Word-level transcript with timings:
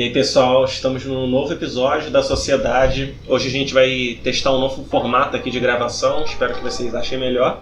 E 0.00 0.04
aí, 0.04 0.10
pessoal, 0.10 0.64
estamos 0.64 1.04
num 1.04 1.26
novo 1.26 1.52
episódio 1.52 2.10
da 2.10 2.22
Sociedade. 2.22 3.14
Hoje 3.28 3.48
a 3.48 3.50
gente 3.50 3.74
vai 3.74 4.18
testar 4.24 4.50
um 4.50 4.58
novo 4.58 4.82
formato 4.84 5.36
aqui 5.36 5.50
de 5.50 5.60
gravação, 5.60 6.24
espero 6.24 6.54
que 6.54 6.62
vocês 6.62 6.94
achem 6.94 7.18
melhor. 7.18 7.60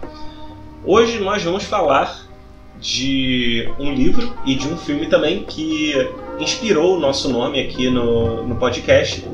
Hoje 0.85 1.19
nós 1.19 1.43
vamos 1.43 1.65
falar 1.65 2.29
de 2.81 3.69
um 3.77 3.93
livro 3.93 4.33
e 4.47 4.55
de 4.55 4.69
um 4.69 4.77
filme 4.77 5.07
também 5.07 5.43
que 5.43 5.93
inspirou 6.39 6.97
o 6.97 7.01
nosso 7.01 7.29
nome 7.29 7.59
aqui 7.59 7.91
no, 7.91 8.47
no 8.47 8.55
podcast, 8.55 9.25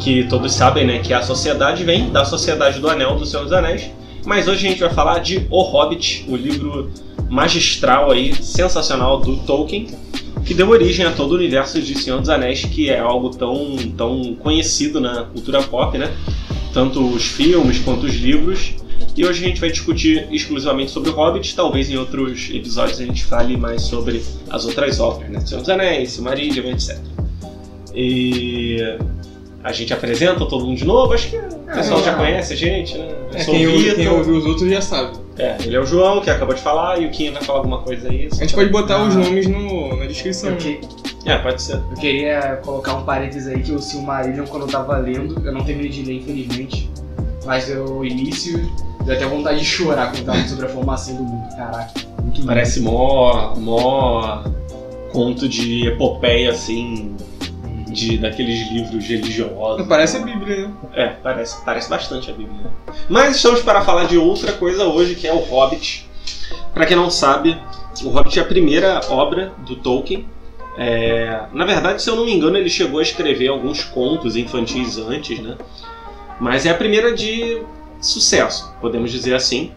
que 0.00 0.24
todos 0.24 0.52
sabem 0.52 0.84
né, 0.84 0.98
que 0.98 1.14
a 1.14 1.22
Sociedade 1.22 1.84
vem 1.84 2.10
da 2.10 2.24
Sociedade 2.24 2.80
do 2.80 2.90
Anel 2.90 3.14
do 3.14 3.24
Senhor 3.24 3.44
dos 3.44 3.52
Anéis. 3.52 3.88
Mas 4.26 4.48
hoje 4.48 4.66
a 4.66 4.70
gente 4.70 4.80
vai 4.80 4.90
falar 4.90 5.20
de 5.20 5.46
O 5.48 5.62
Hobbit, 5.62 6.24
o 6.28 6.34
livro 6.34 6.90
magistral 7.28 8.10
aí, 8.10 8.34
sensacional 8.34 9.20
do 9.20 9.36
Tolkien, 9.36 9.86
que 10.44 10.54
deu 10.54 10.68
origem 10.68 11.06
a 11.06 11.12
todo 11.12 11.32
o 11.32 11.34
universo 11.34 11.80
de 11.80 11.98
Senhor 11.98 12.20
dos 12.20 12.28
Anéis, 12.28 12.64
que 12.64 12.90
é 12.90 12.98
algo 12.98 13.30
tão, 13.30 13.76
tão 13.96 14.34
conhecido 14.34 15.00
na 15.00 15.24
cultura 15.24 15.62
pop, 15.62 15.96
né? 15.96 16.12
Tanto 16.72 17.04
os 17.04 17.24
filmes 17.24 17.78
quanto 17.78 18.06
os 18.06 18.14
livros. 18.14 18.74
E 19.16 19.24
hoje 19.24 19.44
a 19.44 19.48
gente 19.48 19.60
vai 19.60 19.70
discutir 19.70 20.28
exclusivamente 20.30 20.90
sobre 20.90 21.10
o 21.10 21.14
Hobbit, 21.14 21.54
talvez 21.54 21.90
em 21.90 21.96
outros 21.96 22.48
episódios 22.50 23.00
a 23.00 23.04
gente 23.04 23.24
fale 23.24 23.56
mais 23.56 23.82
sobre 23.82 24.22
as 24.48 24.64
outras 24.64 25.00
obras, 25.00 25.30
né? 25.30 25.40
Senhor 25.40 25.60
dos 25.60 25.68
Anéis, 25.68 26.12
Silmarillion, 26.12 26.70
etc. 26.70 26.98
E 27.94 28.76
a 29.62 29.72
gente 29.72 29.92
apresenta 29.92 30.46
todo 30.46 30.64
mundo 30.64 30.78
de 30.78 30.84
novo, 30.84 31.12
acho 31.12 31.30
que 31.30 31.36
o 31.70 31.74
pessoal 31.74 32.00
É, 32.00 32.02
já 32.02 32.14
conhece 32.14 32.52
a 32.52 32.56
gente, 32.56 32.98
né? 32.98 33.08
Eu 33.32 33.38
É, 33.38 33.42
sou 33.44 33.54
quem, 33.54 33.66
o 33.66 33.78
Vitor. 33.78 33.94
quem 33.96 34.08
ouviu 34.08 34.34
os 34.36 34.46
outros 34.46 34.68
já 34.70 34.80
sabe. 34.80 35.18
É, 35.38 35.56
ele 35.64 35.76
é 35.76 35.80
o 35.80 35.86
João, 35.86 36.20
que 36.20 36.28
acabou 36.28 36.54
de 36.54 36.60
falar, 36.60 37.00
e 37.00 37.06
o 37.06 37.10
Kim 37.10 37.30
vai 37.32 37.42
falar 37.42 37.60
alguma 37.60 37.78
coisa 37.78 38.08
aí. 38.10 38.28
A 38.32 38.34
gente 38.34 38.54
pode 38.54 38.68
botar 38.70 38.96
Ah. 38.96 39.04
os 39.08 39.14
nomes 39.16 39.46
no, 39.46 39.96
na 39.96 40.06
descrição. 40.06 40.54
Que- 40.56 40.80
É, 41.24 41.36
pode 41.38 41.62
ser. 41.62 41.74
eu 41.74 41.96
queria 41.98 42.60
colocar 42.64 42.94
um 42.94 43.04
parênteses 43.04 43.46
aí 43.48 43.62
que 43.62 43.72
o 43.72 43.78
Silmarillion, 43.78 44.46
quando 44.46 44.62
eu 44.66 44.68
tava 44.68 44.96
lendo, 44.98 45.40
eu 45.46 45.52
não 45.52 45.64
terminei 45.64 45.90
de 45.90 46.02
ler, 46.02 46.14
infelizmente. 46.16 46.90
Mas 47.46 47.70
eu, 47.70 47.84
o 47.84 48.04
início, 48.04 48.58
deu 49.04 49.14
até 49.14 49.24
vontade 49.26 49.58
de 49.60 49.64
chorar 49.64 50.10
quando 50.12 50.24
tava 50.26 50.46
sobre 50.46 50.66
a 50.66 50.68
formação 50.68 51.14
do 51.16 51.22
mundo. 51.22 51.48
Caraca, 51.56 51.90
muito 52.22 52.36
lindo. 52.36 52.46
Parece 52.46 52.80
mó, 52.80 53.54
mó 53.56 54.42
conto 55.12 55.48
de 55.48 55.86
epopeia, 55.88 56.50
assim, 56.50 57.14
de, 57.90 58.18
daqueles 58.18 58.70
livros 58.70 59.04
religiosos. 59.06 59.86
Parece 59.86 60.16
a 60.16 60.20
Bíblia, 60.20 60.68
né? 60.68 60.74
É, 60.94 61.06
parece, 61.08 61.64
parece 61.64 61.88
bastante 61.88 62.30
a 62.30 62.34
Bíblia. 62.34 62.70
Mas 63.08 63.36
estamos 63.36 63.62
para 63.62 63.82
falar 63.82 64.04
de 64.04 64.16
outra 64.16 64.52
coisa 64.52 64.84
hoje, 64.84 65.14
que 65.14 65.26
é 65.26 65.32
o 65.32 65.38
Hobbit. 65.38 66.08
Para 66.72 66.86
quem 66.86 66.96
não 66.96 67.10
sabe, 67.10 67.56
o 68.04 68.08
Hobbit 68.08 68.38
é 68.38 68.42
a 68.42 68.46
primeira 68.46 69.00
obra 69.08 69.52
do 69.66 69.76
Tolkien. 69.76 70.26
É, 70.78 71.42
na 71.52 71.64
verdade, 71.64 72.02
se 72.02 72.08
eu 72.08 72.16
não 72.16 72.24
me 72.24 72.32
engano, 72.32 72.56
ele 72.56 72.70
chegou 72.70 73.00
a 73.00 73.02
escrever 73.02 73.48
alguns 73.48 73.84
contos 73.84 74.36
infantis 74.36 74.96
antes, 74.98 75.38
né? 75.40 75.56
Mas 76.40 76.64
é 76.64 76.70
a 76.70 76.74
primeira 76.74 77.12
de 77.14 77.60
sucesso, 78.00 78.74
podemos 78.80 79.10
dizer 79.10 79.34
assim. 79.34 79.72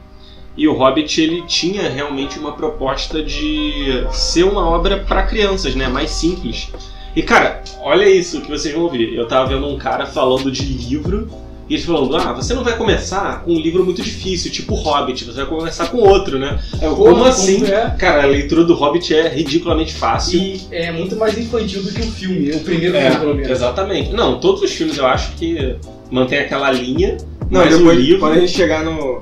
E 0.56 0.68
o 0.68 0.74
Hobbit 0.74 1.20
ele 1.20 1.42
tinha 1.48 1.90
realmente 1.90 2.38
uma 2.38 2.52
proposta 2.52 3.24
de 3.24 4.06
ser 4.12 4.44
uma 4.44 4.70
obra 4.70 5.00
para 5.00 5.24
crianças, 5.24 5.76
né? 5.76 5.88
Mais 5.88 6.12
simples. 6.12 6.72
E 7.16 7.22
cara, 7.22 7.62
olha 7.82 8.10
isso 8.10 8.42
que 8.42 8.50
vocês 8.50 8.74
vão 8.74 8.84
ouvir. 8.84 9.14
Eu 9.14 9.28
tava 9.28 9.48
vendo 9.50 9.68
um 9.68 9.78
cara 9.78 10.06
falando 10.06 10.52
de 10.52 10.64
livro 10.64 11.30
e 11.70 11.76
ele 11.76 11.84
falando: 11.84 12.16
Ah, 12.16 12.34
você 12.34 12.54
não 12.54 12.64
vai 12.64 12.76
começar 12.76 13.44
com 13.44 13.52
um 13.54 13.60
livro 13.60 13.84
muito 13.86 14.02
difícil, 14.02 14.52
tipo 14.52 14.74
Hobbit, 14.76 15.24
você 15.26 15.38
vai 15.38 15.46
começar 15.46 15.88
com 15.88 15.98
outro, 15.98 16.40
né? 16.40 16.60
Aí 16.82 16.86
eu, 16.88 16.96
como 16.96 17.24
assim? 17.26 17.66
É? 17.66 17.96
Cara, 17.98 18.24
a 18.24 18.26
leitura 18.26 18.64
do 18.64 18.74
Hobbit 18.74 19.14
é 19.16 19.28
ridiculamente 19.30 19.94
fácil. 19.94 20.40
E 20.40 20.62
é 20.72 20.92
muito 20.92 21.16
mais 21.16 21.38
infantil 21.38 21.84
do 21.84 21.92
que 21.92 22.02
o 22.02 22.12
filme, 22.12 22.52
o 22.52 22.60
primeiro 22.62 22.98
É, 22.98 23.02
filme, 23.12 23.20
pelo 23.20 23.36
menos. 23.36 23.52
Exatamente. 23.52 24.12
Não, 24.12 24.40
todos 24.40 24.62
os 24.62 24.72
filmes 24.72 24.98
eu 24.98 25.06
acho 25.06 25.34
que 25.34 25.76
mantém 26.12 26.40
aquela 26.40 26.72
linha. 26.72 27.18
Não, 27.50 27.62
mas 27.62 27.78
depois, 27.78 27.98
o 27.98 28.02
livro. 28.02 28.20
quando 28.20 28.34
a 28.34 28.40
gente 28.40 28.52
chegar 28.54 28.84
no. 28.84 29.22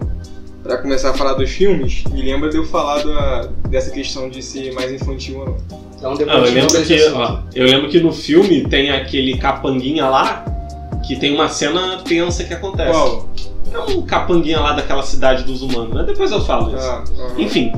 Pra 0.63 0.77
começar 0.77 1.09
a 1.09 1.13
falar 1.13 1.33
dos 1.33 1.49
filmes, 1.49 2.03
me 2.11 2.21
lembra 2.21 2.49
de 2.49 2.57
eu 2.57 2.65
falar 2.65 3.03
da- 3.03 3.49
dessa 3.69 3.89
questão 3.89 4.29
de 4.29 4.43
ser 4.43 4.71
mais 4.73 4.91
infantil 4.91 5.39
ou 5.39 5.45
não. 5.45 5.57
Então 5.97 6.11
Ah, 6.13 6.15
depois 6.15 6.37
eu 6.49 6.53
lembro 6.53 6.83
que, 6.83 7.07
ó, 7.09 7.39
eu 7.55 7.65
lembro 7.65 7.89
que 7.89 7.99
no 7.99 8.11
filme 8.11 8.67
tem 8.67 8.89
aquele 8.91 9.37
capanguinha 9.37 10.07
lá 10.07 10.45
que 11.05 11.15
tem 11.15 11.33
uma 11.33 11.47
cena 11.49 11.97
tensa 12.03 12.43
que 12.43 12.53
acontece. 12.53 12.91
Qual? 12.91 13.29
É 13.73 13.79
um 13.79 14.01
capanguinha 14.03 14.59
lá 14.59 14.73
daquela 14.73 15.01
cidade 15.03 15.43
dos 15.43 15.61
humanos, 15.61 15.93
mas 15.93 16.05
depois 16.05 16.31
eu 16.31 16.41
falo 16.41 16.75
isso. 16.75 16.85
Ah, 16.87 17.03
aham. 17.19 17.39
Enfim, 17.39 17.71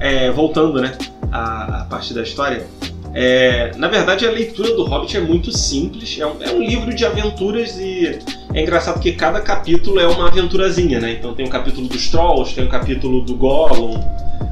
é, 0.00 0.30
voltando, 0.30 0.80
né, 0.82 0.96
à, 1.32 1.80
à 1.82 1.84
parte 1.84 2.12
da 2.12 2.22
história. 2.22 2.66
É, 3.14 3.72
na 3.76 3.88
verdade, 3.88 4.26
a 4.26 4.30
leitura 4.30 4.74
do 4.74 4.84
Hobbit 4.84 5.16
é 5.16 5.20
muito 5.20 5.56
simples. 5.56 6.18
É 6.18 6.26
um, 6.26 6.42
é 6.42 6.52
um 6.52 6.62
livro 6.62 6.94
de 6.94 7.04
aventuras 7.04 7.78
e 7.78 8.18
é 8.52 8.62
engraçado 8.62 9.00
que 9.00 9.12
cada 9.12 9.40
capítulo 9.40 9.98
é 9.98 10.06
uma 10.06 10.28
aventurazinha, 10.28 11.00
né? 11.00 11.12
Então 11.12 11.34
tem 11.34 11.46
o 11.46 11.50
capítulo 11.50 11.88
dos 11.88 12.08
Trolls, 12.08 12.54
tem 12.54 12.64
o 12.64 12.68
capítulo 12.68 13.22
do 13.22 13.34
Gollum. 13.34 14.00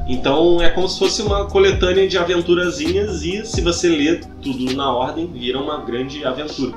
Então 0.07 0.61
é 0.61 0.69
como 0.69 0.87
se 0.87 0.97
fosse 0.97 1.21
uma 1.21 1.45
coletânea 1.45 2.07
de 2.07 2.17
aventurazinhas 2.17 3.23
e 3.23 3.45
se 3.45 3.61
você 3.61 3.89
ler 3.89 4.21
tudo 4.41 4.73
na 4.73 4.91
ordem, 4.91 5.27
vira 5.27 5.59
uma 5.59 5.77
grande 5.77 6.25
aventura. 6.25 6.73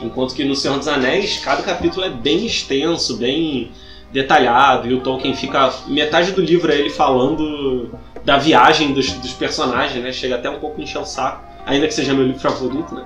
Enquanto 0.00 0.34
que 0.34 0.44
no 0.44 0.56
Senhor 0.56 0.78
dos 0.78 0.88
Anéis, 0.88 1.38
cada 1.38 1.62
capítulo 1.62 2.04
é 2.04 2.10
bem 2.10 2.44
extenso, 2.46 3.16
bem 3.16 3.70
detalhado, 4.14 4.88
e 4.88 4.94
o 4.94 5.00
Tolkien 5.00 5.34
fica. 5.34 5.72
Metade 5.88 6.30
do 6.30 6.40
livro 6.40 6.72
é 6.72 6.76
ele 6.76 6.88
falando 6.88 7.90
da 8.24 8.38
viagem 8.38 8.94
dos, 8.94 9.12
dos 9.12 9.32
personagens, 9.32 10.02
né? 10.02 10.12
Chega 10.12 10.36
até 10.36 10.48
um 10.48 10.60
pouco 10.60 10.80
encher 10.80 10.98
o 10.98 11.04
saco, 11.04 11.44
ainda 11.66 11.88
que 11.88 11.92
seja 11.92 12.14
meu 12.14 12.24
livro 12.24 12.40
favorito, 12.40 12.94
né? 12.94 13.04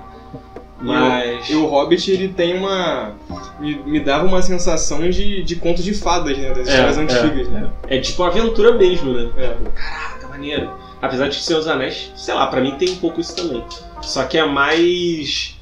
Mas. 0.79 1.49
E 1.49 1.55
o 1.55 1.65
Hobbit, 1.65 2.09
ele 2.11 2.29
tem 2.29 2.55
uma. 2.55 3.13
Me, 3.59 3.75
me 3.85 3.99
dava 3.99 4.25
uma 4.25 4.41
sensação 4.41 5.09
de, 5.09 5.43
de 5.43 5.55
conto 5.55 5.81
de 5.81 5.93
fadas, 5.93 6.37
né? 6.37 6.53
Das 6.53 6.67
histórias 6.67 6.97
é, 6.97 7.01
antigas. 7.01 7.49
né? 7.49 7.69
É, 7.87 7.97
é 7.97 7.99
tipo 7.99 8.23
aventura 8.23 8.71
mesmo, 8.73 9.11
né? 9.11 9.29
É. 9.35 9.57
Caraca, 9.75 10.27
maneiro. 10.27 10.71
Apesar 11.01 11.27
de 11.27 11.37
que 11.37 11.43
Senhor 11.43 11.59
dos 11.59 11.67
Anéis, 11.67 12.11
sei 12.15 12.33
lá, 12.33 12.45
pra 12.47 12.61
mim 12.61 12.75
tem 12.77 12.91
um 12.91 12.97
pouco 12.97 13.19
isso 13.19 13.35
também. 13.35 13.63
Só 14.01 14.23
que 14.23 14.37
é 14.37 14.45
mais. 14.45 15.57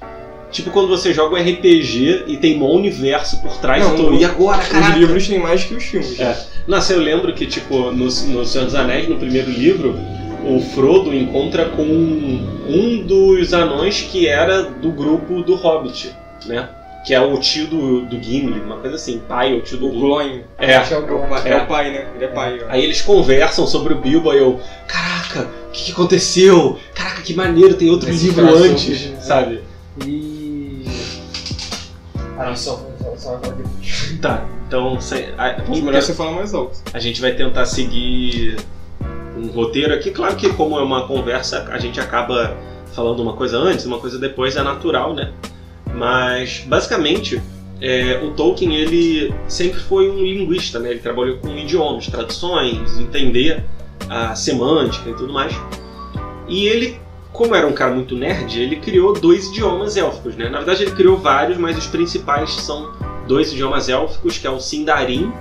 Tipo 0.52 0.72
quando 0.72 0.88
você 0.88 1.14
joga 1.14 1.36
um 1.36 1.40
RPG 1.40 2.24
e 2.28 2.38
tem 2.38 2.62
um 2.62 2.66
universo 2.72 3.42
por 3.42 3.58
trás 3.58 3.84
Não, 3.84 3.94
e 3.94 3.98
tu. 3.98 4.10
o- 4.10 4.14
E 4.16 4.24
agora, 4.26 4.62
Os 4.62 4.68
caraca? 4.70 4.98
livros 4.98 5.28
têm 5.28 5.40
mais 5.40 5.64
que 5.64 5.74
os 5.76 5.84
filmes. 5.84 6.20
É. 6.20 6.38
Nossa, 6.66 6.94
eu 6.94 7.00
lembro 7.02 7.34
que, 7.34 7.46
tipo, 7.46 7.92
no, 7.92 8.06
no 8.06 8.12
Senhor 8.46 8.66
dos 8.66 8.76
Anéis, 8.76 9.08
no 9.10 9.18
primeiro 9.18 9.50
livro, 9.52 9.96
o 10.46 10.60
Frodo 10.74 11.14
encontra 11.14 11.66
com 11.66 11.84
um 11.84 13.04
dos 13.06 13.54
anões 13.54 14.02
que 14.02 14.28
era 14.28 14.64
do 14.64 14.90
grupo 14.92 15.42
do 15.44 15.56
Hobbit, 15.56 16.12
né? 16.46 16.70
Que 17.06 17.14
é 17.14 17.22
o 17.22 17.38
tio 17.40 17.68
do, 17.68 18.02
do 18.02 18.22
Gimli, 18.22 18.60
uma 18.60 18.78
coisa 18.78 18.96
assim, 18.98 19.22
pai 19.28 19.54
ou 19.54 19.62
tio 19.62 19.78
do 19.78 19.88
O 19.88 20.22
É. 20.22 20.26
É 20.58 20.80
o 20.80 21.36
é, 21.46 21.50
É. 21.50 21.52
é 21.54 21.58
o 21.58 21.66
pai, 21.68 21.92
né? 21.92 22.08
Ele 22.16 22.26
é 22.26 22.28
pai. 22.28 22.60
ó. 22.66 22.66
Aí 22.70 22.84
eles 22.84 23.02
conversam 23.02 23.66
sobre 23.68 23.94
o 23.94 23.98
Bilbo 23.98 24.34
e 24.34 24.38
eu, 24.38 24.60
caraca, 24.88 25.50
o 25.68 25.72
que, 25.72 25.86
que 25.86 25.92
aconteceu? 25.92 26.78
Caraca, 26.94 27.22
que 27.22 27.34
maneiro, 27.34 27.76
tem 27.76 27.90
outro 27.90 28.10
Esse 28.10 28.26
livro 28.28 28.44
crossover, 28.46 28.72
antes, 28.72 29.06
né? 29.10 29.18
sabe? 29.22 29.60
E. 30.06 30.37
Ah, 32.38 32.46
não, 32.46 32.56
só, 32.56 32.86
só, 33.02 33.16
só 33.18 33.36
agora 33.36 33.56
depois. 33.56 34.18
Tá, 34.22 34.46
então 34.68 34.98
a, 35.38 35.62
vamos 35.64 35.82
melhor 35.82 36.02
você 36.02 36.14
falar 36.14 36.32
mais 36.32 36.54
alto. 36.54 36.78
a 36.94 37.00
gente 37.00 37.20
vai 37.22 37.34
tentar 37.34 37.66
seguir 37.66 38.58
um 39.38 39.48
roteiro 39.48 39.94
aqui. 39.94 40.12
Claro 40.12 40.36
que 40.36 40.50
como 40.54 40.78
é 40.78 40.84
uma 40.84 41.08
conversa, 41.08 41.68
a 41.72 41.78
gente 41.78 42.00
acaba 42.00 42.56
falando 42.94 43.22
uma 43.22 43.34
coisa 43.34 43.58
antes, 43.58 43.86
uma 43.86 44.00
coisa 44.00 44.18
depois, 44.18 44.56
é 44.56 44.64
natural, 44.64 45.14
né? 45.14 45.32
Mas 45.94 46.64
basicamente 46.68 47.42
é, 47.80 48.20
o 48.24 48.32
Tolkien 48.32 48.76
ele 48.76 49.34
sempre 49.48 49.80
foi 49.80 50.10
um 50.10 50.22
linguista, 50.24 50.80
né? 50.80 50.92
Ele 50.92 51.00
trabalhou 51.00 51.38
com 51.38 51.50
idiomas, 51.50 52.08
traduções, 52.08 52.98
entender 53.00 53.64
a 54.10 54.36
semântica 54.36 55.10
e 55.10 55.14
tudo 55.14 55.32
mais. 55.32 55.54
E 56.48 56.68
ele, 56.68 57.00
como 57.38 57.54
era 57.54 57.68
um 57.68 57.72
cara 57.72 57.94
muito 57.94 58.16
nerd, 58.16 58.60
ele 58.60 58.78
criou 58.78 59.14
dois 59.14 59.46
idiomas 59.48 59.96
élficos, 59.96 60.36
né? 60.36 60.50
Na 60.50 60.58
verdade 60.58 60.84
ele 60.84 60.92
criou 60.92 61.18
vários, 61.18 61.56
mas 61.56 61.78
os 61.78 61.86
principais 61.86 62.50
são 62.50 62.92
dois 63.28 63.54
idiomas 63.54 63.88
élficos, 63.88 64.40
que 64.40 64.48
é 64.48 64.50
o 64.50 64.60
Sindarin 64.60 65.32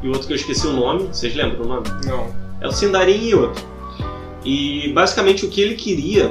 e 0.00 0.06
o 0.06 0.12
outro 0.12 0.28
que 0.28 0.32
eu 0.32 0.36
esqueci 0.36 0.64
o 0.68 0.72
nome. 0.72 1.08
Vocês 1.08 1.34
lembram 1.34 1.64
o 1.64 1.68
nome? 1.68 1.86
Não. 2.06 2.32
É 2.60 2.68
o 2.68 2.72
Sindarin 2.72 3.20
e 3.24 3.34
outro. 3.34 3.64
E 4.44 4.92
basicamente 4.94 5.44
o 5.44 5.50
que 5.50 5.60
ele 5.60 5.74
queria 5.74 6.30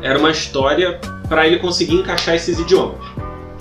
era 0.00 0.16
uma 0.16 0.30
história 0.30 1.00
para 1.28 1.46
ele 1.46 1.58
conseguir 1.58 1.96
encaixar 1.96 2.36
esses 2.36 2.60
idiomas. 2.60 3.04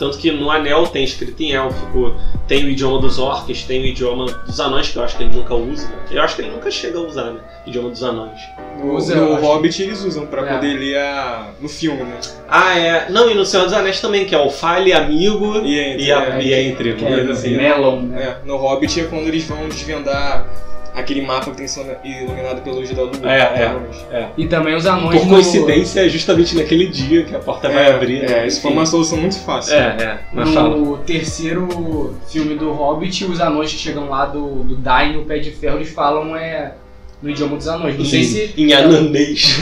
Tanto 0.01 0.17
que 0.17 0.31
no 0.31 0.49
Anel 0.49 0.87
tem 0.87 1.03
escrito 1.03 1.43
em 1.43 1.53
élfico, 1.53 2.15
tem 2.47 2.65
o 2.65 2.69
idioma 2.69 2.97
dos 2.97 3.19
orcs, 3.19 3.61
tem 3.65 3.83
o 3.83 3.85
idioma 3.85 4.25
dos 4.47 4.59
anões, 4.59 4.89
que 4.89 4.97
eu 4.97 5.03
acho 5.03 5.15
que 5.15 5.21
ele 5.21 5.35
nunca 5.37 5.53
usa. 5.53 5.87
Eu 6.09 6.23
acho 6.23 6.35
que 6.35 6.41
ele 6.41 6.49
nunca 6.49 6.71
chega 6.71 6.97
a 6.97 7.01
usar, 7.01 7.25
né? 7.25 7.39
O 7.67 7.69
idioma 7.69 7.91
dos 7.91 8.01
anões. 8.01 8.41
No, 8.79 8.95
Usa, 8.95 9.13
no 9.13 9.35
acho. 9.35 9.45
Hobbit 9.45 9.83
eles 9.83 10.03
usam 10.03 10.25
pra 10.25 10.41
É. 10.41 10.53
poder 10.55 10.73
ler 10.73 10.97
a... 10.97 11.51
no 11.61 11.69
filme, 11.69 12.01
né? 12.01 12.17
Ah, 12.49 12.75
é. 12.79 13.11
Não, 13.11 13.29
e 13.29 13.35
no 13.35 13.45
Senhor 13.45 13.65
dos 13.65 13.73
Anéis 13.73 14.01
também, 14.01 14.25
que 14.25 14.33
é 14.33 14.39
o 14.39 14.49
Fale 14.49 14.91
Amigo 14.91 15.57
E, 15.63 15.79
entre, 15.79 16.03
e, 16.05 16.11
a, 16.11 16.23
é, 16.35 16.41
e 16.41 16.53
Entre. 16.67 16.89
é 16.99 17.31
assim. 17.31 17.51
né? 17.51 17.57
Melon, 17.69 18.01
né? 18.01 18.23
é, 18.23 18.47
no 18.47 18.57
Hobbit 18.57 19.01
é 19.01 19.03
quando 19.03 19.27
eles 19.27 19.43
vão 19.43 19.69
desvendar 19.69 20.47
aquele 20.93 21.21
mapa 21.21 21.51
que 21.51 21.57
tem 21.57 21.67
ser 21.67 21.97
iluminado 22.03 22.61
pela 22.61 22.75
luz 22.75 22.89
da 22.91 23.01
lua. 23.03 23.11
É, 23.23 23.37
é. 23.39 23.65
Então, 23.65 24.29
E 24.37 24.47
também 24.47 24.75
os 24.75 24.85
anões 24.85 25.19
Por 25.19 25.25
no- 25.27 25.33
coincidência, 25.35 26.05
é 26.05 26.09
justamente 26.09 26.55
naquele 26.55 26.87
dia 26.87 27.23
que 27.23 27.35
a 27.35 27.39
porta 27.39 27.69
vai 27.69 27.89
É, 27.89 27.93
abrir. 27.93 28.23
é, 28.23 28.27
né? 28.27 28.47
isso 28.47 28.61
foi 28.61 28.71
uma 28.71 28.85
solução 28.85 29.17
muito 29.17 29.39
fácil. 29.39 29.73
É, 29.75 29.79
é, 29.99 30.19
mas 30.33 30.49
fala. 30.53 30.75
No 30.75 30.97
terceiro 30.97 32.15
filme 32.29 32.55
do 32.55 32.71
Hobbit, 32.71 33.25
os 33.25 33.39
anões 33.39 33.71
que 33.71 33.77
chegam 33.79 34.09
lá 34.09 34.25
do, 34.25 34.63
do 34.63 34.75
Dain, 34.75 35.13
no 35.17 35.25
Pé 35.25 35.39
de 35.39 35.51
Ferro, 35.51 35.77
eles 35.77 35.89
falam 35.91 36.35
é, 36.35 36.73
no 37.21 37.29
idioma 37.29 37.55
dos 37.57 37.67
anões. 37.67 37.97
Não 37.97 38.05
sei 38.05 38.23
se. 38.23 38.53
Em 38.57 38.73
anandês. 38.73 39.57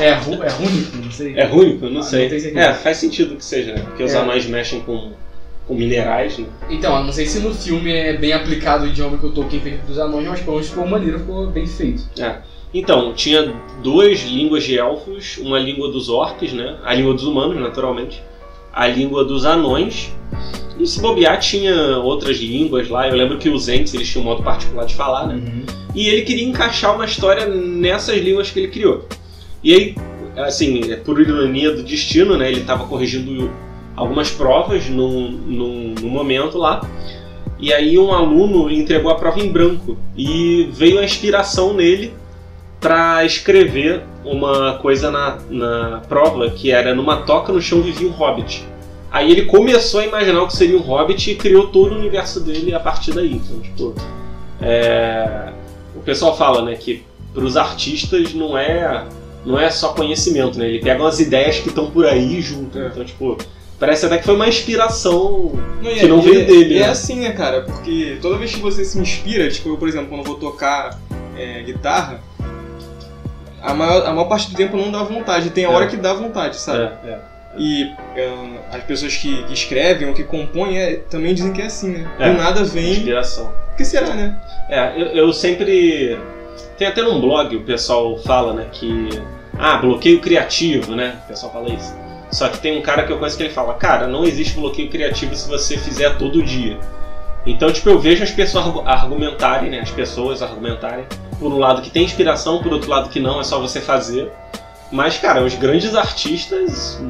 É, 0.00 0.06
é, 0.08 0.14
ru- 0.14 0.42
é 0.42 0.48
rúnico, 0.48 0.96
não 0.96 1.10
sei. 1.10 1.34
É 1.36 1.46
único? 1.46 1.86
Não 1.86 2.00
Ah, 2.00 2.04
sei. 2.04 2.52
não 2.52 2.60
é, 2.62 2.72
faz 2.74 2.96
sentido 2.96 3.36
que 3.36 3.44
seja, 3.44 3.74
né? 3.74 3.82
Porque 3.84 4.02
os 4.02 4.14
É. 4.14 4.18
anões 4.18 4.46
mexem 4.46 4.80
com, 4.80 5.12
com 5.70 5.76
minerais, 5.76 6.36
né? 6.36 6.46
Então, 6.68 6.96
eu 6.96 7.04
não 7.04 7.12
sei 7.12 7.26
se 7.26 7.38
no 7.38 7.54
filme 7.54 7.92
é 7.92 8.16
bem 8.16 8.32
aplicado 8.32 8.84
o 8.84 8.88
idioma 8.88 9.16
que 9.16 9.26
o 9.26 9.30
Tolkien 9.30 9.62
fez 9.62 9.80
dos 9.82 10.00
anões, 10.00 10.26
mas 10.26 10.40
pelo 10.40 10.54
menos 10.54 10.68
ficou 10.68 10.84
maneiro, 10.84 11.20
ficou 11.20 11.46
bem 11.46 11.64
feito. 11.64 12.02
Então, 12.74 13.14
tinha 13.14 13.54
duas 13.80 14.20
línguas 14.22 14.64
de 14.64 14.76
elfos, 14.76 15.38
uma 15.38 15.60
língua 15.60 15.92
dos 15.92 16.08
orcs, 16.08 16.52
né? 16.52 16.76
A 16.84 16.92
língua 16.92 17.14
dos 17.14 17.22
humanos, 17.22 17.56
naturalmente. 17.60 18.20
A 18.72 18.88
língua 18.88 19.24
dos 19.24 19.44
anões. 19.44 20.12
E 20.76 20.84
se 20.84 21.00
bobear, 21.00 21.38
tinha 21.38 21.98
outras 21.98 22.38
línguas 22.38 22.88
lá. 22.88 23.08
Eu 23.08 23.14
lembro 23.14 23.38
que 23.38 23.48
os 23.48 23.68
Ents, 23.68 23.94
eles 23.94 24.08
tinham 24.08 24.24
um 24.24 24.28
modo 24.28 24.42
particular 24.42 24.86
de 24.86 24.94
falar, 24.96 25.28
né? 25.28 25.40
E 25.94 26.08
ele 26.08 26.22
queria 26.22 26.48
encaixar 26.48 26.96
uma 26.96 27.04
história 27.04 27.46
nessas 27.46 28.18
línguas 28.18 28.50
que 28.50 28.58
ele 28.58 28.68
criou. 28.68 29.06
E 29.62 29.72
aí, 29.72 29.94
assim, 30.36 30.90
é 30.90 30.96
por 30.96 31.20
ironia 31.20 31.70
do 31.70 31.84
destino, 31.84 32.36
né? 32.36 32.50
Ele 32.50 32.60
estava 32.60 32.86
corrigindo 32.86 33.52
algumas 34.00 34.30
provas 34.30 34.88
num, 34.88 35.30
num, 35.30 35.94
num 36.00 36.08
momento 36.08 36.56
lá. 36.56 36.80
E 37.58 37.72
aí 37.72 37.98
um 37.98 38.12
aluno 38.12 38.70
entregou 38.70 39.10
a 39.10 39.14
prova 39.14 39.38
em 39.38 39.52
branco. 39.52 39.98
E 40.16 40.70
veio 40.72 40.98
a 40.98 41.04
inspiração 41.04 41.74
nele 41.74 42.14
para 42.80 43.24
escrever 43.26 44.02
uma 44.24 44.78
coisa 44.78 45.10
na, 45.10 45.38
na 45.50 46.02
prova 46.08 46.48
que 46.50 46.70
era 46.70 46.94
numa 46.94 47.18
toca 47.18 47.52
no 47.52 47.60
chão 47.60 47.82
vivia 47.82 48.08
um 48.08 48.12
hobbit. 48.12 48.66
Aí 49.10 49.30
ele 49.30 49.44
começou 49.44 50.00
a 50.00 50.06
imaginar 50.06 50.42
o 50.42 50.46
que 50.46 50.56
seria 50.56 50.78
um 50.78 50.80
hobbit 50.80 51.32
e 51.32 51.34
criou 51.34 51.66
todo 51.66 51.92
o 51.92 51.98
universo 51.98 52.40
dele 52.40 52.72
a 52.72 52.80
partir 52.80 53.12
daí. 53.12 53.34
Então, 53.34 53.60
tipo, 53.60 53.94
é, 54.62 55.52
o 55.94 56.00
pessoal 56.00 56.34
fala, 56.36 56.62
né, 56.62 56.74
que 56.74 57.02
para 57.34 57.44
os 57.44 57.56
artistas 57.56 58.32
não 58.32 58.56
é 58.56 59.04
não 59.44 59.58
é 59.58 59.70
só 59.70 59.92
conhecimento, 59.92 60.58
né? 60.58 60.68
Ele 60.68 60.80
pega 60.80 61.02
umas 61.02 61.18
ideias 61.18 61.58
que 61.58 61.68
estão 61.68 61.90
por 61.90 62.06
aí 62.06 62.40
junto. 62.40 62.78
É. 62.78 62.86
Então, 62.86 63.04
tipo, 63.04 63.38
parece 63.80 64.06
até 64.06 64.18
que 64.18 64.24
foi 64.24 64.34
uma 64.36 64.46
inspiração. 64.48 65.52
Não, 65.82 65.90
Que 65.92 66.00
é- 66.00 66.06
não 66.06 66.20
veio 66.22 66.42
é- 66.42 66.44
dele, 66.44 66.76
é 66.76 66.80
né? 66.82 66.88
assim, 66.88 67.20
né, 67.20 67.32
cara? 67.32 67.62
Porque 67.62 68.18
toda 68.22 68.36
vez 68.36 68.52
que 68.54 68.60
você 68.60 68.84
se 68.84 68.98
inspira, 68.98 69.50
tipo, 69.50 69.70
eu, 69.70 69.76
por 69.78 69.88
exemplo, 69.88 70.08
quando 70.08 70.20
eu 70.20 70.26
vou 70.26 70.36
tocar 70.36 70.96
é, 71.36 71.62
guitarra, 71.62 72.20
a 73.62 73.72
maior, 73.74 74.06
a 74.06 74.12
maior 74.12 74.28
parte 74.28 74.50
do 74.50 74.56
tempo 74.56 74.76
não 74.76 74.90
dá 74.92 75.02
vontade. 75.02 75.50
Tem 75.50 75.64
a 75.64 75.68
É. 75.68 75.72
hora 75.74 75.86
que 75.86 75.96
dá 75.96 76.12
vontade, 76.12 76.56
sabe? 76.56 76.90
É, 77.04 77.08
é. 77.08 77.18
E 77.58 77.90
as 78.72 78.82
pessoas 78.84 79.16
que, 79.16 79.42
que 79.44 79.52
escrevem 79.54 80.06
ou 80.08 80.14
que 80.14 80.22
compõem 80.22 80.78
é, 80.78 80.96
também 81.10 81.34
dizem 81.34 81.52
que 81.52 81.60
é 81.62 81.66
assim, 81.66 81.90
né? 81.92 82.08
É. 82.18 82.30
Do 82.30 82.36
nada 82.38 82.62
vem. 82.64 82.92
Inspiração. 82.92 83.52
O 83.72 83.76
que 83.76 83.84
será, 83.84 84.14
né? 84.14 84.38
É, 84.68 84.92
eu, 85.00 85.06
eu 85.08 85.32
sempre. 85.32 86.18
Tem 86.78 86.86
até 86.86 87.02
num 87.02 87.20
blog 87.20 87.56
o 87.56 87.62
pessoal 87.62 88.16
fala, 88.18 88.52
né, 88.52 88.66
que. 88.70 89.08
Ah, 89.58 89.76
bloqueio 89.78 90.20
criativo, 90.20 90.94
né? 90.94 91.16
O 91.24 91.28
pessoal 91.28 91.52
fala 91.52 91.68
isso. 91.70 91.92
Só 92.32 92.48
que 92.48 92.58
tem 92.58 92.78
um 92.78 92.82
cara 92.82 93.02
que 93.04 93.12
eu 93.12 93.18
conheço 93.18 93.36
que 93.36 93.42
ele 93.42 93.52
fala, 93.52 93.74
cara, 93.74 94.06
não 94.06 94.24
existe 94.24 94.54
bloqueio 94.54 94.88
criativo 94.88 95.34
se 95.34 95.48
você 95.48 95.76
fizer 95.76 96.16
todo 96.16 96.42
dia. 96.42 96.78
Então, 97.46 97.72
tipo, 97.72 97.88
eu 97.88 97.98
vejo 97.98 98.22
as 98.22 98.30
pessoas 98.30 98.66
argu- 98.66 98.82
argumentarem, 98.86 99.70
né? 99.70 99.80
As 99.80 99.90
pessoas 99.90 100.42
argumentarem. 100.42 101.04
Por 101.38 101.52
um 101.52 101.58
lado 101.58 101.80
que 101.82 101.90
tem 101.90 102.04
inspiração, 102.04 102.62
por 102.62 102.72
outro 102.72 102.90
lado 102.90 103.08
que 103.08 103.18
não, 103.18 103.40
é 103.40 103.44
só 103.44 103.58
você 103.58 103.80
fazer. 103.80 104.30
Mas, 104.92 105.16
cara, 105.18 105.42
os 105.42 105.54
grandes 105.54 105.94
artistas 105.94 107.00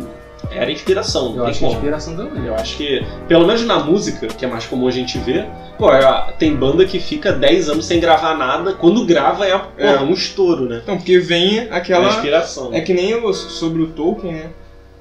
era 0.53 0.71
inspiração, 0.71 1.35
Eu 1.37 1.47
acho 1.47 1.59
que 1.61 1.65
é 1.65 1.69
inspiração 1.69 2.17
também. 2.17 2.47
Eu 2.47 2.55
acho 2.55 2.77
que, 2.77 3.05
pelo 3.29 3.47
menos 3.47 3.63
na 3.65 3.79
música, 3.81 4.27
que 4.29 4.45
é 4.45 4.49
mais 4.49 4.67
comum 4.67 4.87
a 4.89 4.91
gente 4.91 5.19
ver, 5.19 5.47
pô, 5.79 5.93
é- 5.93 6.33
tem 6.39 6.55
banda 6.55 6.85
que 6.85 6.99
fica 6.99 7.33
10 7.33 7.69
anos 7.69 7.87
sem 7.87 8.01
gravar 8.01 8.35
nada, 8.37 8.73
quando 8.73 9.05
grava 9.05 9.47
é, 9.47 9.57
porra, 9.59 9.73
É. 9.79 10.01
um 10.01 10.13
estouro, 10.13 10.67
né? 10.69 10.81
Então, 10.83 10.97
porque 10.97 11.19
vem 11.19 11.59
É 11.59 11.69
aquela. 11.71 12.09
inspiração. 12.09 12.71
É 12.73 12.81
que 12.81 12.95
nem 12.95 13.11
eu, 13.11 13.33
sobre 13.35 13.83
o 13.83 13.89
Tolkien, 13.89 14.33
né? 14.33 14.47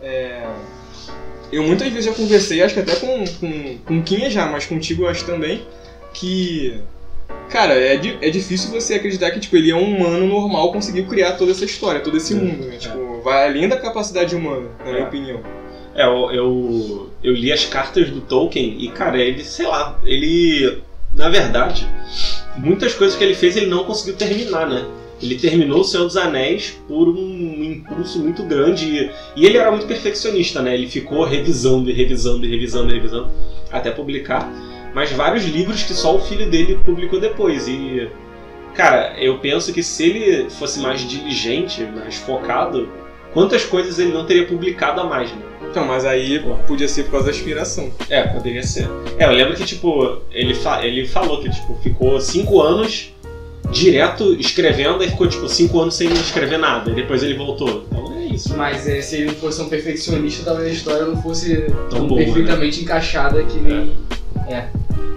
É, 0.01 0.47
Eu 1.51 1.63
muitas 1.63 1.87
vezes 1.89 2.05
já 2.05 2.13
conversei, 2.13 2.61
acho 2.61 2.73
que 2.75 2.79
até 2.79 2.95
com, 2.95 3.23
com, 3.39 3.77
com 3.85 4.03
Kinha 4.03 4.29
já, 4.29 4.47
mas 4.47 4.65
contigo 4.65 5.03
eu 5.03 5.07
acho 5.09 5.25
também, 5.25 5.61
que. 6.13 6.79
Cara, 7.49 7.73
é, 7.73 7.95
di- 7.95 8.17
é 8.21 8.29
difícil 8.29 8.69
você 8.69 8.93
acreditar 8.95 9.31
que 9.31 9.39
tipo, 9.39 9.55
ele 9.57 9.71
é 9.71 9.75
um 9.75 9.95
humano 9.95 10.27
normal, 10.27 10.71
conseguiu 10.71 11.05
criar 11.05 11.33
toda 11.33 11.51
essa 11.51 11.65
história, 11.65 11.99
todo 12.01 12.15
esse 12.17 12.33
É, 12.33 12.35
mundo, 12.35 12.65
né? 12.67 12.77
Tipo, 12.77 13.21
vai 13.23 13.47
além 13.47 13.67
da 13.67 13.77
capacidade 13.77 14.35
humana, 14.35 14.67
na 14.79 14.91
minha 14.91 15.03
É. 15.03 15.07
opinião. 15.07 15.41
É, 15.95 16.03
eu, 16.05 16.31
eu, 16.31 17.09
eu 17.23 17.33
li 17.33 17.51
as 17.51 17.65
cartas 17.65 18.09
do 18.11 18.21
Tolkien 18.21 18.75
e, 18.79 18.87
cara, 18.89 19.19
ele, 19.19 19.43
sei 19.43 19.65
lá, 19.65 19.99
ele. 20.03 20.77
Na 21.13 21.27
verdade, 21.29 21.87
muitas 22.55 22.93
coisas 22.93 23.17
que 23.17 23.23
ele 23.23 23.33
fez 23.33 23.57
ele 23.57 23.65
não 23.65 23.83
conseguiu 23.83 24.13
terminar, 24.15 24.67
né? 24.69 24.85
Ele 25.21 25.35
terminou 25.35 25.81
O 25.81 25.83
Senhor 25.83 26.05
dos 26.05 26.17
Anéis 26.17 26.79
por 26.87 27.09
um 27.09 27.63
impulso 27.63 28.19
muito 28.19 28.43
grande 28.43 29.11
e, 29.35 29.45
ele 29.45 29.57
era 29.57 29.71
muito 29.71 29.85
perfeccionista, 29.85 30.61
né? 30.61 30.73
Ele 30.73 30.87
ficou 30.87 31.23
revisando 31.23 31.89
e 31.89 31.93
revisando 31.93 32.45
e 32.45 32.49
revisando 32.49 32.91
e 32.91 32.93
revisando 32.93 33.29
até 33.71 33.91
publicar. 33.91 34.49
Mas 34.93 35.11
vários 35.11 35.45
livros 35.45 35.83
que 35.83 35.93
só 35.93 36.15
o 36.15 36.21
filho 36.21 36.49
dele 36.49 36.79
publicou 36.83 37.19
depois. 37.19 37.67
E, 37.67 38.09
cara, 38.73 39.15
eu 39.19 39.37
penso 39.39 39.73
que 39.73 39.83
se 39.83 40.05
ele 40.05 40.49
fosse 40.49 40.79
mais 40.79 41.01
diligente, 41.01 41.83
mais 41.83 42.15
focado, 42.15 42.89
quantas 43.33 43.63
coisas 43.65 43.99
ele 43.99 44.13
não 44.13 44.25
teria 44.25 44.47
publicado 44.47 45.01
a 45.01 45.03
mais, 45.03 45.29
né? 45.31 45.49
Então, 45.69 45.85
mas 45.85 46.03
aí 46.03 46.39
Pô. 46.39 46.55
podia 46.67 46.87
ser 46.87 47.03
por 47.03 47.11
causa 47.11 47.27
da 47.27 47.31
inspiração. 47.31 47.91
É, 48.09 48.23
poderia 48.23 48.63
ser. 48.63 48.89
É, 49.19 49.25
eu 49.25 49.31
lembro 49.31 49.55
que, 49.55 49.65
tipo, 49.65 50.21
ele, 50.31 50.55
fa 50.55 50.83
ele 50.83 51.05
falou 51.05 51.41
que, 51.41 51.49
tipo, 51.49 51.75
ficou 51.83 52.19
cinco 52.19 52.61
anos 52.61 53.13
direto 53.71 54.33
escrevendo 54.33 55.03
e 55.03 55.09
ficou, 55.09 55.27
tipo, 55.27 55.47
cinco 55.47 55.79
anos 55.79 55.95
sem 55.95 56.11
escrever 56.11 56.57
nada. 56.57 56.91
E 56.91 56.95
depois 56.95 57.23
ele 57.23 57.35
voltou. 57.35 57.85
Então 57.91 58.13
é 58.13 58.25
isso. 58.25 58.55
Mas 58.55 58.87
é, 58.87 59.01
se 59.01 59.17
ele 59.17 59.25
não 59.25 59.35
fosse 59.35 59.61
um 59.61 59.69
perfeccionista, 59.69 60.43
talvez 60.43 60.69
a 60.69 60.71
história 60.71 61.05
não 61.05 61.21
fosse 61.21 61.61
Tão 61.89 61.89
tão 61.89 62.07
boa, 62.07 62.19
né? 62.19 62.25
perfeitamente 62.25 62.81
encaixada 62.81 63.43
que 63.43 63.59
nem. 63.59 63.91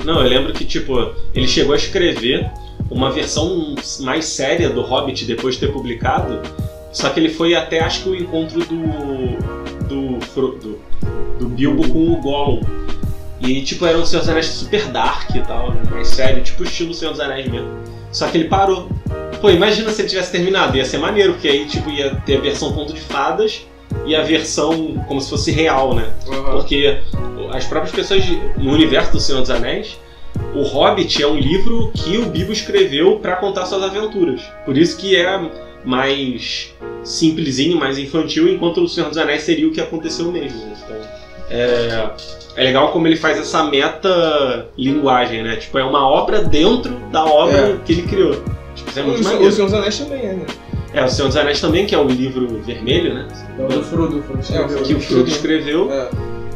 Não, 0.05 0.23
eu 0.23 0.29
lembro 0.29 0.53
que, 0.53 0.65
tipo, 0.65 1.13
ele 1.35 1.49
chegou 1.49 1.73
a 1.73 1.77
escrever 1.77 2.51
uma 2.91 3.11
versão 3.11 3.75
mais 4.01 4.27
séria 4.27 4.69
do 4.69 4.83
Hobbit 4.83 5.25
depois 5.25 5.55
de 5.55 5.61
ter 5.61 5.73
publicado. 5.73 6.41
Só 6.93 7.09
que 7.09 7.19
ele 7.19 7.31
foi 7.31 7.55
até, 7.55 7.81
acho 7.81 8.03
que, 8.03 8.09
o 8.09 8.15
encontro 8.15 8.61
do. 8.61 8.77
do. 9.89 10.19
Do, 10.35 10.81
do 11.39 11.49
Bilbo 11.49 11.87
com 11.89 12.13
o 12.13 12.17
Gollum. 12.17 12.61
E, 13.41 13.61
tipo, 13.63 13.85
era 13.85 13.99
um 13.99 14.07
Senhor 14.07 14.21
dos 14.21 14.29
Anéis 14.29 14.47
super 14.47 14.87
dark 14.87 15.35
e 15.35 15.41
tal, 15.41 15.73
né? 15.73 15.83
mais 15.91 16.09
sério, 16.09 16.43
tipo 16.43 16.63
o 16.63 16.65
estilo 16.65 16.95
Senhor 16.95 17.11
dos 17.11 17.21
Anéis 17.21 17.49
mesmo. 17.49 17.69
Só 18.13 18.29
que 18.29 18.37
ele 18.39 18.49
parou. 18.49 18.89
Pô, 19.41 19.51
imagina 19.51 19.91
se 19.91 20.03
ele 20.03 20.09
tivesse 20.09 20.31
terminado, 20.31 20.77
ia 20.77 20.85
ser 20.85 20.99
maneiro, 20.99 21.33
porque 21.33 21.49
aí, 21.49 21.67
tipo, 21.67 21.91
ia 21.91 22.15
ter 22.27 22.37
a 22.37 22.41
versão 22.41 22.73
conto 22.73 22.93
de 22.93 23.01
fadas 23.01 23.67
e 24.07 24.15
a 24.15 24.23
versão 24.23 25.03
como 25.09 25.21
se 25.21 25.29
fosse 25.31 25.51
real, 25.51 25.95
né? 25.95 26.11
Porque 26.53 26.99
as 27.53 27.65
próprias 27.65 27.95
pessoas 27.95 28.25
de- 28.25 28.37
no 28.59 28.73
universo 28.73 29.13
do 29.13 29.21
Senhor 29.21 29.41
dos 29.41 29.51
Anéis, 29.51 29.99
o 30.55 30.63
Hobbit 30.63 31.23
é 31.23 31.27
um 31.27 31.37
livro 31.37 31.91
que 31.95 32.17
o 32.19 32.27
Bilbo 32.27 32.53
escreveu 32.53 33.19
para 33.19 33.37
contar 33.37 33.67
suas 33.67 33.83
aventuras. 33.83 34.41
Por 34.65 34.77
isso 34.79 34.97
que 34.97 35.17
é 35.17 35.41
mais 35.85 36.73
simplesinho, 37.03 37.77
mais 37.79 37.99
infantil, 37.99 38.49
enquanto 38.49 38.83
o 38.83 38.89
Senhor 38.89 39.09
dos 39.09 39.19
Anéis 39.19 39.43
seria 39.43 39.67
o 39.67 39.73
que 39.73 39.81
aconteceu 39.81 40.31
mesmo. 40.31 40.59
né? 40.59 40.77
Então, 40.85 40.97
é, 41.51 42.11
é 42.57 42.65
legal 42.65 42.93
como 42.93 43.07
ele 43.07 43.17
faz 43.17 43.39
essa 43.39 43.65
meta 43.65 44.69
linguagem, 44.77 45.43
né? 45.43 45.57
Tipo, 45.57 45.79
é 45.79 45.85
uma 45.85 46.07
obra 46.07 46.43
dentro 46.43 46.93
da 47.11 47.25
obra 47.25 47.57
É. 47.59 47.77
que 47.85 47.93
ele 47.93 48.03
criou. 48.03 48.43
Tipo, 48.75 48.91
isso 48.91 48.99
é 48.99 49.03
muito 49.03 49.21
o, 49.21 49.25
maneiro. 49.25 49.47
o 49.49 49.53
Senhor 49.53 49.67
dos 49.67 49.75
Anéis 49.75 49.99
também 49.99 50.21
é, 50.21 50.33
né? 50.35 50.47
É, 50.95 51.05
o 51.05 51.09
Senhor 51.09 51.29
dos 51.29 51.37
Anéis 51.37 51.61
também, 51.61 51.87
que 51.87 51.95
é 51.95 51.99
o 51.99 52.07
livro 52.07 52.47
vermelho, 52.65 53.15
né? 53.15 53.29
É 53.59 53.63
o 53.65 53.69
do 53.69 53.83
Frodo, 53.83 54.19
o 54.19 54.23
Frodo 54.23 54.41
escreveu. 54.41 54.83
Que 54.83 54.95
o 54.95 55.01
Frodo 55.01 55.29
escreveu. 55.29 55.91
É. 55.93 56.09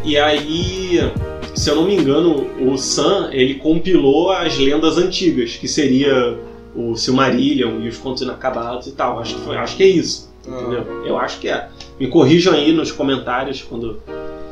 E 0.04 0.18
aí, 0.18 1.10
se 1.54 1.70
eu 1.70 1.76
não 1.76 1.84
me 1.84 1.96
engano, 1.96 2.46
o 2.60 2.76
Sam 2.76 3.30
ele 3.32 3.54
compilou 3.54 4.30
as 4.30 4.56
lendas 4.58 4.98
antigas, 4.98 5.56
que 5.56 5.66
seria 5.66 6.36
o 6.74 6.94
Silmarillion 6.94 7.80
e 7.80 7.88
os 7.88 7.96
contos 7.96 8.22
inacabados 8.22 8.86
e 8.86 8.92
tal. 8.92 9.18
Acho 9.18 9.34
que, 9.34 9.40
foi, 9.40 9.56
acho 9.56 9.76
que 9.76 9.82
é 9.82 9.86
isso, 9.88 10.30
entendeu? 10.46 10.84
Eu 11.06 11.18
acho 11.18 11.40
que 11.40 11.48
é. 11.48 11.68
Me 11.98 12.06
corrijam 12.08 12.52
aí 12.52 12.72
nos 12.72 12.92
comentários 12.92 13.62
quando, 13.62 14.00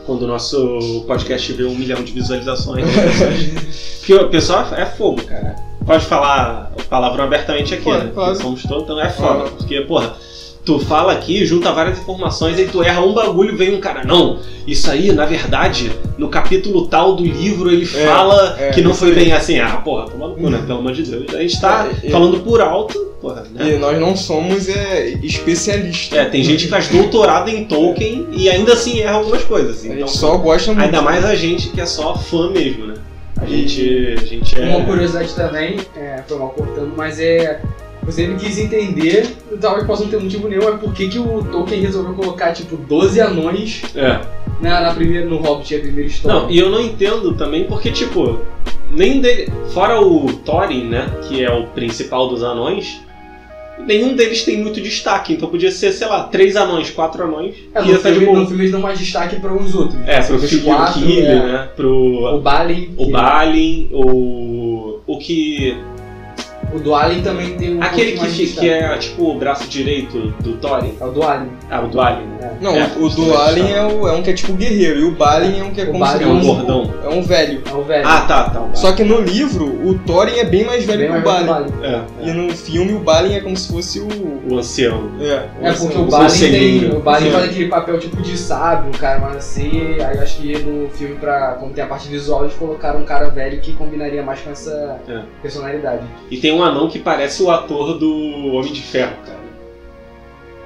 quando 0.06 0.22
o 0.22 0.26
nosso 0.26 1.04
podcast 1.06 1.46
tiver 1.46 1.64
um 1.68 1.74
milhão 1.74 2.02
de 2.02 2.12
visualizações. 2.12 2.86
Porque 3.98 4.14
o 4.14 4.28
pessoal 4.28 4.66
é 4.74 4.86
fogo, 4.86 5.22
cara. 5.24 5.56
Pode 5.84 6.04
falar 6.06 6.72
palavrão 6.88 7.24
abertamente 7.24 7.74
aqui, 7.74 7.84
Pode, 7.84 8.04
né? 8.06 8.12
pode. 8.14 8.38
Somos 8.38 8.62
todos, 8.62 8.84
então 8.84 9.00
é 9.00 9.10
foda. 9.10 9.50
Porque, 9.50 9.80
porra, 9.82 10.14
tu 10.64 10.78
fala 10.78 11.12
aqui, 11.12 11.44
junta 11.44 11.70
várias 11.72 11.98
informações, 11.98 12.58
aí 12.58 12.66
tu 12.66 12.82
erra 12.82 13.00
um 13.02 13.12
bagulho, 13.12 13.56
vem 13.56 13.74
um 13.74 13.80
cara, 13.80 14.02
não, 14.04 14.38
isso 14.66 14.90
aí, 14.90 15.12
na 15.12 15.26
verdade, 15.26 15.92
no 16.16 16.28
capítulo 16.28 16.86
tal 16.86 17.14
do 17.16 17.22
livro 17.24 17.70
ele 17.70 17.84
É, 17.84 18.06
fala 18.06 18.56
é, 18.58 18.70
que 18.70 18.80
não 18.80 18.94
foi 18.94 19.08
aí. 19.10 19.14
bem 19.14 19.32
assim. 19.32 19.58
Ah, 19.58 19.76
porra, 19.76 20.08
toma 20.10 20.28
no 20.28 20.34
cu, 20.36 20.48
né? 20.48 20.62
Pelo 20.66 20.78
amor 20.78 20.92
de 20.92 21.02
Deus. 21.02 21.34
A 21.34 21.38
gente 21.42 21.60
tá 21.60 21.88
É, 22.02 22.06
é. 22.06 22.10
falando 22.10 22.40
por 22.40 22.62
alto, 22.62 22.98
porra, 23.20 23.44
né? 23.52 23.74
E 23.74 23.78
nós 23.78 24.00
não 24.00 24.16
somos 24.16 24.68
é, 24.68 25.08
especialistas. 25.22 26.18
É, 26.18 26.24
tem 26.24 26.42
gente 26.42 26.64
que 26.64 26.70
faz 26.70 26.88
doutorado 26.88 27.50
em 27.50 27.64
Tolkien 27.66 28.26
e 28.32 28.48
ainda 28.48 28.72
assim 28.72 29.00
erra 29.00 29.16
algumas 29.18 29.44
coisas. 29.44 29.82
A 29.82 29.86
Então, 29.86 29.98
gente 30.06 30.16
só 30.16 30.36
gosta 30.38 30.72
muito. 30.72 30.84
ainda 30.84 31.02
mais 31.02 31.24
a 31.26 31.34
gente 31.34 31.68
que 31.68 31.80
é 31.80 31.86
só 31.86 32.16
fã 32.16 32.48
mesmo, 32.50 32.86
né? 32.86 32.94
A 33.36 33.44
gente, 33.46 34.14
a 34.18 34.24
gente 34.24 34.58
é. 34.58 34.64
Uma 34.76 34.84
curiosidade 34.86 35.34
também, 35.34 35.76
é, 35.96 36.22
foi 36.26 36.38
mal 36.38 36.48
cortando, 36.50 36.92
mas 36.96 37.20
é. 37.20 37.60
Você 38.06 38.22
ele 38.22 38.34
quis 38.36 38.58
entender, 38.58 39.26
talvez 39.60 39.86
possa 39.86 40.02
não 40.04 40.10
ter 40.10 40.20
motivo 40.20 40.48
nenhum, 40.48 40.68
é 40.68 40.76
por 40.76 40.92
que 40.92 41.08
que 41.08 41.18
o 41.18 41.42
Tolkien 41.44 41.80
resolveu 41.80 42.14
colocar, 42.14 42.52
tipo, 42.52 42.76
12 42.76 43.20
anões 43.20 43.82
É. 43.94 44.20
na, 44.60 44.80
na 44.80 44.94
primeira, 44.94 45.26
no 45.26 45.38
Hobbit, 45.38 45.74
a 45.74 45.78
primeira 45.80 46.08
história. 46.08 46.40
Não, 46.40 46.50
e 46.50 46.58
eu 46.58 46.68
não 46.70 46.80
entendo 46.80 47.32
também 47.34 47.64
porque, 47.64 47.90
tipo, 47.90 48.40
nem 48.90 49.20
dele. 49.20 49.50
Fora 49.72 50.00
o 50.00 50.32
Thorin, 50.44 50.84
né? 50.84 51.06
Que 51.28 51.42
é 51.42 51.50
o 51.50 51.66
principal 51.68 52.28
dos 52.28 52.42
anões, 52.42 53.00
nenhum 53.86 54.14
deles 54.14 54.44
tem 54.44 54.58
muito 54.58 54.80
destaque. 54.80 55.32
Então 55.32 55.48
podia 55.48 55.70
ser, 55.72 55.90
sei 55.92 56.06
lá, 56.06 56.24
três 56.24 56.56
anões, 56.56 56.90
quatro 56.90 57.24
anões. 57.24 57.54
É, 57.74 57.80
no, 57.82 57.98
filme, 57.98 58.26
no 58.26 58.46
filme 58.46 58.62
eles 58.62 58.70
dão 58.72 58.80
mais 58.80 58.98
destaque 58.98 59.36
para 59.40 59.52
os 59.52 59.74
outros. 59.74 59.98
É, 60.06 60.20
pro 60.20 60.36
Os 60.36 60.48
filho 60.48 60.62
quatro, 60.64 61.00
Killy, 61.00 61.20
é. 61.22 61.34
né? 61.42 61.68
Pro. 61.74 62.36
O 62.36 62.40
Balin. 62.40 62.94
O 62.98 63.06
que- 63.06 63.12
Balin, 63.12 63.88
o. 63.92 65.00
O 65.06 65.18
que. 65.18 65.76
O 66.74 66.78
Dwalin 66.80 67.22
também 67.22 67.54
tem 67.56 67.76
um 67.76 67.82
Aquele 67.82 68.12
que, 68.12 68.46
que 68.48 68.68
é 68.68 68.96
tipo 68.98 69.30
o 69.30 69.38
braço 69.38 69.68
direito 69.68 70.34
do 70.42 70.54
Thorin. 70.56 70.92
É 71.00 71.04
o 71.04 71.10
Dwalin. 71.12 71.48
Ah, 71.70 71.80
o 71.80 71.88
Dwalin, 71.88 72.26
né? 72.40 72.58
Não, 72.60 72.74
É, 72.74 72.90
o, 72.98 73.04
o 73.04 73.08
do 73.08 73.36
Alien 73.36 73.72
é, 73.72 73.84
o- 73.86 74.08
é 74.08 74.12
um 74.12 74.22
que 74.22 74.30
é 74.30 74.32
tipo 74.32 74.52
guerreiro, 74.54 75.00
e 75.00 75.04
o 75.04 75.12
Balin 75.12 75.60
é 75.60 75.64
um 75.64 75.70
que 75.70 75.80
é 75.80 75.84
O 75.84 75.92
como 75.92 76.06
se 76.06 76.22
É 76.22 76.26
um 76.26 76.40
gordão. 76.40 76.94
É 77.04 77.08
um 77.08 77.22
velho. 77.22 77.62
É 77.70 77.74
o 77.74 77.82
velho. 77.82 78.06
Ah, 78.06 78.20
tá, 78.22 78.50
tá. 78.50 78.60
o. 78.60 78.74
Só 78.76 78.92
que 78.92 79.04
no 79.04 79.20
livro, 79.20 79.64
o 79.88 79.94
Thorin 80.00 80.36
é 80.38 80.44
bem 80.44 80.64
mais 80.64 80.84
velho 80.84 81.00
Bem 81.00 81.12
que 81.12 81.18
o 81.18 81.22
Balin. 81.22 81.44
o 81.44 81.46
Balin. 81.46 81.72
É, 81.82 82.00
E 82.28 82.32
no 82.32 82.52
filme, 82.56 82.92
o 82.92 82.98
Balin 83.00 83.34
é 83.34 83.40
como 83.40 83.56
se 83.56 83.70
fosse 83.72 84.00
o. 84.00 84.08
o 84.50 84.58
ancião. 84.58 85.10
É, 85.20 85.46
É 85.62 85.72
porque 85.72 85.96
o 85.96 86.02
o 86.02 86.06
Balin 86.06 86.38
tem. 86.38 86.90
O 86.90 87.00
Balin 87.00 87.30
faz 87.30 87.44
aquele 87.44 87.68
papel 87.68 87.98
tipo 88.00 88.20
de 88.20 88.36
sábio, 88.36 88.88
um 88.88 88.98
cara 88.98 89.20
mais 89.20 89.36
assim. 89.36 89.96
Aí 90.04 90.16
eu 90.16 90.22
acho 90.22 90.38
que 90.40 90.58
no 90.58 90.88
filme, 90.90 91.14
pra, 91.16 91.52
como 91.60 91.72
tem 91.72 91.84
a 91.84 91.86
parte 91.86 92.08
visual, 92.08 92.42
eles 92.44 92.54
colocaram 92.56 93.00
um 93.00 93.04
cara 93.04 93.28
velho 93.30 93.60
que 93.60 93.72
combinaria 93.74 94.22
mais 94.24 94.40
com 94.40 94.50
essa 94.50 94.98
É. 95.08 95.20
personalidade. 95.40 96.02
E 96.30 96.36
tem 96.38 96.52
um 96.52 96.63
anão 96.64 96.88
que 96.88 96.98
parece 96.98 97.42
o 97.42 97.50
ator 97.50 97.98
do 97.98 98.10
Homem 98.54 98.72
de 98.72 98.80
Ferro, 98.82 99.16
cara. 99.24 99.34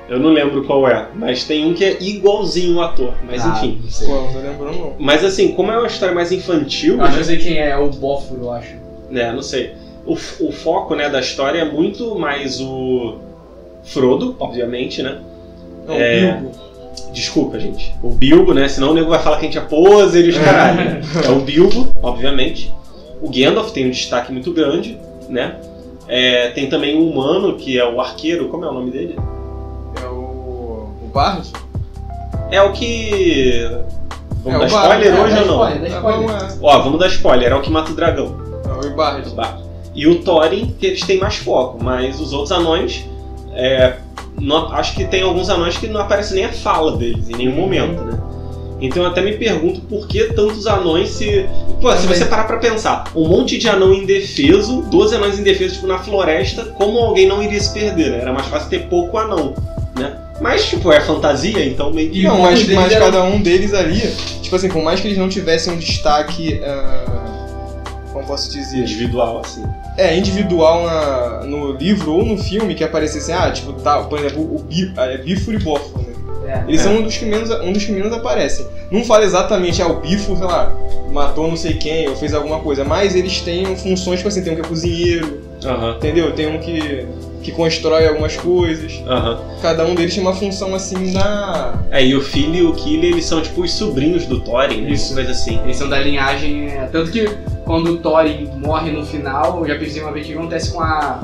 Eu 0.09 0.19
não 0.19 0.31
lembro 0.31 0.65
qual 0.65 0.89
é, 0.89 1.09
mas 1.15 1.45
tem 1.45 1.67
um 1.67 1.75
que 1.75 1.85
é 1.85 2.03
igualzinho 2.03 2.77
o 2.77 2.81
ator. 2.81 3.13
Mas 3.27 3.45
Ah, 3.45 3.51
enfim. 3.57 3.79
Não 3.83 3.91
sei. 3.91 4.07
Pô, 4.09 4.15
não 4.15 4.33
tô 4.33 4.39
lembrando 4.39 4.79
não. 4.79 4.95
Mas 4.99 5.23
assim, 5.23 5.49
como 5.53 5.71
é 5.71 5.77
uma 5.77 5.87
história 5.87 6.15
mais 6.15 6.33
infantil, 6.33 6.95
Eu 6.97 7.03
acho 7.03 7.11
que 7.11 7.17
né? 7.17 7.21
eu 7.21 7.25
sei 7.27 7.37
quem 7.37 7.59
é, 7.59 7.71
é 7.71 7.77
o 7.77 7.91
Bóforo, 7.91 8.45
eu 8.45 8.53
acho. 8.53 8.75
né, 9.11 9.33
não 9.33 9.43
sei. 9.43 9.75
O, 10.07 10.15
o 10.15 10.53
foco 10.53 10.95
né, 10.95 11.11
da 11.11 11.21
história 11.21 11.59
é 11.61 11.65
muito 11.71 12.19
mais 12.19 12.59
o 12.59 13.17
Frodo, 13.85 14.35
obviamente, 14.41 15.03
né? 15.03 15.19
Não, 15.87 15.95
É. 15.95 16.33
Bilbo. 16.41 16.69
Desculpa, 17.13 17.61
gente. 17.61 17.95
O 18.03 18.09
Bilbo, 18.11 18.55
né? 18.55 18.67
Senão 18.69 18.91
o 18.91 18.95
nego 18.95 19.11
vai 19.11 19.19
falar 19.19 19.37
que 19.37 19.43
a 19.47 19.49
gente 19.51 19.59
é 19.59 19.63
poser 19.63 20.25
e 20.25 20.31
os 20.31 20.39
caralho. 20.39 20.77
né? 20.77 21.01
É 21.27 21.31
o 21.31 21.41
Bilbo, 21.41 21.89
obviamente. 22.03 22.73
O 23.21 23.29
Gandalf 23.31 23.71
tem 23.73 23.87
um 23.87 23.91
destaque 23.91 24.33
muito 24.33 24.53
grande, 24.53 24.99
né? 25.29 25.57
É, 26.09 26.49
tem 26.51 26.69
também 26.69 26.97
o 26.97 27.09
humano, 27.09 27.55
que 27.57 27.79
é 27.79 27.87
o 27.87 28.01
arqueiro, 28.01 28.49
como 28.49 28.65
é 28.65 28.71
o 28.71 28.73
nome 28.73 28.91
dele? 28.91 29.17
É 30.03 30.07
o. 30.07 30.89
O 31.05 31.11
Bard? 31.13 31.47
É 32.51 32.63
o 32.63 32.73
que. 32.73 33.69
Vamos 34.43 34.63
É, 34.63 34.67
dar 34.67 34.67
o 34.67 34.71
Bard, 34.71 35.05
spoiler 35.05 35.15
é, 35.15 35.21
hoje 35.23 35.35
dá 35.35 35.41
ou 35.43 35.47
não? 35.47 35.55
spoiler. 35.69 35.85
É, 35.93 35.97
spoiler. 35.97 36.29
não 36.29 36.37
é. 36.37 36.49
Ó, 36.63 36.79
vamos 36.83 36.99
dar 37.01 37.07
spoiler, 37.09 37.53
é 37.53 37.55
o 37.55 37.61
que 37.63 37.71
mata 37.71 37.91
o 37.93 37.95
dragão. 37.95 38.37
É 38.65 38.87
o 38.87 38.95
Bard. 38.95 39.35
E 39.95 40.07
o 40.07 40.23
Thorin, 40.23 40.75
que 40.79 40.87
eles 40.87 41.01
têm 41.03 41.19
mais 41.19 41.37
foco, 41.37 41.79
mas 41.83 42.21
os 42.21 42.33
outros 42.33 42.53
anões. 42.53 43.05
é, 43.55 43.97
não- 44.41 44.73
acho 44.73 44.95
que 44.95 45.05
tem 45.05 45.23
alguns 45.23 45.51
anões 45.51 45.77
que 45.77 45.89
não 45.89 46.01
aparece 46.01 46.33
nem 46.35 46.45
a 46.45 46.53
fala 46.53 46.97
deles 46.97 47.29
em 47.29 47.35
nenhum 47.37 47.57
momento, 47.57 48.01
né? 48.05 48.17
Então 48.81 49.03
eu 49.03 49.09
até 49.09 49.21
me 49.21 49.33
pergunto 49.37 49.81
por 49.83 50.07
que 50.07 50.25
tantos 50.35 50.67
anões 50.67 51.11
se. 51.11 51.47
Pô, 51.81 51.95
se 51.97 52.07
você 52.07 52.25
parar 52.25 52.45
pra 52.45 52.59
pensar, 52.59 53.11
um 53.15 53.27
monte 53.29 53.59
de 53.59 53.69
anão 53.69 53.93
indefeso, 53.93 54.83
12 54.83 55.15
anões 55.17 55.39
indefesos, 55.39 55.75
tipo, 55.75 55.87
na 55.87 55.99
floresta, 55.99 56.65
como 56.65 56.99
alguém 56.99 57.27
não 57.27 57.43
iria 57.43 57.61
se 57.61 57.73
perder, 57.73 58.11
né? 58.11 58.19
Era 58.21 58.33
mais 58.33 58.47
fácil 58.47 58.69
ter 58.71 58.87
pouco 58.87 59.19
anão, 59.19 59.55
né? 59.99 60.17
Mas, 60.41 60.67
tipo, 60.69 60.93
é 60.93 61.01
fantasia, 61.01 61.65
então 61.67 61.93
meio 61.93 62.11
que. 62.11 62.23
Não, 62.23 62.39
o 62.39 62.43
mas, 62.43 62.61
deles 62.61 62.75
mas 62.77 62.93
era- 62.93 63.05
cada 63.07 63.25
um 63.25 63.41
deles 63.41 63.75
ali, 63.75 64.01
tipo 64.43 64.55
assim, 64.55 64.69
por 64.69 64.83
mais 64.83 65.01
que 65.01 65.09
eles 65.09 65.19
não 65.19 65.29
tivessem 65.29 65.73
um 65.73 65.77
destaque. 65.79 66.61
ah, 66.65 67.05
como 68.13 68.25
posso 68.27 68.51
dizer? 68.51 68.79
individual, 68.79 69.43
assim. 69.45 69.65
É, 69.97 70.17
individual 70.17 70.85
na- 70.85 71.45
no 71.45 71.73
livro 71.73 72.13
ou 72.15 72.25
no 72.25 72.39
filme 72.39 72.75
que 72.75 72.83
aparecesse, 72.85 73.33
ah, 73.33 73.51
tipo, 73.51 73.73
tá, 73.75 74.03
por 74.05 74.19
exemplo, 74.19 74.41
o 74.43 74.61
Bi, 74.63 74.93
ah, 74.97 75.07
é 75.07 75.17
É. 76.49 76.65
Eles 76.67 76.81
É. 76.81 76.85
são 76.85 76.95
um 76.97 77.03
dos, 77.03 77.17
que 77.17 77.25
menos, 77.27 77.51
um 77.51 77.73
dos 77.73 77.85
que 77.85 77.93
menos 77.93 78.13
aparecem. 78.13 78.67
Não 78.91 79.05
fala 79.05 79.25
exatamente, 79.25 79.83
ah, 79.83 79.87
o 79.89 80.01
Bifo, 80.01 80.35
sei 80.37 80.47
lá, 80.47 80.73
matou 81.13 81.47
não 81.47 81.57
sei 81.57 81.75
quem 81.75 82.09
ou 82.09 82.17
fez 82.17 82.33
alguma 82.33 82.59
coisa, 82.61 82.85
mas 82.85 83.15
eles 83.15 83.41
têm 83.43 83.77
funções, 83.77 84.19
tipo 84.21 84.29
assim, 84.29 84.43
tem 84.43 84.53
um 84.55 84.57
que 84.57 84.63
é 84.63 84.65
cozinheiro, 84.65 85.41
entendeu? 85.97 86.33
Tem 86.33 86.47
um 86.47 86.59
que, 86.59 87.07
que 87.43 87.53
constrói 87.53 88.07
algumas 88.09 88.35
coisas. 88.37 89.03
Cada 89.61 89.85
um 89.85 89.95
deles 89.95 90.15
tem 90.15 90.23
uma 90.23 90.35
função 90.35 90.75
assim 90.75 91.13
da. 91.13 91.75
É, 91.91 92.03
e 92.05 92.15
o 92.17 92.21
Phil 92.23 92.55
e 92.55 92.63
o 92.63 92.73
Killy, 92.73 93.09
eles 93.09 93.27
são 93.27 93.43
tipo 93.43 93.61
os 93.63 93.73
sobrinhos 93.73 94.25
do 94.27 94.41
Thorin, 94.41 94.83
né? 94.83 94.91
Isso. 94.93 95.15
Coisa 95.15 95.33
assim. 95.33 95.61
Eles 95.65 95.77
são 95.77 95.89
da 95.89 95.99
linhagem. 95.99 96.69
é, 96.69 96.89
Tanto 96.91 97.11
que 97.11 97.29
quando 97.67 97.93
o 97.93 97.97
Thorin 97.99 98.49
morre 98.57 98.91
no 98.91 99.05
final, 99.05 99.59
eu 99.61 99.69
já 99.69 99.79
pensei 99.79 100.01
uma 100.03 100.13
vez 100.13 100.25
o 100.27 100.31
que 100.31 100.35
acontece 100.39 100.73
com 100.73 100.81
a. 100.81 101.21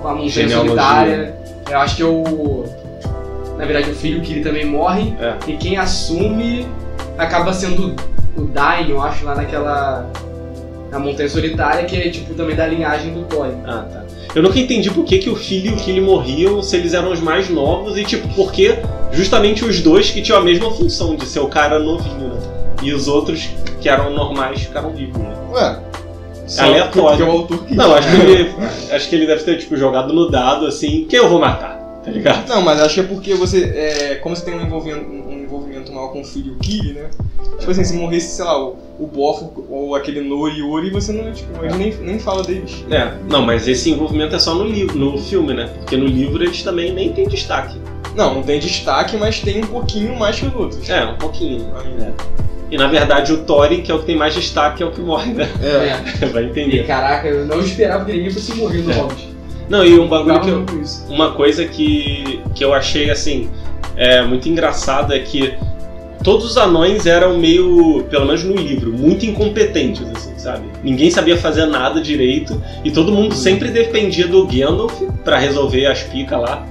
com 0.00 0.08
a 0.08 0.14
montanha 0.14 0.48
solitária. 0.48 1.36
Eu 1.70 1.78
acho 1.78 1.96
que 1.96 2.04
o. 2.04 2.64
Na 3.56 3.64
verdade 3.64 3.90
o 3.90 3.94
filho 3.94 4.20
que 4.20 4.32
ele 4.32 4.42
também 4.42 4.64
morre. 4.64 5.14
É. 5.20 5.34
E 5.46 5.56
quem 5.56 5.76
assume 5.76 6.66
acaba 7.16 7.52
sendo 7.52 7.96
o 8.36 8.42
Dain, 8.42 8.90
eu 8.90 9.02
acho, 9.02 9.24
lá 9.24 9.34
naquela. 9.34 10.10
na 10.90 10.98
montanha 10.98 11.28
solitária, 11.28 11.84
que 11.84 11.96
é 11.96 12.08
tipo 12.10 12.34
também 12.34 12.54
da 12.54 12.66
linhagem 12.66 13.12
do 13.12 13.24
Thorin. 13.24 13.62
Ah, 13.66 13.86
tá. 13.90 14.04
Eu 14.34 14.42
nunca 14.42 14.58
entendi 14.58 14.90
por 14.90 15.04
que, 15.04 15.18
que 15.18 15.30
o 15.30 15.34
Phil 15.36 15.64
e 15.64 15.68
o 15.70 15.76
Killy 15.76 16.00
morriam 16.00 16.62
se 16.62 16.76
eles 16.76 16.92
eram 16.92 17.10
os 17.10 17.20
mais 17.20 17.48
novos 17.48 17.96
e, 17.96 18.04
tipo, 18.04 18.28
por 18.34 18.52
que 18.52 18.74
justamente 19.10 19.64
os 19.64 19.80
dois 19.80 20.10
que 20.10 20.20
tinham 20.20 20.38
a 20.38 20.42
mesma 20.42 20.70
função 20.72 21.16
de 21.16 21.24
ser 21.24 21.40
o 21.40 21.48
cara 21.48 21.78
novinho, 21.78 22.28
né? 22.28 22.40
E 22.82 22.92
os 22.92 23.08
outros 23.08 23.48
que 23.80 23.88
eram 23.88 24.10
normais 24.10 24.60
ficaram 24.60 24.90
vivos, 24.90 25.16
né? 25.16 25.34
Ué. 25.52 25.78
Só 26.46 26.64
Aleatório. 26.64 27.16
Porque 27.16 27.22
o 27.22 27.30
autor 27.30 27.64
quis. 27.64 27.76
Não, 27.76 27.94
acho 27.94 28.08
que 28.10 28.16
ele. 28.16 28.54
acho 28.92 29.08
que 29.08 29.16
ele 29.16 29.26
deve 29.26 29.42
ter, 29.42 29.58
tipo, 29.58 29.74
jogado 29.74 30.12
no 30.12 30.30
dado 30.30 30.66
assim, 30.66 31.06
quem 31.08 31.18
eu 31.18 31.30
vou 31.30 31.40
matar, 31.40 31.75
tá 32.06 32.10
ligado? 32.12 32.48
Não, 32.48 32.62
mas 32.62 32.80
acho 32.80 32.94
que 32.94 33.00
é 33.00 33.02
porque 33.02 33.34
você. 33.34 33.64
É, 33.64 34.14
como 34.22 34.34
você 34.34 34.44
tem 34.44 34.54
um 34.54 34.62
envolvimento, 34.62 35.04
um 35.10 35.42
envolvimento 35.42 35.92
maior 35.92 36.08
com 36.12 36.20
o 36.20 36.24
filho 36.24 36.52
e 36.52 36.56
o 36.56 36.58
Killy, 36.58 36.92
né? 36.94 37.10
Tipo 37.58 37.70
assim, 37.70 37.84
se 37.84 37.94
morresse, 37.96 38.36
sei 38.36 38.44
lá, 38.44 38.58
o, 38.62 38.76
o 38.98 39.06
Bofo 39.06 39.66
ou 39.68 39.94
aquele 39.94 40.20
Nori 40.20 40.62
Ori, 40.62 40.90
você 40.90 41.12
não, 41.12 41.32
tipo, 41.32 41.52
gente 41.62 41.76
nem, 41.76 41.94
nem 41.94 42.18
fala 42.18 42.42
deles. 42.42 42.84
É, 42.90 43.12
não, 43.28 43.42
mas 43.42 43.66
esse 43.66 43.90
envolvimento 43.90 44.34
é 44.36 44.38
só 44.38 44.54
no 44.54 44.64
livro, 44.64 44.96
no 44.96 45.18
filme, 45.18 45.52
né? 45.54 45.68
Porque 45.78 45.96
no 45.96 46.06
livro 46.06 46.42
eles 46.42 46.62
também 46.62 46.92
nem 46.92 47.12
têm 47.12 47.26
destaque. 47.28 47.76
Não, 48.14 48.34
não 48.34 48.42
tem 48.42 48.58
destaque, 48.60 49.16
mas 49.16 49.40
tem 49.40 49.62
um 49.62 49.66
pouquinho 49.66 50.18
mais 50.18 50.38
que 50.38 50.46
os 50.46 50.54
outros. 50.54 50.88
É, 50.88 51.04
um 51.04 51.16
pouquinho. 51.16 51.66
Ainda. 51.76 52.14
E 52.70 52.76
na 52.76 52.88
verdade 52.88 53.32
o 53.32 53.38
Thorin, 53.44 53.82
que 53.82 53.92
é 53.92 53.94
o 53.94 54.00
que 54.00 54.06
tem 54.06 54.16
mais 54.16 54.34
destaque, 54.34 54.82
é 54.82 54.86
o 54.86 54.90
que 54.90 55.00
morre, 55.00 55.32
né? 55.32 55.48
É. 55.62 56.26
Vai 56.26 56.44
E 56.44 56.46
entender. 56.46 56.86
caraca, 56.86 57.28
eu 57.28 57.46
não 57.46 57.60
esperava 57.60 58.04
que 58.04 58.12
ninguém 58.12 58.30
fosse 58.30 58.54
morrer 58.54 58.78
no 58.78 58.90
É. 58.90 58.94
Hobbit. 58.94 59.35
Não, 59.68 59.84
e 59.84 59.98
um 59.98 60.06
bagulho 60.06 60.40
que 60.40 60.50
eu, 60.50 60.64
uma 61.08 61.32
coisa 61.32 61.64
que, 61.66 62.40
que 62.54 62.64
eu 62.64 62.72
achei 62.72 63.10
assim 63.10 63.50
é, 63.96 64.22
muito 64.22 64.48
engraçado 64.48 65.12
é 65.12 65.18
que 65.18 65.54
todos 66.22 66.44
os 66.44 66.56
anões 66.56 67.06
eram 67.06 67.38
meio, 67.38 68.04
pelo 68.10 68.26
menos 68.26 68.44
no 68.44 68.54
livro, 68.54 68.92
muito 68.92 69.24
incompetentes, 69.24 70.02
assim, 70.14 70.32
sabe? 70.36 70.66
Ninguém 70.82 71.10
sabia 71.10 71.36
fazer 71.36 71.66
nada 71.66 72.00
direito 72.00 72.60
e 72.84 72.90
todo 72.90 73.12
mundo 73.12 73.34
sempre 73.34 73.70
dependia 73.70 74.26
do 74.26 74.46
Gandalf 74.46 75.00
pra 75.24 75.38
resolver 75.38 75.86
as 75.86 76.02
picas 76.02 76.40
lá. 76.40 76.64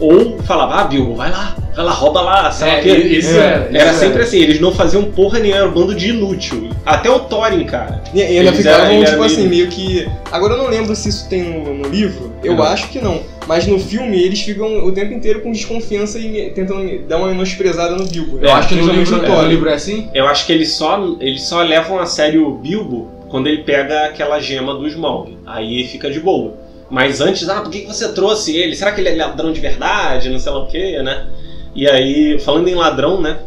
Ou 0.00 0.38
falava, 0.44 0.76
ah, 0.80 0.84
Bilbo, 0.84 1.14
vai 1.14 1.30
lá, 1.30 1.54
vai 1.76 1.84
lá, 1.84 1.92
rouba 1.92 2.20
lá, 2.22 2.50
sei 2.50 2.66
lá 2.66 2.74
o 2.74 2.76
É, 2.78 2.80
quê. 2.82 2.90
isso 2.90 3.30
É, 3.30 3.36
era. 3.38 3.68
Era 3.72 3.90
isso 3.90 4.00
sempre 4.00 4.22
assim, 4.22 4.38
eles 4.38 4.58
não 4.60 4.72
faziam 4.72 5.04
porra 5.04 5.38
nenhuma, 5.38 5.58
era 5.60 5.68
um 5.68 5.72
bando 5.72 5.94
de 5.94 6.08
inútil. 6.08 6.70
Até 6.86 7.10
o 7.10 7.20
Thorin, 7.20 7.64
cara. 7.64 8.02
E, 8.14 8.22
ainda 8.22 8.48
Eles 8.50 8.56
ficavam, 8.56 9.04
tipo 9.04 9.12
era 9.16 9.24
assim, 9.26 9.36
meio- 9.46 9.50
meio 9.50 9.68
que. 9.68 10.08
Agora 10.32 10.54
eu 10.54 10.58
não 10.58 10.68
lembro 10.70 10.96
se 10.96 11.08
isso 11.10 11.28
tem 11.28 11.42
no, 11.42 11.74
no 11.74 11.88
livro, 11.88 12.32
eu 12.42 12.54
Uhum. 12.54 12.62
acho 12.62 12.88
que 12.88 12.98
não. 12.98 13.20
Mas 13.46 13.66
no 13.66 13.78
filme 13.80 14.16
eles 14.22 14.40
ficam 14.40 14.84
o 14.86 14.92
tempo 14.92 15.12
inteiro 15.12 15.40
com 15.40 15.50
desconfiança 15.52 16.18
e 16.18 16.28
me- 16.28 16.98
dar 17.00 17.18
uma 17.18 17.28
menosprezada 17.28 17.96
no 17.96 18.06
Bilbo. 18.06 18.36
né? 18.38 18.46
Eu 18.48 18.54
acho 18.54 18.68
que 18.68 18.74
no 18.76 18.92
livro, 18.92 19.16
no 19.16 19.22
no 19.22 19.28
Thorin. 19.28 19.48
livro 19.48 19.68
é 19.68 19.74
assim? 19.74 20.08
Eu 20.14 20.26
acho 20.28 20.46
que 20.46 20.52
eles 20.52 20.72
só, 20.72 20.98
eles 21.20 21.42
só 21.42 21.60
levam 21.62 21.98
a 21.98 22.06
sério 22.06 22.46
o 22.46 22.54
Bilbo 22.54 23.10
quando 23.28 23.48
ele 23.48 23.58
pega 23.64 24.06
aquela 24.06 24.38
gema 24.40 24.74
do 24.74 24.86
Smaug. 24.86 25.36
Aí 25.46 25.84
fica 25.86 26.10
de 26.10 26.20
boa. 26.20 26.54
Mas 26.90 27.20
antes, 27.20 27.48
ah, 27.48 27.60
por 27.60 27.70
que 27.70 27.86
você 27.86 28.12
trouxe 28.12 28.56
ele? 28.56 28.74
Será 28.74 28.92
que 28.92 29.00
ele 29.00 29.10
é 29.10 29.14
ladrão 29.14 29.52
de 29.52 29.60
verdade? 29.60 30.28
Não 30.28 30.38
sei 30.38 30.50
lá 30.52 30.58
o 30.58 30.66
que, 30.66 31.02
né? 31.02 31.26
E 31.74 31.88
aí, 31.88 32.38
falando 32.40 32.66
em 32.68 32.74
ladrão, 32.74 33.20
né? 33.20 33.38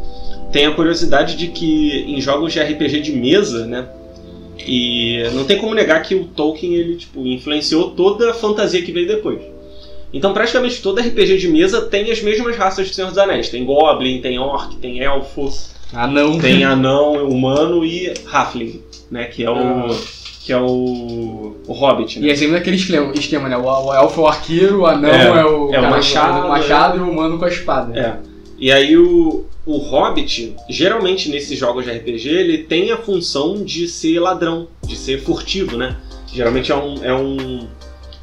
Tem 0.52 0.66
a 0.66 0.72
curiosidade 0.72 1.36
de 1.36 1.48
que 1.48 2.06
em 2.08 2.22
jogos 2.22 2.54
de 2.54 2.60
RPG 2.62 3.02
de 3.02 3.12
mesa, 3.12 3.66
né? 3.66 3.86
E 4.66 5.24
não 5.34 5.44
tem 5.46 5.58
como 5.58 5.74
negar 5.74 6.02
que 6.04 6.16
o 6.16 6.26
Tolkien 6.26 6.74
ele 6.76 6.96
tipo 6.96 7.26
influenciou 7.26 7.92
toda 7.92 8.32
a 8.32 8.34
fantasia 8.34 8.82
que 8.82 8.92
veio 8.92 9.08
depois. 9.08 9.42
Então 10.14 10.32
praticamente 10.32 10.82
todo 10.82 11.02
RPG 11.02 11.38
de 11.40 11.48
mesa 11.48 11.82
tem 11.82 12.10
as 12.12 12.22
mesmas 12.22 12.56
raças 12.56 12.88
de 12.88 12.94
Senhor 12.94 13.10
dos 13.10 13.18
Anéis. 13.18 13.50
Tem 13.50 13.66
Goblin, 13.66 14.22
tem 14.22 14.38
Orc, 14.40 14.76
tem 14.76 15.00
Elfo, 15.00 15.50
Ah, 15.92 16.08
não. 16.08 16.38
tem 16.40 16.64
Anão, 16.64 17.28
Humano 17.28 17.84
e 17.84 18.14
Halfling, 18.32 18.82
né? 19.10 19.26
Que 19.26 19.44
é 19.44 19.50
o 19.50 19.56
Ah. 19.58 19.90
Que 20.44 20.52
é 20.52 20.58
o, 20.58 21.56
o 21.66 21.72
Hobbit, 21.72 22.20
né? 22.20 22.28
E 22.28 22.30
é 22.30 22.36
sempre 22.36 22.56
naquele 22.56 22.76
esquema, 22.76 23.14
esquema, 23.16 23.48
né? 23.48 23.56
O, 23.56 23.64
o 23.64 23.94
elfo 23.94 24.20
é 24.20 24.24
o 24.26 24.28
arqueiro, 24.28 24.82
o 24.82 24.86
anão 24.86 25.10
É, 25.10 25.40
é, 25.40 25.46
o, 25.46 25.74
é 25.74 25.80
o 25.80 25.90
machado, 25.90 26.50
machado 26.50 26.98
e 26.98 27.00
o 27.00 27.10
humano 27.10 27.40
com 27.40 27.46
a 27.46 27.48
espada. 27.48 27.98
É. 27.98 28.18
E 28.60 28.70
aí 28.70 28.98
o, 28.98 29.46
o 29.66 29.78
Hobbit, 29.78 30.54
geralmente 30.70 31.30
nesses 31.30 31.58
jogos 31.58 31.86
de 31.86 31.92
RPG, 31.92 32.28
ele 32.28 32.58
tem 32.58 32.92
a 32.92 32.98
função 32.98 33.64
de 33.64 33.88
ser 33.88 34.20
ladrão, 34.20 34.68
de 34.86 34.98
ser 34.98 35.22
furtivo, 35.22 35.78
né? 35.78 35.96
Geralmente 36.28 36.74
é 36.74 36.76
um, 36.76 37.04
é 37.06 37.14
um, 37.14 37.66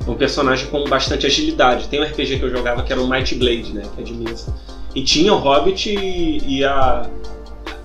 um 0.06 0.14
personagem 0.14 0.66
com 0.66 0.84
bastante 0.84 1.24
agilidade. 1.24 1.88
Tem 1.88 2.02
um 2.02 2.04
RPG 2.04 2.38
que 2.38 2.44
eu 2.44 2.50
jogava 2.50 2.82
que 2.82 2.92
era 2.92 3.00
o 3.00 3.08
Might 3.08 3.34
Blade, 3.34 3.72
né? 3.72 3.82
Que 3.94 4.02
é 4.02 4.04
de 4.04 4.12
mesa. 4.12 4.54
E 4.94 5.02
tinha 5.02 5.32
o 5.32 5.38
Hobbit 5.38 5.88
e, 5.88 6.58
e 6.58 6.64
a, 6.64 7.08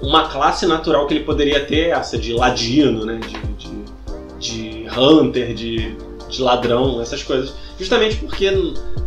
uma 0.02 0.28
classe 0.28 0.66
natural 0.66 1.08
que 1.08 1.14
ele 1.14 1.24
poderia 1.24 1.64
ter 1.64 1.92
essa 1.92 2.18
de 2.18 2.34
ladino, 2.34 3.06
né? 3.06 3.18
De 3.26 3.55
hunter, 4.98 5.54
de, 5.54 5.96
de 6.30 6.42
ladrão, 6.42 7.02
essas 7.02 7.24
coisas. 7.24 7.54
Justamente 7.80 8.16
porque 8.18 8.50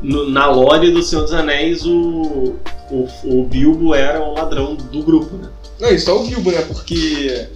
no- 0.03 0.29
na 0.31 0.51
lore 0.51 0.91
do 0.91 1.03
Senhor 1.03 1.23
dos 1.23 1.33
Anéis 1.33 1.85
o, 1.87 2.55
o, 2.91 3.09
o 3.25 3.43
Bilbo 3.45 3.95
era 3.95 4.23
o 4.23 4.35
ladrão 4.35 4.75
do 4.75 5.03
grupo, 5.03 5.37
né? 5.37 5.49
Não, 5.81 5.91
isso 5.91 6.11
é 6.11 6.13
o 6.13 6.25
Bilbo, 6.25 6.51
né? 6.51 6.63
Porque. 6.63 7.47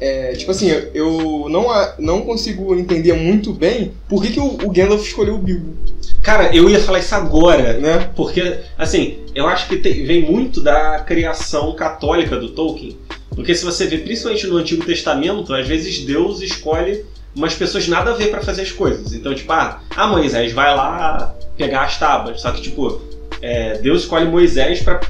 É, 0.00 0.32
tipo 0.32 0.50
assim, 0.50 0.70
eu- 0.94 1.46
não, 1.50 1.66
não 1.98 2.22
consigo 2.22 2.74
entender 2.74 3.12
muito 3.12 3.52
bem 3.52 3.92
por 4.08 4.22
que, 4.22 4.32
que 4.32 4.40
o, 4.40 4.46
o 4.46 4.70
Gandalf 4.70 5.06
escolheu 5.06 5.34
o 5.34 5.38
Bilbo, 5.38 5.76
Cara, 6.22 6.54
eu 6.54 6.68
ia 6.70 6.78
falar 6.80 6.98
isso 6.98 7.14
agora, 7.14 7.74
né? 7.78 8.10
porque, 8.14 8.58
assim, 8.78 9.18
eu 9.34 9.46
acho 9.46 9.68
que 9.68 9.76
tem- 9.76 10.04
vem 10.04 10.22
muito 10.22 10.60
da 10.60 11.00
criação 11.00 11.72
católica 11.74 12.36
do 12.38 12.50
Tolkien. 12.50 12.96
Porque 13.30 13.54
se 13.54 13.64
você 13.64 13.86
vê, 13.86 13.98
principalmente 13.98 14.46
no 14.46 14.56
Antigo 14.58 14.84
Testamento, 14.84 15.52
às 15.54 15.66
vezes 15.66 16.00
Deus 16.04 16.40
escolhe 16.42 17.04
umas 17.34 17.54
pessoas 17.54 17.86
nada 17.88 18.10
a 18.10 18.14
ver 18.14 18.30
pra 18.30 18.40
fazer 18.40 18.62
as 18.62 18.72
coisas. 18.72 19.12
Então, 19.12 19.34
tipo, 19.34 19.52
ah, 19.52 19.80
ah, 19.96 20.06
Moisés 20.06 20.52
vai 20.52 20.74
lá 20.74 21.34
pegar 21.56 21.82
as 21.82 21.98
tábuas. 21.98 22.40
Só 22.40 22.50
que, 22.50 22.62
tipo, 22.62 23.00
é, 23.40 23.78
Deus 23.78 24.02
escolhe 24.02 24.26
Moisés 24.26 24.82
pra, 24.82 25.00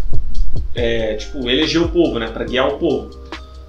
é, 0.74 1.14
tipo, 1.14 1.48
eleger 1.48 1.82
o 1.82 1.88
povo, 1.88 2.18
né? 2.18 2.28
Pra 2.28 2.44
guiar 2.44 2.68
o 2.68 2.78
povo. 2.78 3.10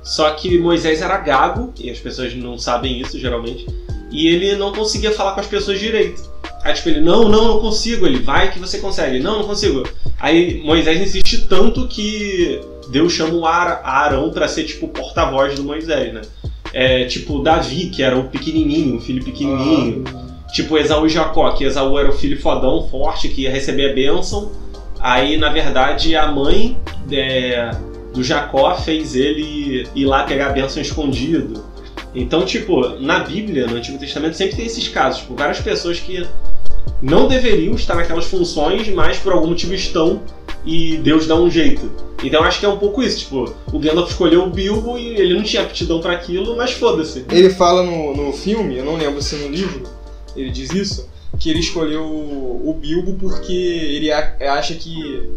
Só 0.03 0.31
que 0.31 0.58
Moisés 0.58 1.01
era 1.01 1.17
gago, 1.17 1.74
e 1.79 1.89
as 1.89 2.00
pessoas 2.00 2.34
não 2.36 2.58
sabem 2.58 3.00
isso 3.00 3.20
geralmente, 3.20 3.67
e 4.10 4.27
ele 4.27 4.55
não 4.55 4.74
conseguia 4.74 5.12
falar 5.12 5.34
com 5.34 5.39
as 5.41 5.48
pessoas 5.48 5.79
direito. 5.79 6.29
Aí, 6.63 6.74
tipo, 6.74 6.89
ele, 6.89 7.01
não, 7.01 7.29
não, 7.29 7.48
não 7.48 7.60
consigo. 7.60 8.05
Ele, 8.05 8.20
vai 8.20 8.51
que 8.51 8.60
você 8.60 8.77
consegue. 8.79 9.20
Não, 9.20 9.39
não 9.39 9.48
consigo. 9.48 9.84
Aí 10.20 10.62
Moisés 10.63 11.00
insiste 11.01 11.48
tanto 11.48 11.88
que 11.88 12.62
Deus 12.89 13.13
chama 13.13 13.34
o 13.34 13.46
Ara- 13.46 13.81
Arão 13.84 14.29
pra 14.31 14.48
ser, 14.48 14.65
tipo, 14.65 14.88
porta-voz 14.88 15.55
do 15.55 15.63
Moisés, 15.63 16.13
né? 16.13 16.22
É, 16.74 17.06
tipo, 17.06 17.42
Davi, 17.42 17.88
que 17.88 18.01
era 18.01 18.18
o 18.18 18.25
pequenininho, 18.25 18.98
o 18.98 19.01
filho 19.01 19.24
pequenininho. 19.24 20.04
Tipo, 20.54 20.78
Esaú 20.78 21.05
e 21.05 21.10
Jacó, 21.10 21.51
que 21.51 21.64
Esaú 21.64 21.98
era 21.98 22.10
o 22.10 22.14
filho 22.14 22.40
fodão, 22.42 22.88
forte, 22.90 23.29
que 23.29 23.42
ia 23.44 23.51
receber 23.51 23.92
a 23.92 23.94
bênção. 23.94 24.51
Aí, 25.00 25.38
na 25.38 25.50
verdade, 25.50 26.16
a 26.16 26.31
mãe 26.31 26.77
é, 27.12 27.72
do 28.14 28.24
Jacó 28.24 28.75
fez 28.75 29.16
ele 29.16 29.88
ir 29.96 30.05
lá 30.05 30.24
pegar 30.24 30.48
a 30.48 30.51
bênção 30.51 30.81
escondido. 30.81 31.64
Então, 32.14 32.46
tipo, 32.46 32.90
na 33.00 33.20
Bíblia, 33.20 33.68
no 33.68 33.77
Antigo 33.77 33.98
Testamento, 33.98 34.36
sempre 34.36 34.57
tem 34.57 34.66
esses 34.66 34.88
casos. 34.88 35.22
Tipo, 35.22 35.36
várias 35.36 35.62
pessoas 35.62 36.00
que 36.00 36.25
não 37.01 37.27
deveriam 37.27 37.74
estar 37.74 37.96
naquelas 37.96 38.25
funções, 38.25 38.88
mas 38.90 39.18
por 39.18 39.34
algum 39.34 39.48
motivo 39.48 39.74
estão 39.74 40.22
e 40.66 40.98
Deus 40.98 41.25
dá 41.25 41.36
um 41.36 41.50
jeito. 41.50 41.90
Então, 42.24 42.44
acho 42.44 42.60
que 42.60 42.66
é 42.66 42.70
um 42.70 42.77
pouco 42.77 43.01
isso. 43.01 43.20
Tipo, 43.20 43.53
o 43.74 43.79
Gandalf 43.79 44.10
escolheu 44.12 44.44
o 44.44 44.50
Bilbo 44.50 44.98
e 44.98 45.07
ele 45.07 45.34
não 45.34 45.44
tinha 45.44 45.64
aptidão 45.64 46.00
pra 46.01 46.14
aquilo, 46.14 46.55
mas 46.55 46.72
foda-se. 46.72 47.25
Ele 47.31 47.50
fala 47.50 47.84
no, 47.84 48.16
no 48.16 48.34
filme, 48.34 48.77
eu 48.77 48.86
não 48.86 48.96
lembro 48.96 49.22
se 49.22 49.36
no 49.36 49.48
livro 49.50 49.84
ele 50.36 50.50
diz 50.50 50.70
isso, 50.72 51.10
que 51.40 51.50
ele 51.50 51.60
escolheu 51.60 52.03
o, 52.03 52.74
Bilbo 52.79 53.14
porque 53.20 53.51
ele 53.53 54.12
a- 54.12 54.36
acha 54.53 54.75
que 54.75 55.29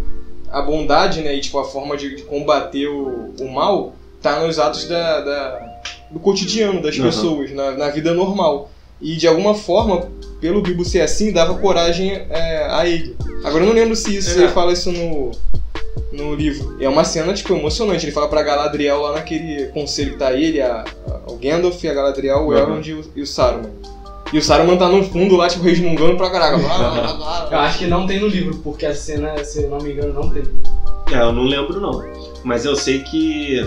a 0.51 0.61
bondade, 0.63 1.21
né, 1.21 1.35
e 1.35 1.41
tipo, 1.41 1.59
a 1.59 1.65
forma 1.65 1.97
de, 1.97 2.15
de 2.17 2.23
combater 2.23 2.87
o, 2.89 3.33
o 3.41 3.53
mal 3.53 3.95
tá 4.23 4.41
nos 4.41 4.59
atos 4.59 4.87
da, 4.87 5.21
da- 5.21 5.75
do 6.11 6.21
cotidiano 6.21 6.81
das 6.83 6.97
Uhum. 6.97 7.05
pessoas, 7.05 7.51
na, 7.53 7.73
na 7.73 7.89
vida 7.91 8.13
normal. 8.15 8.71
E 9.03 9.17
de 9.17 9.27
alguma 9.27 9.55
forma, 9.55 10.09
pelo 10.41 10.63
Bilbo 10.63 10.85
ser 10.85 11.01
assim, 11.01 11.33
dava 11.33 11.55
coragem 11.59 12.13
é, 12.31 12.67
a 12.71 12.87
ele. 12.87 13.17
Agora 13.43 13.65
eu 13.65 13.69
não 13.69 13.75
lembro 13.75 13.97
se, 13.97 14.17
isso, 14.17 14.31
se 14.31 14.39
É. 14.39 14.43
ele 14.45 14.53
fala 14.53 14.73
isso 14.73 14.93
no, 14.93 15.33
no 16.17 16.35
livro. 16.35 16.77
É 16.81 16.89
uma 16.89 17.05
cena, 17.05 17.33
tipo, 17.35 17.55
emocionante. 17.55 18.05
Ele 18.07 18.13
fala 18.13 18.29
pra 18.29 18.43
Galadriel 18.43 19.01
lá 19.03 19.13
naquele 19.13 19.67
conselho 19.69 20.13
que 20.13 20.19
tá 20.19 20.33
ele, 20.33 20.61
a, 20.61 20.85
a- 21.09 21.21
o 21.33 21.37
Gandalf, 21.37 21.85
a 21.85 21.93
Galadriel, 21.95 22.39
o 22.39 22.47
Uhum. 22.49 22.57
Elrond 22.59 22.87
e 22.89 22.95
o, 22.95 23.05
e 23.17 23.23
o 23.23 23.27
Saruman. 23.27 23.71
E 24.33 24.39
o 24.39 24.43
Saruman 24.43 24.77
tá 24.77 24.89
no 24.89 25.03
fundo 25.05 25.37
lá, 25.37 25.49
tipo, 25.49 25.63
resmungando 25.65 26.17
pra 26.17 26.31
caraca. 26.31 26.59
Blá, 26.59 26.77
blá, 26.79 26.91
blá, 26.91 27.13
blá, 27.15 27.49
Eu 27.53 27.59
acho 27.61 27.79
que 27.79 27.87
não 27.87 28.07
tem 28.07 28.19
no 28.21 28.27
livro, 28.27 28.57
porque 28.65 28.87
a 28.87 28.95
cena, 28.95 29.43
se 29.45 29.63
eu 29.63 29.69
não 29.71 29.79
me 29.79 29.93
engano, 29.93 30.13
não 30.15 30.31
tem. 30.31 30.43
É, 31.13 31.21
eu 31.21 31.33
não 31.33 31.45
lembro 31.45 31.81
não. 31.81 32.03
Mas 32.43 32.65
eu 32.65 32.75
sei 32.75 33.01
que. 33.01 33.61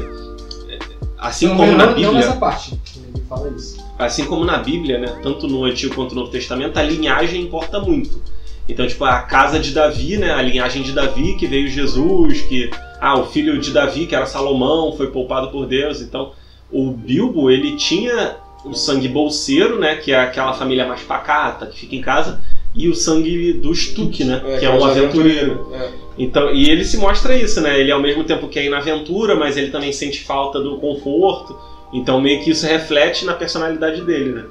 Assim 1.17 1.47
Não, 1.47 1.57
como 1.57 1.71
não, 1.71 1.77
na 1.77 1.85
não 1.87 1.93
Bíblia. 1.93 2.11
nessa 2.13 2.33
parte. 2.35 2.79
Ele 3.13 3.23
fala 3.27 3.49
isso. 3.55 3.77
Assim 3.97 4.25
como 4.25 4.45
na 4.45 4.57
Bíblia, 4.59 4.99
né? 4.99 5.19
Tanto 5.23 5.47
no 5.47 5.63
Antigo 5.65 5.95
quanto 5.95 6.13
no 6.13 6.21
Novo 6.21 6.31
Testamento, 6.31 6.77
a 6.77 6.83
linhagem 6.83 7.41
importa 7.41 7.79
muito. 7.79 8.21
Então, 8.67 8.85
tipo, 8.85 9.03
a 9.05 9.21
casa 9.21 9.59
de 9.59 9.71
Davi, 9.71 10.17
né? 10.17 10.31
A 10.31 10.41
linhagem 10.41 10.83
de 10.83 10.91
Davi, 10.91 11.35
que 11.35 11.47
veio 11.47 11.67
Jesus, 11.67 12.41
que. 12.41 12.69
Ah, 12.99 13.19
o 13.19 13.25
filho 13.27 13.59
de 13.59 13.71
Davi, 13.71 14.05
que 14.05 14.15
era 14.15 14.25
Salomão, 14.25 14.93
foi 14.97 15.07
poupado 15.07 15.49
por 15.49 15.65
Deus. 15.65 16.01
Então, 16.01 16.31
o 16.71 16.91
Bilbo, 16.91 17.49
ele 17.49 17.77
tinha 17.77 18.37
o 18.65 18.73
sangue 18.73 19.07
bolseiro, 19.07 19.79
né? 19.79 19.95
Que 19.95 20.11
é 20.11 20.19
aquela 20.19 20.53
família 20.53 20.85
mais 20.85 21.01
pacata, 21.01 21.67
que 21.67 21.79
fica 21.79 21.95
em 21.95 22.01
casa. 22.01 22.41
E 22.75 22.87
o 22.87 22.95
sangue 22.95 23.53
do 23.53 23.73
Stuck, 23.73 24.23
né? 24.23 24.41
que 24.59 24.65
é 24.65 24.69
um 24.69 24.77
os 24.77 24.83
aventureiro. 24.83 25.71
É. 25.73 25.89
Então, 26.17 26.53
e 26.53 26.69
ele 26.69 26.83
se 26.83 26.97
mostra 26.97 27.35
isso, 27.35 27.61
né? 27.61 27.79
Ele 27.79 27.91
ao 27.91 28.01
mesmo 28.01 28.23
tempo 28.23 28.47
quer 28.47 28.63
ir 28.63 28.69
na 28.69 28.77
aventura, 28.77 29.35
mas 29.35 29.57
ele 29.57 29.71
também 29.71 29.91
sente 29.91 30.23
falta 30.23 30.59
do 30.59 30.77
conforto. 30.77 31.57
Então 31.93 32.19
meio 32.19 32.43
que 32.43 32.51
isso 32.51 32.65
reflete 32.65 33.25
na 33.25 33.33
personalidade 33.33 34.01
dele, 34.01 34.31
né? 34.31 34.43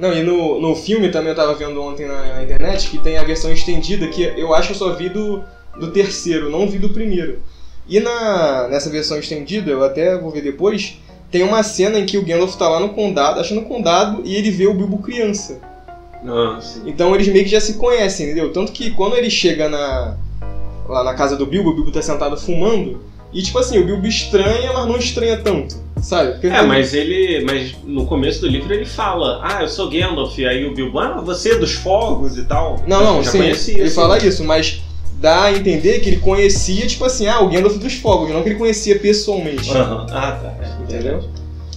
Não, 0.00 0.14
e 0.14 0.22
no, 0.22 0.58
no 0.58 0.74
filme 0.74 1.10
também 1.10 1.28
eu 1.28 1.36
tava 1.36 1.54
vendo 1.54 1.80
ontem 1.82 2.06
na, 2.06 2.36
na 2.36 2.42
internet 2.42 2.88
que 2.88 2.96
tem 2.96 3.18
a 3.18 3.22
versão 3.22 3.52
estendida 3.52 4.08
que 4.08 4.22
eu 4.22 4.54
acho 4.54 4.68
que 4.68 4.72
eu 4.72 4.78
só 4.78 4.94
vi 4.94 5.10
do, 5.10 5.44
do 5.78 5.90
terceiro, 5.90 6.48
não 6.48 6.66
vi 6.66 6.78
do 6.78 6.88
primeiro. 6.88 7.40
E 7.86 8.00
na, 8.00 8.66
nessa 8.68 8.88
versão 8.88 9.18
estendida, 9.18 9.70
eu 9.70 9.84
até 9.84 10.16
vou 10.16 10.30
ver 10.30 10.40
depois, 10.40 10.96
tem 11.30 11.42
uma 11.42 11.62
cena 11.62 11.98
em 11.98 12.06
que 12.06 12.16
o 12.16 12.24
Gandalf 12.24 12.56
tá 12.56 12.66
lá 12.66 12.80
no 12.80 12.94
condado, 12.94 13.40
achando 13.40 13.60
o 13.60 13.64
condado, 13.66 14.22
e 14.24 14.34
ele 14.34 14.50
vê 14.50 14.66
o 14.66 14.72
Bilbo 14.72 15.02
criança. 15.02 15.60
Ah, 16.26 16.58
sim. 16.62 16.82
Então 16.86 17.14
eles 17.14 17.28
meio 17.28 17.44
que 17.44 17.50
já 17.50 17.60
se 17.60 17.74
conhecem, 17.74 18.24
entendeu? 18.24 18.50
Tanto 18.54 18.72
que 18.72 18.92
quando 18.92 19.16
ele 19.16 19.28
chega 19.28 19.68
na, 19.68 20.16
lá 20.88 21.04
na 21.04 21.12
casa 21.12 21.36
do 21.36 21.44
Bilbo, 21.44 21.70
o 21.70 21.74
Bilbo 21.74 21.92
tá 21.92 22.00
sentado 22.00 22.38
fumando, 22.38 23.02
e 23.34 23.42
tipo 23.42 23.58
assim, 23.58 23.78
o 23.78 23.84
Bilbo 23.84 24.06
estranha, 24.06 24.72
mas 24.72 24.86
não 24.86 24.96
estranha 24.96 25.36
tanto, 25.42 25.76
sabe? 26.02 26.32
Porque 26.32 26.46
É, 26.46 26.62
mas 26.62 26.94
ele. 26.94 27.44
Mas 27.44 27.74
no 27.84 28.06
começo 28.06 28.40
do 28.40 28.48
livro 28.48 28.72
ele 28.72 28.84
fala, 28.84 29.40
ah, 29.42 29.62
eu 29.62 29.68
sou 29.68 29.88
Gandalf, 29.90 30.38
e 30.38 30.46
aí 30.46 30.64
o 30.66 30.74
Bilbo, 30.74 30.98
ah, 30.98 31.20
você 31.20 31.52
é 31.52 31.58
dos 31.58 31.72
fogos 31.74 32.36
e 32.36 32.44
tal. 32.44 32.76
Não, 32.86 33.04
não, 33.04 33.22
já 33.22 33.30
sim, 33.30 33.38
conhecia. 33.38 33.74
ele 33.74 33.84
assim. 33.84 33.94
fala 33.94 34.18
isso, 34.18 34.44
mas 34.44 34.82
dá 35.20 35.44
a 35.44 35.52
entender 35.52 36.00
que 36.00 36.08
ele 36.08 36.16
conhecia, 36.16 36.86
tipo 36.86 37.04
assim, 37.04 37.26
ah, 37.26 37.40
o 37.40 37.48
Gandalf 37.48 37.76
dos 37.76 37.94
Fogos, 37.94 38.30
não 38.30 38.42
que 38.42 38.48
ele 38.48 38.58
conhecia 38.58 38.98
pessoalmente. 38.98 39.70
Aham. 39.70 40.06
Ah, 40.10 40.32
tá. 40.32 40.54
É, 40.60 40.82
Entendeu? 40.82 41.22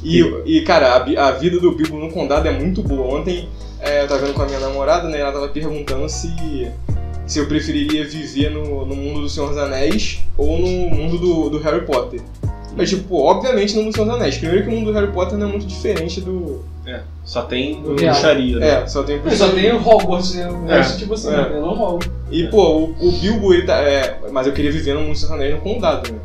E, 0.01 0.19
e, 0.45 0.61
cara, 0.63 0.95
a, 0.95 1.27
a 1.27 1.31
vida 1.31 1.59
do 1.59 1.71
Bilbo 1.73 1.97
no 1.97 2.11
condado 2.11 2.47
é 2.47 2.51
muito 2.51 2.81
boa. 2.81 3.19
Ontem 3.19 3.47
é, 3.79 4.03
eu 4.03 4.07
tava 4.07 4.21
vendo 4.21 4.33
com 4.33 4.41
a 4.41 4.45
minha 4.45 4.59
namorada, 4.59 5.07
né? 5.07 5.19
Ela 5.19 5.31
tava 5.31 5.47
perguntando 5.49 6.07
se, 6.09 6.29
se 7.25 7.39
eu 7.39 7.47
preferiria 7.47 8.07
viver 8.07 8.49
no, 8.49 8.85
no 8.85 8.95
mundo 8.95 9.21
do 9.21 9.29
Senhor 9.29 9.49
dos 9.49 9.57
Anéis 9.57 10.19
ou 10.37 10.59
no 10.59 10.67
mundo 10.67 11.17
do, 11.17 11.49
do 11.49 11.59
Harry 11.59 11.85
Potter. 11.85 12.21
Mas, 12.75 12.89
tipo, 12.89 13.21
obviamente 13.21 13.75
no 13.75 13.83
mundo 13.83 13.91
do 13.91 13.95
Senhor 13.95 14.07
dos 14.07 14.15
Anéis. 14.15 14.37
Primeiro 14.37 14.63
que 14.63 14.69
o 14.69 14.71
mundo 14.71 14.91
do 14.91 14.93
Harry 14.93 15.11
Potter 15.11 15.37
não 15.37 15.47
é 15.47 15.49
muito 15.49 15.65
diferente 15.65 16.21
do. 16.21 16.63
É, 16.85 17.01
só 17.23 17.43
tem 17.43 17.81
bruxaria, 17.81 18.57
né? 18.57 18.67
É, 18.83 18.87
só 18.87 19.03
tem 19.03 19.21
Mas 19.23 19.37
só 19.37 19.49
tem 19.49 19.71
o 19.71 19.77
Hogwarts, 19.77 20.35
né? 20.35 20.49
O 20.49 20.71
É, 20.71 20.81
tipo 20.81 21.13
assim, 21.13 21.29
é. 21.29 21.37
né? 21.37 21.51
eu 21.53 21.61
não 21.61 21.73
rogo. 21.75 22.03
E, 22.31 22.47
pô, 22.47 22.77
o, 22.77 23.07
o 23.07 23.11
Bilbo, 23.11 23.53
ele 23.53 23.63
tá. 23.63 23.77
é, 23.77 24.19
mas 24.31 24.47
eu 24.47 24.53
queria 24.53 24.71
viver 24.71 24.93
no 24.93 25.01
mundo 25.01 25.11
do 25.11 25.17
Senhor 25.17 25.31
dos 25.31 25.39
Anéis 25.39 25.55
no 25.55 25.61
condado, 25.61 26.11
né? 26.11 26.19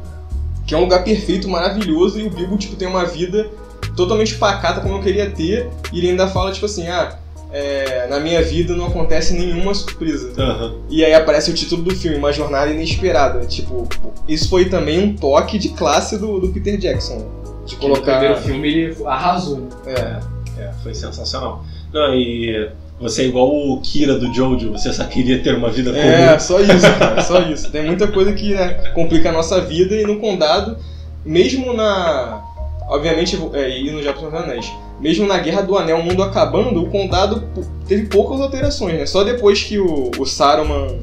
Que 0.66 0.74
é 0.74 0.78
um 0.78 0.82
lugar 0.82 1.04
perfeito, 1.04 1.48
maravilhoso, 1.48 2.18
e 2.18 2.26
o 2.26 2.30
Bilbo, 2.30 2.56
tipo, 2.56 2.76
tem 2.76 2.88
uma 2.88 3.04
vida 3.04 3.48
totalmente 3.96 4.34
pacata 4.36 4.80
como 4.80 4.96
eu 4.96 5.02
queria 5.02 5.30
ter, 5.30 5.68
e 5.92 5.98
ele 5.98 6.10
ainda 6.10 6.28
fala, 6.28 6.52
tipo 6.52 6.66
assim, 6.66 6.86
ah, 6.88 7.18
é, 7.52 8.06
na 8.08 8.20
minha 8.20 8.42
vida 8.42 8.74
não 8.74 8.86
acontece 8.86 9.32
nenhuma 9.34 9.72
surpresa. 9.74 10.32
Aham. 10.38 10.74
E 10.90 11.04
aí 11.04 11.14
aparece 11.14 11.50
o 11.50 11.54
título 11.54 11.82
do 11.82 11.94
filme, 11.94 12.16
Uma 12.18 12.32
Jornada 12.32 12.70
Inesperada. 12.70 13.46
Tipo, 13.46 13.88
isso 14.26 14.48
foi 14.48 14.66
também 14.66 14.98
um 15.02 15.16
toque 15.16 15.58
de 15.58 15.70
classe 15.70 16.18
do, 16.18 16.38
do 16.40 16.48
Peter 16.48 16.76
Jackson. 16.76 17.26
De 17.66 17.74
No 17.74 17.80
colocar. 17.80 18.18
primeiro 18.18 18.42
filme 18.42 18.68
ele 18.68 18.96
arrasou, 19.06 19.58
né? 19.58 19.68
É. 19.86 20.38
É, 20.62 20.72
foi 20.82 20.92
sensacional. 20.92 21.64
Não, 21.92 22.12
e 22.14 22.68
você 23.00 23.22
é 23.22 23.24
igual 23.26 23.48
o 23.48 23.80
Kira 23.80 24.18
do 24.18 24.34
Jojo, 24.34 24.72
você 24.72 24.92
só 24.92 25.04
queria 25.04 25.38
ter 25.38 25.54
uma 25.54 25.70
vida 25.70 25.90
comum. 25.92 26.02
É, 26.02 26.36
só 26.38 26.58
isso, 26.60 26.80
cara, 26.98 27.22
só 27.22 27.40
isso. 27.42 27.70
Tem 27.70 27.86
muita 27.86 28.08
coisa 28.08 28.32
que 28.32 28.54
né, 28.54 28.90
complica 28.92 29.28
a 29.28 29.32
nossa 29.32 29.60
vida 29.60 29.94
e 29.94 30.02
no 30.04 30.18
condado, 30.18 30.76
mesmo 31.24 31.72
na. 31.72 32.42
Obviamente, 32.88 33.38
é, 33.52 33.80
indo 33.80 34.02
já 34.02 34.12
para 34.12 34.26
os 34.28 34.34
anéis, 34.34 34.72
mesmo 35.00 35.26
na 35.26 35.38
Guerra 35.38 35.62
do 35.62 35.76
Anel, 35.76 35.98
o 35.98 36.02
mundo 36.02 36.22
acabando, 36.22 36.82
o 36.82 36.88
condado 36.90 37.44
teve 37.86 38.06
poucas 38.06 38.40
alterações, 38.40 38.94
né? 38.98 39.04
Só 39.06 39.22
depois 39.24 39.62
que 39.62 39.78
o, 39.78 40.10
o 40.18 40.24
Saruman 40.24 40.98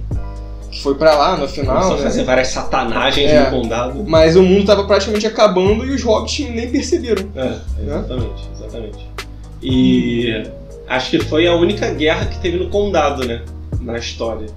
foi 0.82 0.96
pra 0.96 1.16
lá 1.16 1.38
no 1.38 1.48
final, 1.48 1.76
Começou 1.76 1.98
né? 1.98 2.04
fazer 2.04 2.24
várias 2.24 2.48
satanagens 2.50 3.32
É. 3.32 3.50
no 3.50 3.62
condado. 3.62 4.04
Mas 4.06 4.36
o 4.36 4.42
mundo 4.44 4.66
tava 4.66 4.84
praticamente 4.86 5.26
acabando 5.28 5.86
e 5.86 5.92
os 5.92 6.04
hobbits 6.04 6.50
nem 6.50 6.70
perceberam. 6.70 7.24
É, 7.36 7.54
exatamente, 7.82 8.50
exatamente. 8.54 9.06
E 9.62 10.44
acho 10.88 11.12
que 11.12 11.20
foi 11.20 11.48
a 11.48 11.56
única 11.56 11.90
guerra 11.94 12.26
que 12.26 12.40
teve 12.40 12.58
no 12.58 12.70
condado, 12.70 13.26
né? 13.26 13.42
Na 13.80 13.98
história. 13.98 14.48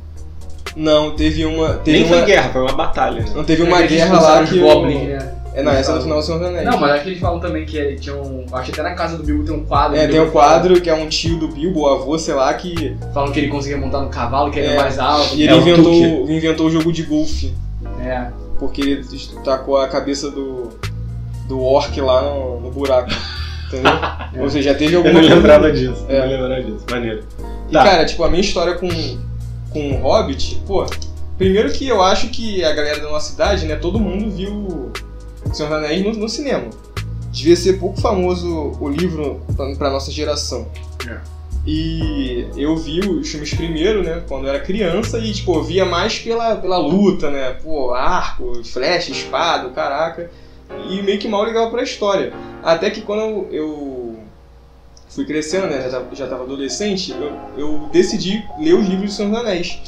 Não, 0.77 1.13
teve 1.15 1.45
uma. 1.45 1.75
Teve 1.75 1.99
Nem 2.01 2.07
uma 2.07 2.17
foi 2.17 2.27
guerra, 2.27 2.51
foi 2.53 2.63
uma 2.63 2.73
batalha. 2.73 3.21
né? 3.23 3.33
não 3.35 3.45
teve 3.45 3.63
uma 3.63 3.83
guerra 3.83 4.21
lá 4.21 4.45
que. 4.45 4.55
os 4.59 4.63
o- 4.75 4.87
né? 4.87 5.35
É, 5.59 5.63
não, 5.63 5.73
essa 5.73 5.91
é 5.91 5.95
do 5.97 6.03
final 6.03 6.19
do 6.19 6.25
Senhor 6.25 6.39
dos 6.39 6.49
Anéis. 6.49 6.65
Não, 6.65 6.79
mas 6.79 6.91
acho 6.93 7.03
que 7.03 7.09
eles 7.11 7.21
falam 7.21 7.41
também 7.41 7.67
que 7.67 7.79
é, 7.79 7.95
tinha 7.97 8.15
um. 8.15 8.47
Acho 8.53 8.71
que 8.73 8.81
até 8.81 8.89
na 8.89 8.95
casa 8.95 9.17
do 9.17 9.25
Bilbo 9.25 9.45
tem 9.45 9.55
um 9.55 9.65
quadro. 9.65 9.99
É, 9.99 10.07
tem 10.07 10.21
um 10.21 10.31
quadro 10.31 10.81
que 10.81 10.89
é 10.89 10.95
um 10.95 11.09
tio 11.09 11.37
do 11.39 11.49
Bilbo, 11.49 11.81
o 11.81 11.87
avô, 11.89 12.17
sei 12.19 12.35
lá, 12.35 12.53
que 12.55 12.97
Falam 13.13 13.33
que 13.33 13.41
ele 13.41 13.49
conseguia 13.49 13.77
montar 13.77 14.01
no 14.03 14.09
cavalo, 14.09 14.51
que 14.53 14.59
ele 14.59 14.69
É. 14.69 14.73
era 14.73 14.83
mais 14.83 14.99
alto. 14.99 15.35
E 15.35 15.43
ele 15.43 15.53
É 15.53 15.55
o 15.57 15.61
inventou, 15.61 16.31
inventou 16.31 16.67
o 16.67 16.71
jogo 16.71 16.93
de 16.93 17.03
golfe, 17.03 17.53
É. 18.01 18.29
porque 18.59 18.81
ele 18.81 19.05
tacou 19.45 19.77
a 19.79 19.89
cabeça 19.89 20.31
do, 20.31 20.69
do 21.49 21.61
orc 21.63 22.01
lá 22.01 22.23
no, 22.23 22.61
no 22.61 22.71
buraco. 22.71 23.11
Entendeu? 23.67 23.93
É. 24.35 24.43
Ou 24.43 24.49
seja, 24.51 24.73
já 24.73 24.79
teve 24.79 24.93
Eu 24.95 24.99
alguma 24.99 25.15
não 25.15 25.21
coisa- 25.23 25.35
lembrava 25.37 25.73
disso. 25.73 26.05
É. 26.09 26.19
Eu 26.19 26.23
não 26.27 26.29
lembrava 26.49 26.63
disso. 26.63 26.85
Maneiro. 26.91 27.25
E 27.69 27.73
Tá. 27.73 27.83
cara, 27.85 28.05
tipo, 28.05 28.23
a 28.23 28.29
minha 28.29 28.41
história 28.43 28.75
com, 28.75 28.89
com 29.71 29.91
o 29.93 29.97
Hobbit, 30.03 30.63
pô, 30.67 30.85
primeiro 31.37 31.71
que 31.73 31.89
eu 31.89 32.03
acho 32.03 32.29
que 32.29 32.63
a 32.65 32.73
galera 32.73 33.01
da 33.01 33.09
nossa 33.11 33.31
cidade, 33.31 33.65
né, 33.67 33.77
todo 33.77 33.99
mundo 33.99 34.31
viu 34.31 34.91
Senhor 35.55 35.69
dos 35.69 35.79
Anéis 35.79 36.05
no, 36.05 36.13
no 36.13 36.29
cinema. 36.29 36.69
Devia 37.31 37.57
ser 37.57 37.75
pouco 37.75 38.01
famoso 38.01 38.77
o 38.81 38.89
livro 38.89 39.41
pra 39.77 39.91
nossa 39.91 40.11
geração. 40.11 40.67
É. 41.09 41.19
E 41.67 42.49
eu 42.57 42.77
vi 42.77 43.01
os 43.01 43.29
filmes 43.29 43.53
primeiro, 43.53 44.03
né, 44.03 44.23
quando 44.27 44.45
eu 44.45 44.51
era 44.51 44.61
criança, 44.61 45.19
e, 45.19 45.33
tipo, 45.33 45.55
eu 45.55 45.63
via 45.63 45.85
mais 45.85 46.19
pela, 46.19 46.57
pela 46.57 46.79
luta, 46.79 47.31
né, 47.31 47.59
pô, 47.63 47.93
arco, 47.93 48.65
flecha, 48.65 49.13
espada, 49.13 49.69
caraca, 49.71 50.31
e 50.89 51.03
meio 51.03 51.19
que 51.19 51.29
mal 51.29 51.45
ligava 51.45 51.71
pra 51.71 51.83
história. 51.83 52.33
Até 52.63 52.89
que 52.91 53.03
quando 53.03 53.49
eu, 53.53 54.17
fui 55.11 55.27
crescendo, 55.27 55.67
né, 55.67 55.91
já 55.91 56.03
já 56.13 56.27
tava 56.27 56.45
adolescente, 56.45 57.13
eu, 57.13 57.39
eu 57.57 57.89
decidi 57.93 58.43
ler 58.59 58.75
os 58.75 58.87
livros 58.87 59.11
do 59.11 59.17
Senhor 59.17 59.31
dos 59.31 59.41
Anéis. 59.41 59.79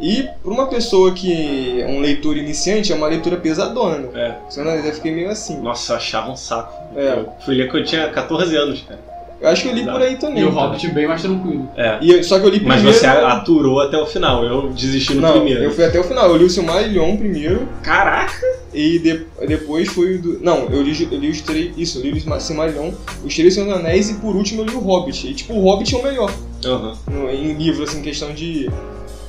E 0.00 0.28
pra 0.42 0.52
uma 0.52 0.66
pessoa 0.66 1.12
que 1.12 1.80
é 1.80 1.86
um 1.86 2.00
leitor 2.00 2.36
iniciante, 2.36 2.92
é 2.92 2.94
uma 2.94 3.06
leitura 3.08 3.36
pesadona, 3.36 3.98
né? 3.98 4.36
É. 4.54 4.88
Eu 4.88 4.92
fiquei 4.92 5.12
meio 5.12 5.30
assim. 5.30 5.58
Nossa, 5.60 5.92
eu 5.92 5.96
achava 5.96 6.30
um 6.30 6.36
saco. 6.36 6.72
É. 6.96 7.12
Eu 7.14 7.28
fui 7.44 7.54
ler 7.54 7.68
quando 7.68 7.78
eu 7.82 7.84
tinha 7.86 8.08
14 8.08 8.54
anos, 8.56 8.82
cara. 8.82 9.00
Eu 9.38 9.48
acho 9.50 9.62
que 9.64 9.68
eu 9.68 9.74
li 9.74 9.84
por 9.84 10.00
aí 10.00 10.16
também. 10.16 10.42
E 10.42 10.46
o. 10.46 10.50
Hobbit 10.50 10.88
bem 10.92 11.06
mais 11.06 11.20
tranquilo. 11.20 11.68
É. 11.76 11.98
E 12.00 12.10
eu- 12.10 12.24
só 12.24 12.38
que 12.40 12.46
eu 12.46 12.50
li 12.50 12.60
Mas 12.62 12.76
primeiro... 12.76 12.98
você 12.98 13.06
aturou 13.06 13.80
até 13.80 13.98
o 13.98 14.06
final. 14.06 14.42
Eu 14.44 14.70
desisti 14.70 15.14
no 15.14 15.20
Não, 15.20 15.32
primeiro. 15.32 15.62
eu 15.64 15.70
fui 15.70 15.84
até 15.84 16.00
o 16.00 16.04
final. 16.04 16.28
Eu 16.30 16.36
li 16.38 16.44
o 16.44 16.50
Silmarillion 16.50 17.16
primeiro, 17.18 17.68
Caraca! 17.82 18.34
e 18.72 18.98
de- 18.98 19.26
depois 19.46 19.88
foi 19.88 20.14
o 20.16 20.22
do... 20.22 20.40
Não, 20.40 20.68
eu 20.70 20.82
li, 20.82 21.06
eu 21.10 21.18
li 21.18 21.28
os 21.30 21.42
três... 21.42 21.70
Isso, 21.76 21.98
eu 21.98 22.10
li 22.10 22.12
o 22.18 22.40
Silmarillion, 22.40 22.90
os 23.24 23.34
três 23.34 23.52
Senhor 23.52 23.66
dos 23.68 23.76
Anéis, 23.78 24.08
e 24.08 24.14
por 24.14 24.34
último 24.34 24.62
eu 24.62 24.66
li 24.66 24.74
o 24.74 24.80
Hobbit. 24.80 25.26
E, 25.28 25.34
tipo, 25.34 25.52
o 25.52 25.60
Hobbit 25.60 25.94
é 25.94 25.98
o 25.98 26.02
melhor. 26.02 26.32
Aham. 26.64 26.94
no- 27.10 27.30
em 27.30 27.52
livro, 27.52 27.84
assim, 27.84 28.00
questão 28.00 28.32
de, 28.32 28.70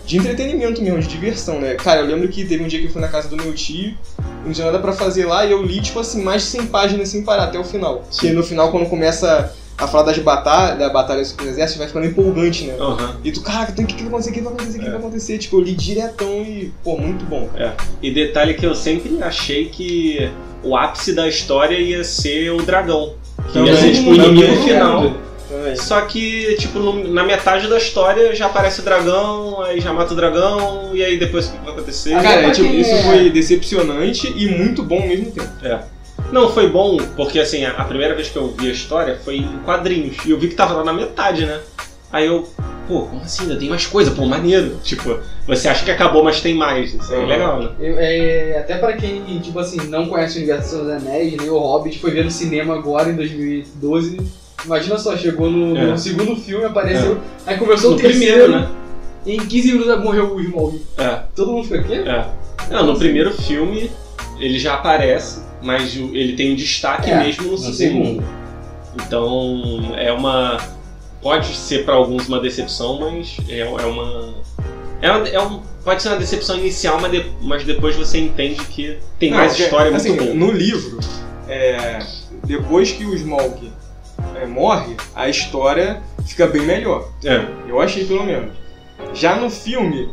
de 0.07 0.17
entretenimento 0.17 0.81
mesmo, 0.81 0.99
de 0.99 1.07
diversão, 1.07 1.59
né? 1.59 1.75
Cara, 1.75 1.99
eu 1.99 2.07
lembro 2.07 2.29
que 2.29 2.45
teve 2.45 2.63
um 2.63 2.67
dia 2.67 2.79
que 2.79 2.85
eu 2.85 2.91
fui 2.91 3.01
na 3.01 3.09
casa 3.09 3.27
do 3.27 3.35
meu 3.35 3.53
tio, 3.53 3.93
não 4.45 4.53
tinha 4.53 4.65
nada 4.65 4.79
pra 4.79 4.93
fazer 4.93 5.25
lá, 5.25 5.45
e 5.45 5.51
eu 5.51 5.61
li, 5.61 5.81
tipo 5.81 5.99
assim, 5.99 6.23
mais 6.23 6.43
de 6.43 6.47
100 6.47 6.67
páginas 6.67 7.09
sem 7.09 7.23
parar 7.23 7.43
até 7.43 7.59
o 7.59 7.63
final. 7.63 8.05
Porque 8.09 8.31
no 8.31 8.41
final, 8.41 8.71
quando 8.71 8.89
começa 8.89 9.53
a 9.77 9.85
falar 9.85 10.03
das 10.03 10.17
batalhas, 10.17 10.79
da 10.79 10.89
batalha 10.89 11.21
dos 11.21 11.33
exércitos, 11.45 11.77
vai 11.77 11.87
ficando 11.87 12.05
empolgante, 12.05 12.63
né? 12.63 12.75
Aham. 12.79 13.17
E 13.21 13.31
tu, 13.33 13.41
caraca, 13.41 13.73
tem 13.73 13.83
o 13.83 13.87
que, 13.87 13.95
que 13.95 14.03
vai 14.03 14.09
acontecer, 14.13 14.29
o 14.29 14.33
que 14.33 14.41
vai 14.41 14.53
acontecer, 14.53 14.77
o 14.77 14.81
que 14.81 14.89
vai 14.89 14.99
acontecer? 14.99 15.37
Tipo, 15.39 15.57
eu 15.57 15.61
li 15.61 15.73
diretão 15.73 16.41
e, 16.41 16.71
pô, 16.83 16.97
muito 16.97 17.25
bom, 17.25 17.49
cara. 17.49 17.75
E 18.01 18.09
detalhe 18.09 18.53
que 18.53 18.65
eu 18.65 18.73
sempre 18.73 19.21
achei 19.21 19.65
que 19.65 20.31
o 20.63 20.75
ápice 20.75 21.13
da 21.13 21.27
história 21.27 21.77
ia 21.77 22.03
ser 22.05 22.51
o 22.51 22.63
dragão. 22.63 23.13
Que 23.51 23.59
ia 23.59 23.75
ser 23.75 23.91
tipo 23.91 24.11
o 24.11 24.15
inimigo 24.15 24.63
final. 24.63 25.26
Também. 25.49 25.75
Só 25.77 26.01
que, 26.01 26.55
tipo, 26.59 26.77
no- 26.79 27.07
na 27.07 27.23
metade 27.23 27.67
da 27.67 27.77
história 27.77 28.35
já 28.35 28.47
aparece 28.47 28.81
o 28.81 28.83
dragão, 28.83 29.61
aí 29.61 29.79
já 29.79 29.93
mata 29.93 30.13
o 30.13 30.15
dragão, 30.15 30.91
e 30.93 31.03
aí 31.03 31.17
depois 31.17 31.47
o 31.47 31.51
que 31.53 31.57
vai 31.63 31.73
acontecer? 31.73 32.13
Ah, 32.13 32.21
Cara, 32.21 32.41
pra 32.43 32.51
tipo, 32.51 32.67
isso 32.73 32.89
é- 32.91 33.03
foi 33.03 33.29
decepcionante 33.29 34.33
e 34.35 34.49
muito 34.57 34.83
bom 34.83 34.99
ao 35.01 35.07
mesmo 35.07 35.31
tempo. 35.31 35.47
Não, 36.31 36.49
foi 36.49 36.69
bom, 36.69 36.97
porque 37.15 37.39
assim, 37.39 37.63
a 37.63 37.71
a 37.71 37.85
primeira 37.85 38.13
vez 38.13 38.27
que 38.27 38.35
eu 38.35 38.53
vi 38.57 38.67
a 38.67 38.71
história 38.73 39.17
foi 39.23 39.37
em 39.37 39.57
quadrinhos, 39.63 40.17
e 40.25 40.31
eu 40.31 40.37
vi 40.39 40.49
que 40.49 40.55
tava 40.55 40.73
lá 40.73 40.83
na 40.83 40.91
metade, 40.91 41.45
né? 41.45 41.59
Aí 42.11 42.25
eu, 42.25 42.47
pô, 42.87 43.01
como 43.03 43.21
assim? 43.21 43.43
Ainda 43.43 43.55
tem 43.57 43.69
mais 43.69 43.85
coisa, 43.85 44.11
pô, 44.11 44.25
maneiro. 44.25 44.77
Tipo, 44.83 45.19
você 45.45 45.67
acha 45.69 45.83
que 45.85 45.91
acabou, 45.91 46.23
mas 46.23 46.41
tem 46.41 46.53
mais. 46.55 46.93
Isso 46.93 47.13
é 47.13 47.17
Uhum. 47.19 47.25
legal, 47.25 47.61
né? 47.61 47.69
Eu- 47.79 47.99
é, 47.99 48.57
até 48.59 48.77
pra 48.77 48.93
quem, 48.93 49.21
tipo 49.39 49.59
assim, 49.59 49.77
não 49.87 50.07
conhece 50.07 50.35
o 50.35 50.37
universo 50.37 50.77
dos 50.77 50.89
Anéis, 50.89 51.35
nem 51.37 51.49
o 51.49 51.57
Hobbit, 51.57 51.99
foi 51.99 52.11
ver 52.11 52.23
no 52.25 52.31
cinema 52.31 52.75
agora, 52.75 53.09
em 53.09 53.15
2012. 53.15 54.17
Imagina 54.65 54.97
só, 54.97 55.15
chegou 55.15 55.49
no, 55.49 55.73
no 55.73 55.93
É. 55.93 55.97
segundo 55.97 56.35
filme, 56.35 56.65
apareceu, 56.65 57.19
aí 57.45 57.57
começou 57.57 57.91
No 57.91 57.95
o 57.97 57.99
terceiro, 57.99 58.43
primeiro, 58.43 58.59
né? 58.61 58.69
e 59.25 59.35
em 59.35 59.39
15 59.45 59.71
minutos 59.73 60.03
morreu 60.03 60.33
o 60.35 60.41
Smaug. 60.41 60.81
É. 60.97 61.19
Todo 61.35 61.51
mundo 61.51 61.63
fica 61.67 61.79
aqui? 61.79 61.93
É. 61.93 62.25
Não, 62.71 62.85
no 62.85 62.97
primeiro 62.97 63.31
filme 63.33 63.89
ele 64.39 64.59
já 64.59 64.73
aparece, 64.75 65.41
mas 65.61 65.95
ele 65.95 66.33
tem 66.35 66.51
um 66.53 66.55
destaque 66.55 67.09
É, 67.09 67.23
mesmo 67.23 67.43
no, 67.45 67.51
no 67.51 67.57
segundo. 67.57 67.73
segundo. 67.75 68.23
Então 68.95 69.93
é 69.95 70.11
uma. 70.11 70.57
Pode 71.21 71.47
ser 71.55 71.83
pra 71.85 71.95
alguns 71.95 72.27
uma 72.27 72.39
decepção, 72.39 72.99
mas 72.99 73.37
é, 73.49 73.59
é 73.59 73.65
uma. 73.65 74.33
É, 75.01 75.11
uma- 75.11 75.27
é 75.27 75.39
um, 75.41 75.61
pode 75.83 76.01
ser 76.01 76.09
uma 76.09 76.17
decepção 76.17 76.57
inicial, 76.57 76.99
mas, 76.99 77.11
de- 77.11 77.31
mas 77.41 77.63
depois 77.63 77.95
você 77.95 78.17
entende 78.19 78.63
que 78.65 78.97
tem 79.19 79.29
Não, 79.31 79.37
mais 79.37 79.51
porque, 79.51 79.63
história 79.63 79.95
assim, 79.95 80.09
muito 80.09 80.23
boa. 80.23 80.35
No 80.35 80.51
livro, 80.51 80.99
é, 81.47 81.99
depois 82.45 82.91
que 82.91 83.05
o 83.05 83.13
Smaug 83.15 83.53
é, 83.65 83.69
morre, 84.45 84.95
a 85.15 85.27
história 85.27 86.01
fica 86.25 86.47
bem 86.47 86.63
melhor. 86.63 87.09
É. 87.23 87.45
Eu 87.67 87.81
achei, 87.81 88.05
pelo 88.05 88.23
menos. 88.23 88.55
Já 89.13 89.35
no 89.35 89.49
filme, 89.49 90.09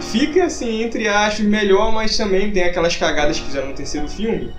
fica 0.00 0.44
assim, 0.44 0.82
entre 0.82 1.08
aspas, 1.08 1.44
melhor, 1.46 1.92
mas 1.92 2.16
também 2.16 2.50
tem 2.50 2.64
aquelas 2.64 2.96
cagadas 2.96 3.38
que 3.38 3.46
fizeram 3.46 3.68
no 3.68 3.74
terceiro 3.74 4.08
filme 4.08 4.52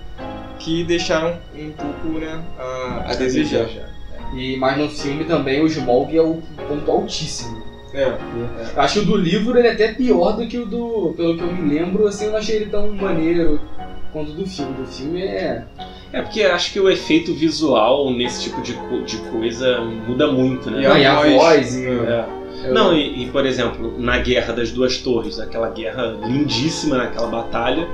que 0.58 0.84
deixaram 0.84 1.38
um 1.54 1.70
pouco, 1.70 2.18
né, 2.18 2.42
a, 2.58 3.04
a 3.10 3.14
desejar. 3.14 3.68
E, 4.34 4.56
mas 4.56 4.76
no 4.76 4.88
filme 4.88 5.24
também 5.24 5.62
o 5.62 5.66
Smaug 5.66 6.16
é 6.16 6.20
o 6.20 6.42
ponto 6.68 6.90
altíssimo. 6.90 7.62
É. 7.94 8.08
Eu 8.74 8.82
acho 8.82 8.94
que 8.94 9.00
o 9.00 9.04
do 9.04 9.16
livro 9.16 9.56
ele 9.58 9.68
é 9.68 9.72
até 9.72 9.92
pior 9.94 10.32
do 10.32 10.46
que 10.46 10.58
o 10.58 10.66
do. 10.66 11.14
Pelo 11.16 11.36
que 11.36 11.42
eu 11.42 11.52
me 11.52 11.74
lembro, 11.74 12.06
assim, 12.06 12.26
eu 12.26 12.32
não 12.32 12.38
achei 12.38 12.56
ele 12.56 12.66
tão 12.66 12.92
maneiro 12.92 13.60
quanto 14.12 14.32
o 14.32 14.34
do 14.34 14.46
filme. 14.46 14.74
Do 14.74 14.86
filme 14.86 15.22
é. 15.22 15.64
É 16.12 16.22
porque 16.22 16.42
acho 16.42 16.72
que 16.72 16.80
o 16.80 16.88
efeito 16.88 17.34
visual 17.34 18.10
nesse 18.10 18.44
tipo 18.44 18.62
de, 18.62 18.72
co- 18.74 19.02
de 19.02 19.16
coisa 19.30 19.80
muda 19.80 20.26
muito, 20.30 20.70
né? 20.70 20.82
E 20.82 20.86
a 20.86 20.88
Não, 20.90 20.98
e 20.98 21.04
a 21.06 21.14
voz- 21.16 21.32
voz 21.34 21.76
e. 21.76 21.86
É. 21.86 22.24
eu- 22.64 22.74
Não, 22.74 22.94
e, 22.96 23.24
e, 23.24 23.26
por 23.26 23.44
exemplo, 23.44 23.94
na 23.98 24.18
Guerra 24.18 24.52
das 24.52 24.70
Duas 24.70 24.96
Torres, 24.98 25.38
aquela 25.38 25.68
guerra 25.68 26.16
lindíssima 26.26 26.96
naquela 26.96 27.26
batalha, 27.26 27.86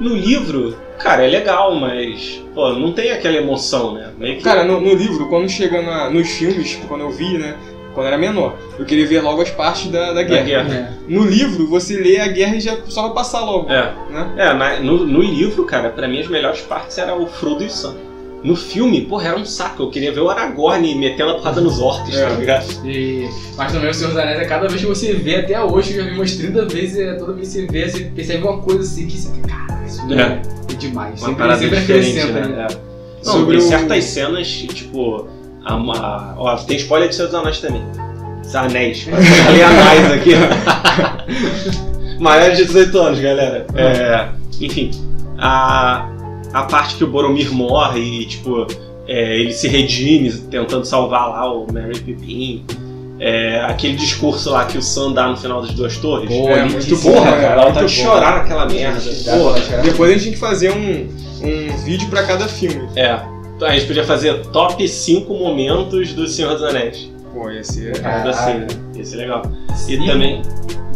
no 0.00 0.14
livro, 0.16 0.76
cara, 0.98 1.24
é 1.24 1.28
legal, 1.28 1.74
mas, 1.76 2.42
pô, 2.54 2.70
não 2.72 2.92
tem 2.92 3.12
aquela 3.12 3.36
emoção, 3.36 3.94
né? 3.94 4.10
Meio 4.18 4.36
que- 4.38 4.42
Cara, 4.42 4.64
no, 4.64 4.80
no 4.80 4.94
livro, 4.94 5.28
quando 5.28 5.48
chega 5.48 5.80
na- 5.82 6.10
nos 6.10 6.28
filmes, 6.30 6.74
quando 6.88 7.02
eu 7.02 7.10
vi, 7.10 7.38
né, 7.38 7.54
quando 7.94 8.06
era 8.06 8.18
menor, 8.18 8.56
eu 8.78 8.84
queria 8.84 9.06
ver 9.06 9.20
logo 9.20 9.42
as 9.42 9.50
partes 9.50 9.90
da, 9.90 10.06
da 10.08 10.12
da 10.14 10.22
guerra. 10.22 10.44
guerra. 10.44 10.74
É. 10.74 10.92
No 11.08 11.24
livro, 11.24 11.66
você 11.68 11.96
lê 11.98 12.18
a 12.18 12.28
guerra 12.28 12.56
e 12.56 12.60
já 12.60 12.76
só 12.88 13.02
vai 13.02 13.12
passar 13.14 13.40
logo, 13.44 13.70
É, 13.70 13.92
né? 14.10 14.34
é 14.38 14.54
na- 14.54 14.80
no, 14.80 15.06
no 15.06 15.20
livro, 15.22 15.64
cara, 15.64 15.90
pra 15.90 16.08
mim 16.08 16.20
as 16.20 16.28
melhores 16.28 16.60
partes 16.62 16.96
eram 16.98 17.22
o 17.22 17.26
Frodo 17.26 17.62
e 17.62 17.66
o 17.66 17.70
Sam. 17.70 17.94
No 18.42 18.56
filme, 18.56 19.02
porra, 19.02 19.28
era 19.28 19.36
um 19.38 19.44
saco. 19.44 19.84
Eu 19.84 19.90
queria 19.90 20.10
ver 20.10 20.18
o 20.18 20.28
Aragorn 20.28 20.96
metendo 20.96 21.30
a 21.30 21.34
porrada 21.34 21.60
nos 21.60 21.78
orcs, 21.80 22.12
É. 22.16 22.26
tá 22.26 22.34
ligado? 22.34 22.66
E- 22.88 23.28
Mas 23.56 23.70
também 23.70 23.88
o 23.88 23.94
Senhor 23.94 24.08
dos 24.10 24.18
Anéis 24.18 24.40
é 24.40 24.44
cada 24.46 24.66
vez 24.66 24.80
que 24.80 24.86
você 24.88 25.12
vê, 25.12 25.36
até 25.36 25.62
hoje, 25.62 25.92
eu 25.96 26.02
já 26.04 26.10
vi 26.10 26.16
umas 26.16 26.32
30 26.34 26.64
vezes, 26.66 26.98
é, 26.98 27.14
toda 27.14 27.34
vez 27.34 27.46
que 27.48 27.54
você 27.54 27.66
vê, 27.66 27.88
você 27.88 28.00
percebe 28.06 28.42
uma 28.42 28.58
coisa 28.58 28.80
assim 28.82 29.06
que 29.06 29.16
você 29.16 29.32
fica, 29.32 29.46
cara, 29.46 29.84
isso 29.86 30.00
É. 30.12 30.20
é, 30.20 30.42
é 30.72 30.74
demais. 30.76 31.20
Uma 31.20 31.28
sempre, 31.28 31.34
parada 31.36 31.60
sempre 31.60 31.76
diferente, 31.78 32.18
acrescenta, 32.18 32.48
né? 32.48 32.56
né? 32.56 32.66
É. 32.68 32.92
Não, 33.24 33.32
Sobre 33.32 33.56
tem 33.58 33.64
o- 33.64 33.68
certas 33.68 34.04
cenas, 34.06 34.48
tipo, 34.48 35.28
a, 35.64 35.74
a- 35.74 36.34
ó, 36.38 36.56
tem 36.56 36.76
spoiler 36.76 37.08
de 37.08 37.14
Seus 37.14 37.32
Anéis 37.34 37.60
também. 37.60 37.82
Anéis. 38.54 39.02
Falei 39.04 39.62
anais 39.62 40.12
aqui. 40.12 40.32
Maior 42.18 42.50
de 42.52 42.64
18 42.64 42.98
anos, 42.98 43.20
galera. 43.20 43.66
É, 43.74 44.28
enfim, 44.60 44.90
a, 45.38 46.06
a 46.52 46.62
parte 46.64 46.96
que 46.96 47.04
o 47.04 47.06
Boromir 47.06 47.52
morre 47.52 48.00
e, 48.00 48.26
tipo, 48.26 48.66
é, 49.08 49.38
ele 49.38 49.52
se 49.52 49.66
redime 49.68 50.30
tentando 50.50 50.84
salvar 50.84 51.28
lá 51.30 51.52
o 51.52 51.66
Merry 51.72 51.98
Pippin. 52.00 52.64
É, 53.18 53.60
aquele 53.68 53.94
discurso 53.96 54.50
lá 54.50 54.64
que 54.64 54.76
o 54.76 54.82
Sam 54.82 55.12
dá 55.12 55.28
no 55.28 55.36
final 55.36 55.62
das 55.62 55.70
duas 55.72 55.96
torres. 55.96 56.28
Pô, 56.28 56.48
É, 56.48 56.64
muito 56.64 56.96
Porra, 56.98 57.32
cara, 57.32 57.54
muito 57.54 57.68
vontade 57.68 57.86
de 57.86 57.92
chorar 58.02 58.38
naquela 58.38 58.66
merda. 58.66 59.00
Porra. 59.38 59.82
Depois 59.82 60.10
a 60.10 60.14
gente 60.14 60.24
tem 60.24 60.32
que 60.32 60.38
fazer 60.38 60.72
um, 60.72 61.08
um 61.42 61.76
vídeo 61.84 62.08
pra 62.08 62.24
cada 62.24 62.48
filme. 62.48 62.88
É. 62.96 63.20
Então, 63.56 63.68
a 63.68 63.72
gente 63.72 63.86
podia 63.86 64.04
fazer 64.04 64.34
top 64.46 64.86
5 64.88 65.32
momentos 65.34 66.12
do 66.14 66.26
Senhor 66.26 66.54
dos 66.54 66.62
Anéis. 66.64 67.10
Pô, 67.32 67.50
esse 67.50 67.88
é. 67.88 67.92
Caralho. 67.92 68.30
Assim, 68.30 68.54
né? 68.54 68.66
Ia 68.96 69.04
ser 69.04 69.16
legal. 69.16 69.42
E 69.70 69.96
Sim. 69.96 70.06
também, 70.06 70.42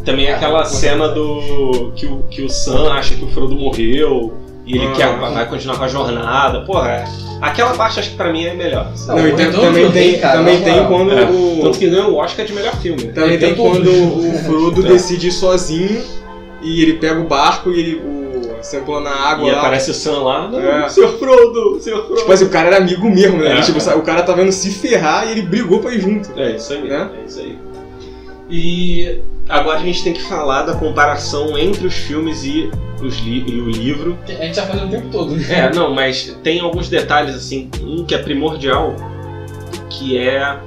também 0.05 0.29
aquela 0.31 0.65
cena 0.65 1.09
do. 1.09 1.93
Que 1.97 2.07
o, 2.07 2.23
que 2.31 2.43
o 2.43 2.49
Sam 2.51 2.93
acha 2.93 3.15
que 3.15 3.25
o 3.25 3.29
Frodo 3.29 3.55
morreu 3.55 4.35
e 4.67 4.77
ele 4.77 4.87
Ah. 4.87 4.93
quer, 4.93 5.17
vai 5.19 5.49
continuar 5.49 5.79
com 5.79 5.85
a 5.85 5.89
jornada. 5.89 6.61
Porra, 6.63 6.91
é. 6.91 7.05
aquela 7.41 7.73
parte 7.75 8.01
acho 8.01 8.11
que 8.11 8.17
pra 8.17 8.31
mim 8.33 8.45
é 8.45 8.53
melhor. 8.55 8.93
Não, 9.07 9.17
Não, 9.17 9.29
e 9.29 9.33
tem- 9.33 9.51
também 9.53 9.91
tem, 9.93 10.19
cara, 10.19 10.39
também 10.39 10.61
tem 10.61 10.85
quando 10.87 11.13
É. 11.13 11.25
o. 11.25 11.61
Tanto 11.63 11.79
que 11.79 11.89
ganhou 11.89 12.11
o 12.11 12.17
Oscar 12.17 12.45
de 12.45 12.53
melhor 12.53 12.75
filme. 12.77 13.05
Também 13.13 13.39
Tem 13.39 13.55
tem 13.55 13.55
quando 13.55 13.89
o 13.89 14.33
Frodo 14.45 14.85
É. 14.87 14.89
decide 14.91 15.29
ir 15.29 15.33
sozinho 15.33 16.03
e 16.63 16.83
ele 16.83 16.95
pega 16.95 17.19
o 17.21 17.25
barco 17.25 17.71
e 17.71 17.79
ele, 17.81 17.95
o 17.97 18.26
Sam 18.67 18.83
pula 18.85 19.01
na 19.01 19.11
água 19.15 19.49
E 19.49 19.53
lá. 19.53 19.59
aparece 19.59 19.91
o 19.91 19.95
Sam 19.95 20.23
lá. 20.23 20.49
Não, 20.49 20.61
É. 20.61 20.89
Senhor 20.89 21.19
Frodo, 21.19 21.79
Senhor 21.81 22.03
Frodo. 22.05 22.21
Tipo 22.21 22.33
assim, 22.33 22.45
o 22.45 22.51
cara 22.51 22.67
era 22.69 22.77
amigo 22.79 23.09
mesmo, 23.09 23.39
né? 23.39 23.59
É. 23.59 23.63
Tipo, 23.63 23.79
o 23.79 24.03
cara 24.03 24.23
tá 24.23 24.33
vendo 24.33 24.53
se 24.53 24.71
ferrar 24.71 25.27
e 25.27 25.33
ele 25.33 25.43
brigou 25.43 25.81
pra 25.81 25.93
ir 25.95 26.01
junto. 26.01 26.31
É 26.39 26.57
isso 26.57 26.73
aí, 26.73 26.89
Né? 26.89 27.11
é 27.23 27.27
isso 27.27 27.41
aí. 27.41 27.59
E 28.49 29.21
agora 29.49 29.79
a 29.79 29.83
gente 29.83 30.03
tem 30.05 30.13
que 30.13 30.23
falar 30.23 30.63
da 30.63 30.75
comparação 30.75 31.57
entre 31.59 31.87
os 31.87 31.95
filmes 31.95 32.45
e, 32.45 32.71
os 33.03 33.19
li 33.19 33.45
e 33.49 33.61
o 33.61 33.69
livro. 33.71 34.17
A 34.29 34.31
gente 34.45 34.55
tá 34.55 34.63
fazendo 34.63 34.87
o 34.87 34.91
tempo 34.91 35.09
todo. 35.11 35.37
É, 35.51 35.73
não, 35.75 35.93
mas 35.95 36.37
tem 36.43 36.61
alguns 36.61 36.89
detalhes 36.89 37.35
assim, 37.35 37.69
um 37.83 38.05
que 38.05 38.15
é 38.15 38.19
primordial, 38.19 38.95
que 39.91 40.17
é 40.17 40.59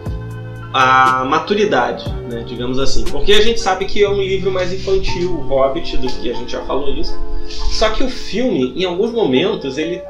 a 0.74 1.26
maturidade, 1.26 2.08
né, 2.30 2.44
digamos 2.46 2.78
assim. 2.80 3.04
Porque 3.06 3.32
a 3.34 3.42
gente 3.42 3.60
sabe 3.60 3.86
que 3.86 4.04
é 4.04 4.10
um 4.10 4.22
livro 4.22 4.52
mais 4.52 4.72
infantil, 4.74 5.32
o 5.32 5.42
Hobbit, 5.48 5.98
do 5.98 6.08
que 6.08 6.30
a 6.30 6.34
gente 6.34 6.52
já 6.52 6.62
falou 6.62 6.90
isso. 6.94 7.18
Só 7.72 7.90
que 7.90 8.04
o 8.04 8.10
filme, 8.10 8.74
em 8.76 8.86
alguns 8.86 9.12
momentos, 9.12 9.78
ele 9.78 10.02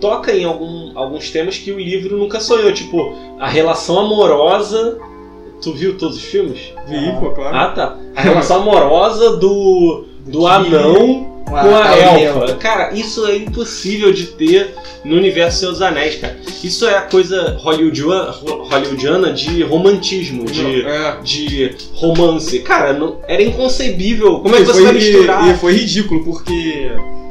toca 0.00 0.32
em 0.34 0.44
algum- 0.44 0.92
alguns 0.98 1.30
temas 1.30 1.58
que 1.58 1.70
o 1.70 1.78
livro 1.78 2.16
nunca 2.16 2.40
sonhou, 2.40 2.72
tipo 2.72 3.14
a 3.38 3.46
relação 3.48 3.98
amorosa. 3.98 4.98
Tu 5.62 5.72
viu 5.74 5.98
todos 5.98 6.16
os 6.16 6.22
filmes? 6.24 6.72
Vi, 6.88 7.12
pô, 7.20 7.30
claro. 7.32 7.54
Ah, 7.56 7.68
tá. 7.68 7.96
A 8.16 8.20
relação 8.22 8.62
amorosa 8.62 9.36
do 9.36 10.06
do 10.26 10.46
anão 10.46 11.29
com 11.50 11.76
a 11.76 11.82
Tauriel. 11.82 12.42
elfa. 12.42 12.54
Cara, 12.56 12.94
isso 12.94 13.26
é 13.26 13.36
impossível 13.36 14.12
de 14.12 14.26
ter 14.26 14.74
no 15.04 15.16
universo 15.16 15.60
Senhor 15.60 15.72
dos 15.72 15.82
Anéis, 15.82 16.16
cara. 16.16 16.36
Isso 16.62 16.86
é 16.86 16.96
a 16.96 17.02
coisa 17.02 17.56
hollywoodiana, 17.60 18.30
hollywoodiana 18.70 19.32
de 19.32 19.62
romantismo, 19.62 20.44
de, 20.44 20.82
É. 20.82 21.16
de 21.22 21.74
romance. 21.94 22.58
Cara, 22.60 22.92
não, 22.92 23.18
era 23.26 23.42
inconcebível. 23.42 24.40
Como 24.40 24.54
é 24.54 24.58
que 24.58 24.64
E 24.64 24.66
você 24.66 24.72
foi, 24.74 24.84
vai 24.84 24.92
misturar? 24.94 25.48
E, 25.48 25.50
e 25.50 25.54
foi 25.54 25.72
ridículo, 25.72 26.24
porque. 26.24 26.90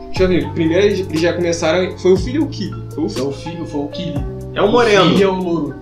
Deixa 0.10 0.24
eu 0.24 0.28
ver, 0.28 0.50
primeiro 0.54 0.86
eles 0.88 1.22
já 1.22 1.34
começaram. 1.34 1.98
Foi 2.00 2.14
o 2.14 2.18
filho 2.18 2.42
e 2.42 2.44
o 2.46 2.48
Killy. 2.48 2.84
Foi 2.94 3.04
o 3.06 3.32
filho, 3.32 3.66
foi 3.66 3.82
o 3.82 3.88
Killy. 3.88 4.16
É 4.56 4.62
o 4.62 4.68
Moreno. 4.68 5.06
O 5.06 5.10
Killy 5.12 5.24
é 5.24 5.28
o 5.28 5.36
louro. 5.36 5.76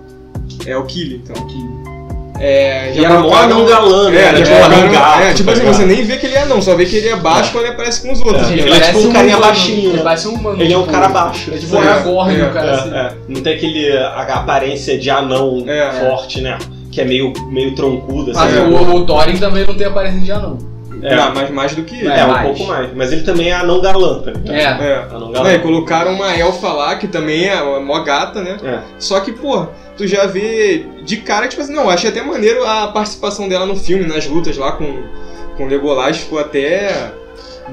É 0.66 0.76
o 0.76 0.84
Killy, 0.84 1.22
então. 1.24 1.42
O 1.42 1.46
Killy. 1.46 1.77
É, 2.40 2.92
E 2.94 3.04
era 3.04 3.18
mó 3.18 3.34
anão 3.34 3.64
galã, 3.66 4.10
né? 4.10 4.16
É, 4.16 4.22
Era 4.28 4.36
já 4.38 4.44
tipo 4.44 4.56
um 4.56 4.60
colocaram- 4.60 4.82
anão 4.82 4.92
gato, 4.92 5.22
é, 5.22 5.34
tipo 5.34 5.46
tá 5.46 5.52
assim, 5.52 5.66
você 5.66 5.84
nem 5.86 6.04
vê 6.04 6.16
que 6.18 6.26
ele 6.26 6.36
é 6.36 6.44
não, 6.44 6.62
só 6.62 6.74
vê 6.76 6.86
que 6.86 6.96
ele 6.96 7.08
é 7.08 7.16
baixo 7.16 7.50
quando 7.52 7.64
ele 7.64 7.72
aparece 7.74 8.02
com 8.06 8.12
os 8.12 8.20
outros. 8.20 8.46
É. 8.48 8.50
né? 8.56 8.62
Ele 8.62 8.70
é 8.76 8.80
tipo 8.80 8.98
um 9.00 9.12
carinha 9.12 9.36
humano, 9.36 9.52
baixinho, 9.52 9.90
Ele 9.92 10.02
parece 10.02 10.28
um 10.28 10.34
humano. 10.34 10.62
Ele 10.62 10.72
é 10.72 10.76
um 10.78 10.80
tipo, 10.82 10.92
cara 10.92 11.08
baixo. 11.08 11.52
É 11.52 11.58
tipo 11.58 11.74
É, 11.76 11.78
um 11.78 11.82
Aragorn, 11.82 12.40
é, 12.40 12.44
o 12.44 12.50
cara 12.52 12.72
assim. 12.74 12.94
É, 12.94 12.98
é. 12.98 13.12
Não 13.28 13.40
tem 13.42 13.54
aquele 13.54 13.96
a 13.96 14.22
aparência 14.22 14.98
de 14.98 15.10
anão 15.10 15.64
É. 15.66 15.90
forte, 15.92 16.40
né? 16.40 16.58
Que 16.92 17.00
é 17.00 17.04
meio, 17.04 17.32
meio 17.50 17.74
troncudo, 17.74 18.30
assim. 18.30 18.40
Mas 18.40 18.56
É. 18.56 18.60
o, 18.60 18.94
o 18.94 19.04
Thorin 19.06 19.36
também 19.36 19.66
não 19.66 19.74
tem 19.74 19.86
aparência 19.86 20.20
de 20.20 20.30
anão. 20.32 20.58
É. 21.02 21.14
Não, 21.16 21.34
mas 21.34 21.50
mais 21.50 21.74
do 21.74 21.82
que 21.82 21.96
ele. 21.98 22.08
É, 22.08 22.20
É, 22.20 22.24
um 22.24 22.28
mais. 22.28 22.46
pouco 22.46 22.64
mais. 22.72 22.90
Mas 22.94 23.12
ele 23.12 23.22
também 23.22 23.50
é 23.50 23.54
anão 23.54 23.80
galã, 23.80 24.20
tá 24.20 24.30
ligado? 24.30 24.82
É. 24.82 24.90
É. 24.90 24.96
Anão 25.10 25.20
Não, 25.20 25.32
galã. 25.32 25.52
e 25.54 25.58
colocaram 25.60 26.12
uma 26.14 26.34
elfa 26.36 26.72
lá, 26.72 26.96
que 26.96 27.06
também 27.06 27.46
é 27.46 27.60
uma 27.62 27.80
mó 27.80 28.00
gata, 28.00 28.42
né? 28.42 28.56
É. 28.64 28.80
Só 28.98 29.20
que, 29.20 29.32
pô, 29.32 29.66
tu 29.96 30.06
já 30.06 30.26
vê 30.26 30.86
de 31.04 31.18
cara, 31.18 31.46
tipo 31.48 31.62
assim, 31.62 31.72
não, 31.74 31.84
eu 31.84 31.90
achei 31.90 32.10
até 32.10 32.22
maneiro 32.22 32.64
a 32.66 32.88
participação 32.88 33.48
dela 33.48 33.66
no 33.66 33.76
filme, 33.76 34.06
nas 34.06 34.26
lutas 34.26 34.56
lá 34.56 34.72
com, 34.72 35.02
com 35.56 35.64
o 35.64 35.68
Legolas, 35.68 36.18
ficou 36.18 36.38
até. 36.38 37.12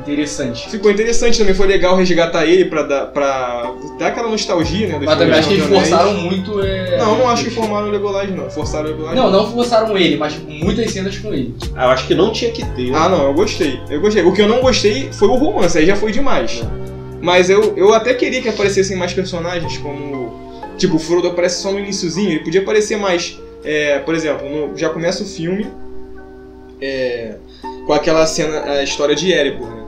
Interessante. 0.06 0.70
Ficou 0.70 0.92
interessante 0.92 1.38
também, 1.40 1.56
foi 1.56 1.66
legal 1.66 1.96
resgatar 1.96 2.46
ele 2.46 2.66
pra 2.66 2.84
dar, 2.84 3.06
pra 3.08 3.72
dar 3.98 4.08
aquela 4.08 4.30
nostalgia, 4.30 4.88
né? 4.88 5.00
Mas 5.04 5.18
também 5.18 5.34
acho 5.40 5.50
que 5.50 5.60
forçaram 5.62 6.14
muito. 6.14 6.62
É... 6.62 6.98
Não, 7.00 7.18
não 7.18 7.28
acho 7.30 7.44
que 7.46 7.50
formaram 7.50 7.88
o 7.88 7.92
Legolas, 7.92 8.30
não. 8.30 8.50
Forçaram 8.52 8.86
o 8.86 8.92
Legolas. 8.92 9.16
Não, 9.16 9.32
não 9.32 9.52
forçaram 9.52 9.98
ele, 9.98 10.16
mas 10.18 10.34
tipo, 10.34 10.50
muitas 10.52 10.92
cenas 10.92 11.18
com 11.18 11.34
ele. 11.34 11.56
Ah, 11.76 11.86
Eu 11.86 11.90
acho 11.90 12.06
que 12.06 12.14
não 12.14 12.32
tinha 12.32 12.52
que 12.52 12.64
ter. 12.76 12.94
Ah, 12.94 13.10
não, 13.10 13.26
eu 13.28 13.34
gostei. 13.34 13.80
Eu 13.90 14.00
gostei. 14.00 14.22
O 14.24 14.32
que 14.32 14.42
eu 14.44 14.48
não 14.48 14.62
gostei 14.62 15.10
foi 15.12 15.28
o 15.28 15.36
romance, 15.36 15.76
aí 15.78 15.88
já 15.88 15.96
foi 15.96 16.12
demais. 16.12 16.62
Mas 17.22 17.50
eu, 17.50 17.74
eu 17.76 17.92
até 17.92 18.14
queria 18.14 18.42
que 18.44 18.50
aparecessem 18.50 18.96
mais 18.96 19.12
personagens, 19.12 19.78
como. 19.80 20.46
Tipo, 20.78 20.98
o 20.98 21.00
Frodo 21.00 21.30
aparece 21.30 21.62
só 21.64 21.72
no 21.72 21.80
iniciozinho, 21.80 22.30
ele 22.30 22.40
podia 22.44 22.62
aparecer 22.62 22.98
mais. 22.98 23.40
é, 23.64 23.98
por 24.00 24.14
exemplo, 24.14 24.48
no- 24.48 24.78
já 24.78 24.90
começa 24.90 25.24
o 25.24 25.26
filme 25.26 25.66
é, 26.82 27.36
com 27.88 27.94
aquela 27.94 28.26
cena, 28.28 28.64
a 28.64 28.84
história 28.84 29.16
de 29.16 29.32
Erebor, 29.32 29.68
né? 29.70 29.84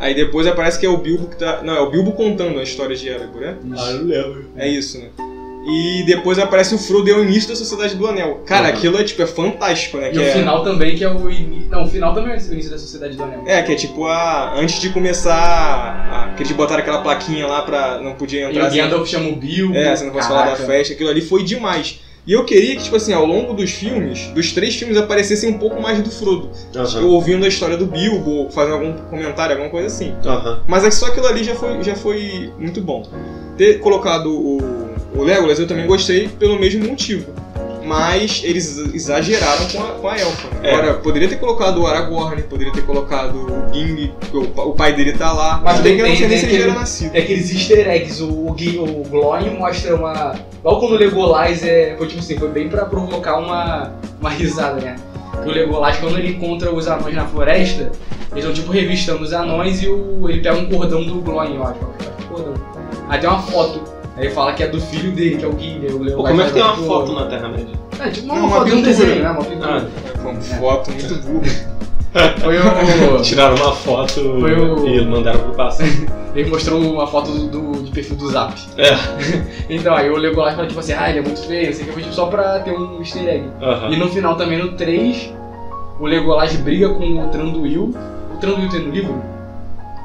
Aí 0.00 0.14
depois 0.14 0.46
aparece 0.46 0.80
que 0.80 0.86
é 0.86 0.88
o 0.88 0.96
Bilbo 0.96 1.28
que 1.28 1.36
tá. 1.36 1.60
Não, 1.62 1.76
é 1.76 1.80
o 1.80 1.90
Bilbo 1.90 2.12
contando 2.12 2.58
a 2.58 2.62
história 2.62 2.96
de 2.96 3.06
Erebor, 3.08 3.40
né? 3.42 3.56
Ah, 3.76 3.90
não 3.92 4.04
lembro. 4.04 4.46
É 4.56 4.66
isso, 4.66 4.98
né? 4.98 5.08
E 5.68 6.02
depois 6.06 6.38
aparece 6.38 6.74
o 6.74 6.78
Frodo 6.78 7.06
e 7.06 7.12
é 7.12 7.14
o 7.16 7.22
início 7.22 7.50
da 7.50 7.54
Sociedade 7.54 7.94
do 7.94 8.06
Anel. 8.06 8.36
Cara, 8.46 8.68
Uhum. 8.68 8.74
aquilo 8.74 8.98
é 8.98 9.04
tipo, 9.04 9.20
é 9.20 9.26
fantástico, 9.26 9.98
né? 9.98 10.08
E 10.08 10.12
Que 10.12 10.18
o 10.18 10.22
é... 10.22 10.32
final 10.32 10.64
também, 10.64 10.96
que 10.96 11.04
é 11.04 11.08
o 11.12 11.30
início. 11.30 11.68
Não, 11.68 11.84
o 11.84 11.86
final 11.86 12.14
também 12.14 12.32
é 12.32 12.36
o 12.38 12.52
início 12.52 12.70
da 12.70 12.78
Sociedade 12.78 13.14
do 13.14 13.22
Anel. 13.22 13.44
É, 13.46 13.62
que 13.62 13.72
é 13.72 13.74
tipo 13.74 14.06
a. 14.06 14.54
Antes 14.58 14.80
de 14.80 14.88
começar. 14.88 16.30
A... 16.30 16.34
Que 16.34 16.42
eles 16.44 16.52
botaram 16.52 16.80
aquela 16.80 17.02
plaquinha 17.02 17.46
lá 17.46 17.60
pra. 17.62 18.00
Não 18.00 18.14
podia 18.14 18.46
E 18.46 18.50
entrar. 18.50 18.70
o 18.70 18.74
Gandalf 18.74 19.06
chama 19.06 19.28
o 19.28 19.36
Bilbo. 19.36 19.76
É, 19.76 19.94
você 19.94 20.04
não 20.04 20.12
pode 20.12 20.26
falar 20.26 20.46
da 20.50 20.56
festa, 20.56 20.94
aquilo 20.94 21.10
ali 21.10 21.20
foi 21.20 21.44
demais. 21.44 22.00
E 22.30 22.32
eu 22.32 22.44
queria 22.44 22.76
que, 22.76 22.84
tipo 22.84 22.94
assim, 22.94 23.12
ao 23.12 23.26
longo 23.26 23.54
dos 23.54 23.72
filmes, 23.72 24.28
dos 24.28 24.52
três 24.52 24.76
filmes, 24.76 24.96
aparecessem 24.96 25.50
um 25.50 25.58
pouco 25.58 25.82
mais 25.82 26.00
do 26.00 26.12
Frodo. 26.12 26.48
Eu 26.72 26.82
Aham. 26.82 27.04
ouvindo 27.06 27.44
a 27.44 27.48
história 27.48 27.76
do 27.76 27.86
Bilbo, 27.86 28.48
fazendo 28.52 28.74
algum 28.74 28.92
comentário, 29.08 29.56
alguma 29.56 29.68
coisa 29.68 29.88
assim. 29.88 30.14
Aham. 30.24 30.60
Mas 30.64 30.84
é 30.84 30.90
que 30.90 30.94
só 30.94 31.06
aquilo 31.06 31.26
ali 31.26 31.42
já 31.42 31.56
foi, 31.56 31.82
já 31.82 31.96
foi 31.96 32.52
muito 32.56 32.80
bom. 32.80 33.02
Ter 33.56 33.80
colocado 33.80 34.30
o, 34.30 34.58
o 35.12 35.24
Legolas 35.24 35.58
eu 35.58 35.66
também 35.66 35.88
gostei 35.88 36.28
pelo 36.28 36.56
mesmo 36.56 36.86
motivo. 36.86 37.32
Mas 37.90 38.40
eles 38.44 38.78
exageraram 38.94 39.66
com 39.68 39.82
a, 39.82 39.86
com 39.92 40.08
a 40.08 40.16
elfa. 40.18 40.48
né? 40.48 40.60
É. 40.70 40.74
Agora, 40.74 40.94
poderia 40.94 41.28
ter 41.28 41.36
colocado 41.36 41.82
o 41.82 41.86
Aragorn, 41.86 42.40
poderia 42.44 42.72
ter 42.72 42.82
colocado 42.82 43.34
o 43.34 43.74
Gimli, 43.74 44.14
porque 44.20 44.36
o, 44.36 44.68
o 44.68 44.72
pai 44.74 44.92
dele 44.94 45.12
tá 45.12 45.32
lá. 45.32 45.60
Mas 45.62 45.78
Se 45.78 45.82
bem 45.82 45.96
tem- 45.96 45.96
que 45.96 46.02
eu 46.02 46.08
não 46.08 46.16
sei 46.16 46.28
nem 46.28 46.38
se 46.38 46.46
tem 46.46 46.54
ele 46.54 46.64
já 46.64 46.70
era 46.70 46.78
nascido. 46.80 47.10
É 47.14 47.18
aqueles 47.18 47.50
easter 47.52 47.88
eggs, 47.88 48.22
o, 48.22 48.28
o, 48.28 48.50
o 48.52 49.08
Glóin 49.08 49.50
mostra 49.58 49.96
uma. 49.96 50.34
Igual 50.60 50.78
quando 50.78 50.92
o 50.92 50.96
Legolas 50.96 51.62
é. 51.64 51.94
Foi 51.98 52.06
tipo 52.06 52.20
assim, 52.20 52.38
foi 52.38 52.48
bem 52.48 52.68
pra 52.68 52.84
provocar 52.84 53.38
uma, 53.38 53.92
uma 54.20 54.30
risada, 54.30 54.80
né? 54.80 54.96
Que 55.42 55.48
o 55.48 55.52
Legolas, 55.52 55.96
quando 55.96 56.16
ele 56.18 56.28
encontra 56.32 56.72
os 56.72 56.86
anões 56.86 57.14
na 57.16 57.26
floresta, 57.26 57.90
eles 58.30 58.44
estão 58.44 58.52
tipo 58.52 58.70
revistando 58.70 59.22
os 59.24 59.32
anões 59.32 59.82
e 59.82 59.88
o, 59.88 60.28
ele 60.28 60.40
pega 60.40 60.56
um 60.56 60.66
cordão 60.68 61.02
do 61.02 61.14
Glóin, 61.20 61.56
eu 61.56 61.64
acho. 61.66 61.80
cordão. 62.28 62.54
Aí 63.08 63.18
tem 63.18 63.28
uma 63.28 63.42
foto. 63.42 63.82
Aí 64.20 64.30
fala 64.30 64.52
que 64.52 64.62
é 64.62 64.68
do 64.68 64.80
filho 64.80 65.12
dele, 65.12 65.36
que 65.38 65.44
é 65.44 65.48
o 65.48 65.58
Gimli. 65.58 65.88
O 66.12 66.16
Pô, 66.16 66.24
como 66.24 66.40
é 66.42 66.46
que 66.46 66.52
tem 66.52 66.62
uma 66.62 66.76
foto 66.76 67.12
na 67.12 67.26
Terra-média? 67.26 67.74
É, 67.98 68.08
tipo 68.10 68.26
uma, 68.26 68.34
uma 68.34 68.48
foto 68.50 68.64
de 68.66 68.72
um 68.72 68.76
pintura. 68.76 68.90
desenho, 68.96 69.22
né? 69.22 69.30
Uma 69.30 69.44
pintura. 69.44 69.86
Ah. 69.86 70.18
Com 70.22 70.30
É. 70.30 70.40
foto 70.40 70.90
muito 70.90 71.14
burra. 71.26 71.70
Foi 72.40 72.58
o. 72.58 73.22
Tiraram 73.22 73.54
uma 73.56 73.72
foto 73.72 74.14
Foi 74.40 74.52
o- 74.54 74.86
e 74.88 75.04
mandaram 75.06 75.40
pro 75.40 75.52
passado. 75.54 75.88
Ele 76.34 76.48
mostrou 76.50 76.80
uma 76.80 77.06
foto 77.06 77.30
do, 77.32 77.48
do- 77.72 77.82
de 77.82 77.90
perfil 77.92 78.16
do 78.16 78.28
Zap. 78.30 78.54
É. 78.78 78.90
Então, 79.68 79.94
aí 79.96 80.08
o 80.10 80.16
Legolas 80.16 80.54
fala 80.54 80.66
tipo 80.68 80.78
assim, 80.78 80.92
ah, 80.92 81.08
ele 81.10 81.18
é 81.18 81.22
muito 81.22 81.40
feio, 81.40 81.66
não 81.66 81.72
sei 81.72 81.82
o 81.82 81.86
que, 81.88 81.92
foi 81.92 82.02
tipo, 82.02 82.14
só 82.14 82.26
pra 82.26 82.60
ter 82.60 82.72
um 82.72 82.98
easter 83.00 83.26
egg. 83.28 83.44
E 83.90 83.96
no 83.96 84.08
final 84.08 84.36
também, 84.36 84.58
no 84.58 84.72
3, 84.72 85.32
o 85.98 86.06
Legolas 86.06 86.54
briga 86.56 86.88
com 86.90 87.04
o 87.24 87.28
Tranduil. 87.30 87.92
O 88.32 88.36
Tranduil 88.38 88.68
tem 88.68 88.80
no 88.80 88.90
livro? 88.92 89.20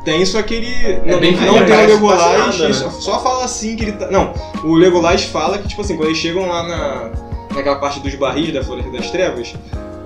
Tem 0.06 0.24
só 0.24 0.42
que 0.44 0.54
ele. 0.54 1.02
não, 1.04 1.20
bem 1.20 1.32
não 1.32 1.56
feio, 1.56 1.66
tem 1.66 1.76
o 1.76 1.88
Legolas. 1.88 2.58
nada, 2.60 2.70
e 2.70 2.74
só, 2.76 2.90
só 2.92 3.20
fala 3.20 3.44
assim 3.44 3.76
que 3.76 3.86
ele 3.86 3.94
tá. 3.94 4.10
Não, 4.12 4.34
o 4.64 4.76
Legolas 4.76 5.24
fala 5.24 5.58
que, 5.58 5.68
tipo 5.68 5.82
assim, 5.82 5.98
quando 5.98 6.10
eles 6.10 6.20
chegam 6.20 6.48
lá 6.48 6.64
na, 6.64 7.12
naquela 7.56 7.78
parte 7.78 8.00
dos 8.00 8.14
barris 8.14 8.54
da 8.54 8.64
Floresta 8.64 8.92
das 8.92 9.10
Trevas, 9.10 9.56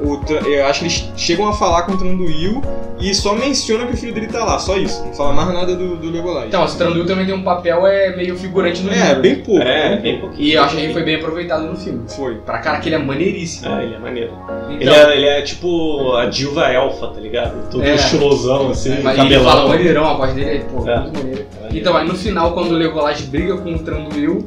o 0.01 0.19
eu 0.47 0.65
acho 0.65 0.79
que 0.79 0.85
eles 0.85 1.11
chegam 1.17 1.47
a 1.47 1.53
falar 1.53 1.83
com 1.83 1.93
o 1.93 1.97
Tranduil 1.97 2.61
e 2.99 3.13
só 3.13 3.33
mencionam 3.33 3.87
que 3.87 3.93
o 3.93 3.97
filho 3.97 4.13
dele 4.13 4.27
tá 4.27 4.43
lá, 4.43 4.59
só 4.59 4.77
isso. 4.77 5.03
Não 5.05 5.13
fala 5.13 5.33
mais 5.33 5.53
nada 5.53 5.75
do, 5.75 5.95
do 5.95 6.09
Legolas. 6.09 6.45
Então, 6.47 6.63
o 6.63 6.67
Tranduil 6.67 7.05
também 7.05 7.25
tem 7.25 7.33
um 7.35 7.43
papel 7.43 7.85
é, 7.87 8.15
meio 8.15 8.37
figurante 8.37 8.81
no 8.81 8.91
é, 8.91 9.07
livro. 9.07 9.21
bem 9.21 9.35
pouco. 9.37 9.61
É, 9.61 9.97
bem 9.97 10.19
pouquinho. 10.19 10.41
E 10.41 10.53
eu 10.53 10.63
acho 10.63 10.75
que 10.75 10.91
foi 10.93 11.03
bem 11.03 11.15
aproveitado 11.15 11.63
no 11.65 11.77
filme. 11.77 12.01
Foi. 12.07 12.35
Pra 12.35 12.59
cara 12.59 12.79
que 12.79 12.89
ele 12.89 12.95
é 12.95 12.99
maneiríssimo. 12.99 13.73
É, 13.73 13.83
ele 13.83 13.95
é 13.95 13.99
maneiro. 13.99 14.31
Ele, 14.69 14.83
Então, 14.83 14.93
é, 14.93 15.15
ele 15.15 15.25
é 15.27 15.41
tipo 15.41 16.13
a 16.15 16.25
diva 16.25 16.67
elfa, 16.71 17.07
tá 17.07 17.19
ligado? 17.19 17.69
Todo 17.69 17.83
É. 17.83 17.95
estilosão, 17.95 18.69
assim, 18.71 19.01
mas 19.01 19.17
ele 19.17 19.35
fala 19.39 19.47
cabelão. 19.47 19.67
maneirão, 19.69 20.05
a 20.09 20.13
voz 20.15 20.33
dele 20.33 20.57
é 20.57 20.59
pô, 20.59 20.87
É. 20.89 20.99
muito 20.99 21.17
maneira. 21.19 21.45
Então, 21.71 21.95
aí 21.95 22.07
no 22.07 22.15
final, 22.15 22.53
quando 22.53 22.71
o 22.71 22.75
Legolas 22.75 23.21
briga 23.21 23.57
com 23.57 23.73
o 23.75 23.79
Tranduil, 23.79 24.45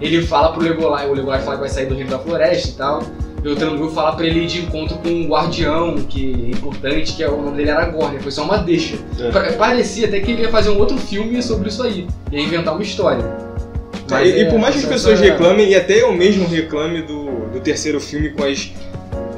ele 0.00 0.22
fala 0.22 0.52
pro 0.52 0.62
Legolas, 0.62 1.06
o 1.08 1.12
Legolas 1.12 1.42
fala 1.44 1.56
que 1.56 1.60
vai 1.60 1.68
sair 1.68 1.86
do 1.86 1.94
reino 1.94 2.10
da 2.10 2.18
floresta 2.18 2.68
e 2.68 2.72
tal. 2.72 3.02
E 3.42 3.48
o 3.48 3.56
Tranduil 3.56 3.90
fala 3.90 4.12
pra 4.14 4.26
ele 4.26 4.40
ir 4.40 4.46
de 4.46 4.60
encontro 4.60 4.98
com 4.98 5.08
um 5.08 5.26
guardião, 5.26 5.94
que 5.96 6.32
é 6.52 6.56
importante, 6.56 7.14
que 7.14 7.22
é 7.22 7.28
o 7.28 7.40
nome 7.40 7.56
dele 7.56 7.70
era 7.70 7.80
Aragorn, 7.84 8.18
foi 8.20 8.30
só 8.30 8.42
uma 8.44 8.58
deixa. 8.58 8.96
É. 9.18 9.30
Pa- 9.30 9.52
Parecia 9.56 10.06
até 10.08 10.20
que 10.20 10.30
ele 10.32 10.42
ia 10.42 10.50
fazer 10.50 10.68
um 10.70 10.78
outro 10.78 10.98
filme 10.98 11.42
sobre 11.42 11.68
isso 11.70 11.82
aí, 11.82 12.06
ia 12.30 12.40
inventar 12.42 12.74
uma 12.74 12.82
história. 12.82 13.24
Tá, 14.06 14.22
e, 14.24 14.42
e 14.42 14.44
por 14.50 14.58
mais 14.58 14.74
que 14.74 14.82
as 14.82 14.88
pessoas 14.88 15.20
reclamem, 15.20 15.68
e 15.70 15.74
até 15.74 16.02
eu 16.02 16.12
mesmo 16.12 16.46
reclame 16.48 17.00
do, 17.02 17.48
do 17.52 17.60
terceiro 17.60 18.00
filme 18.00 18.30
com 18.30 18.44
as 18.44 18.72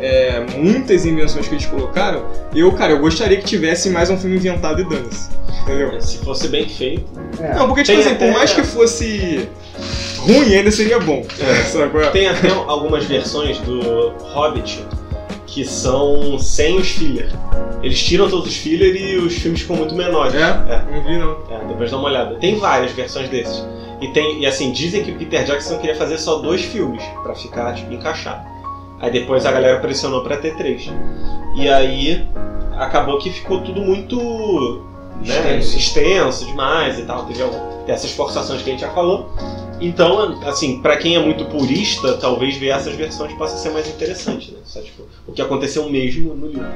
é, 0.00 0.40
muitas 0.56 1.04
invenções 1.06 1.46
que 1.46 1.54
eles 1.54 1.66
colocaram, 1.66 2.24
eu, 2.54 2.72
cara, 2.72 2.92
eu 2.92 2.98
gostaria 2.98 3.36
que 3.36 3.44
tivesse 3.44 3.88
mais 3.90 4.10
um 4.10 4.16
filme 4.16 4.36
inventado 4.36 4.80
e 4.80 4.84
dane-se. 4.88 5.28
Entendeu? 5.62 6.00
Se 6.00 6.18
fosse 6.18 6.48
bem 6.48 6.68
feito. 6.68 7.04
É. 7.38 7.54
Não, 7.54 7.68
porque, 7.68 7.82
tipo 7.84 7.96
Tem 7.98 8.06
assim, 8.06 8.16
por 8.16 8.24
até- 8.24 8.32
mais 8.36 8.52
que 8.52 8.62
fosse 8.64 9.48
ruim, 10.22 10.54
ainda 10.54 10.70
seria 10.70 10.98
bom. 10.98 11.22
É. 11.38 11.62
É? 12.02 12.10
Tem 12.10 12.28
até 12.28 12.48
algumas 12.50 13.04
versões 13.04 13.58
do 13.58 14.12
Hobbit 14.32 14.84
que 15.46 15.64
são 15.64 16.38
sem 16.38 16.78
os 16.78 16.88
filler. 16.90 17.28
Eles 17.82 18.02
tiram 18.02 18.28
todos 18.30 18.46
os 18.48 18.56
filler 18.56 18.94
e 18.96 19.16
os 19.18 19.34
filmes 19.34 19.60
ficam 19.62 19.76
muito 19.76 19.94
menores. 19.94 20.34
É? 20.34 20.84
Não 20.90 21.02
vi, 21.04 21.18
não. 21.18 21.36
É, 21.50 21.64
depois 21.68 21.90
dá 21.90 21.96
uma 21.98 22.08
olhada. 22.08 22.36
Tem 22.36 22.56
várias 22.58 22.92
versões 22.92 23.28
desses. 23.28 23.62
E 24.00 24.08
tem 24.08 24.40
e 24.40 24.46
assim, 24.46 24.72
dizem 24.72 25.02
que 25.04 25.10
o 25.12 25.16
Peter 25.16 25.44
Jackson 25.44 25.78
queria 25.78 25.94
fazer 25.96 26.16
só 26.18 26.36
dois 26.38 26.62
filmes 26.62 27.02
pra 27.22 27.34
ficar 27.34 27.74
tipo 27.74 27.92
encaixado. 27.92 28.46
Aí 29.00 29.10
depois 29.10 29.44
a 29.44 29.52
galera 29.52 29.78
pressionou 29.80 30.22
pra 30.22 30.36
ter 30.38 30.56
três. 30.56 30.90
E 31.56 31.68
aí 31.68 32.26
acabou 32.78 33.18
que 33.18 33.30
ficou 33.30 33.60
tudo 33.60 33.80
muito 33.82 34.16
né, 35.24 35.58
Extenso. 35.58 35.76
extenso 35.76 36.46
demais 36.46 36.98
e 36.98 37.02
tal, 37.02 37.24
teve 37.26 37.42
algum- 37.42 37.60
essas 37.86 38.10
forçações 38.12 38.62
que 38.62 38.70
a 38.70 38.72
gente 38.72 38.80
já 38.82 38.90
falou. 38.90 39.28
Então, 39.82 40.40
assim, 40.46 40.80
pra 40.80 40.96
quem 40.96 41.16
é 41.16 41.18
muito 41.18 41.44
purista, 41.46 42.14
talvez 42.14 42.56
ver 42.56 42.68
essas 42.68 42.94
versões 42.94 43.32
possa 43.34 43.56
ser 43.56 43.70
mais 43.70 43.88
interessante, 43.88 44.52
né? 44.52 44.58
Só, 44.64 44.80
tipo, 44.80 45.02
o 45.26 45.32
que 45.32 45.42
aconteceu 45.42 45.88
mesmo 45.90 46.34
no 46.34 46.46
livro. 46.46 46.72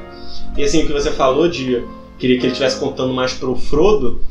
E 0.57 0.63
assim, 0.63 0.83
o 0.83 0.87
que 0.87 0.93
você 0.93 1.11
falou 1.11 1.47
de 1.47 1.83
queria 2.19 2.37
que 2.37 2.45
ele 2.45 2.51
estivesse 2.51 2.79
contando 2.79 3.13
mais 3.13 3.33
pro 3.33 3.55
Frodo, 3.55 4.21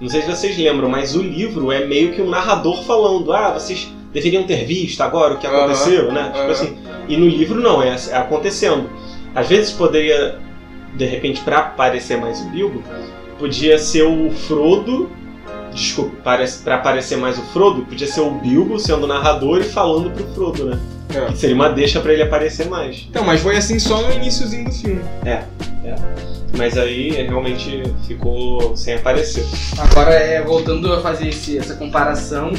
não 0.00 0.08
sei 0.08 0.22
se 0.22 0.28
vocês 0.28 0.58
lembram, 0.58 0.88
mas 0.88 1.14
o 1.14 1.22
livro 1.22 1.70
é 1.70 1.86
meio 1.86 2.12
que 2.12 2.20
um 2.20 2.28
narrador 2.28 2.82
falando: 2.82 3.32
ah, 3.32 3.52
vocês 3.52 3.90
deveriam 4.12 4.42
ter 4.42 4.64
visto 4.64 5.00
agora 5.00 5.34
o 5.34 5.38
que 5.38 5.46
aconteceu, 5.46 6.12
né? 6.12 6.32
Tipo 6.34 6.50
assim. 6.50 6.78
E 7.08 7.16
no 7.16 7.26
livro 7.26 7.60
não, 7.60 7.82
é, 7.82 7.88
é 7.88 8.16
acontecendo. 8.16 8.90
Às 9.34 9.48
vezes 9.48 9.72
poderia, 9.72 10.38
de 10.94 11.04
repente, 11.06 11.40
pra 11.42 11.58
aparecer 11.58 12.18
mais 12.18 12.40
o 12.40 12.50
Bilbo, 12.50 12.82
podia 13.38 13.78
ser 13.78 14.02
o 14.02 14.30
Frodo. 14.30 15.10
Desculpa, 15.74 16.16
pra 16.64 16.74
aparecer 16.76 17.16
mais 17.16 17.38
o 17.38 17.42
Frodo, 17.42 17.82
podia 17.82 18.06
ser 18.06 18.20
o 18.20 18.30
Bilbo 18.32 18.78
sendo 18.78 19.06
narrador 19.06 19.60
e 19.60 19.64
falando 19.64 20.10
pro 20.10 20.24
Frodo, 20.34 20.66
né? 20.66 20.78
É. 21.14 21.26
Que 21.26 21.38
seria 21.38 21.54
uma 21.54 21.68
deixa 21.70 22.00
pra 22.00 22.12
ele 22.12 22.22
aparecer 22.22 22.68
mais. 22.68 23.06
Então, 23.08 23.24
mas 23.24 23.40
foi 23.40 23.56
assim 23.56 23.78
só 23.78 24.00
no 24.02 24.12
iníciozinho 24.12 24.64
do 24.64 24.72
filme. 24.72 25.00
Mas 26.56 26.76
aí 26.76 27.10
realmente 27.10 27.82
ficou 28.06 28.76
sem 28.76 28.94
aparecer. 28.94 29.44
Agora, 29.78 30.10
é, 30.12 30.42
voltando 30.42 30.92
a 30.92 31.00
fazer 31.00 31.28
esse- 31.28 31.56
essa 31.56 31.74
comparação, 31.74 32.52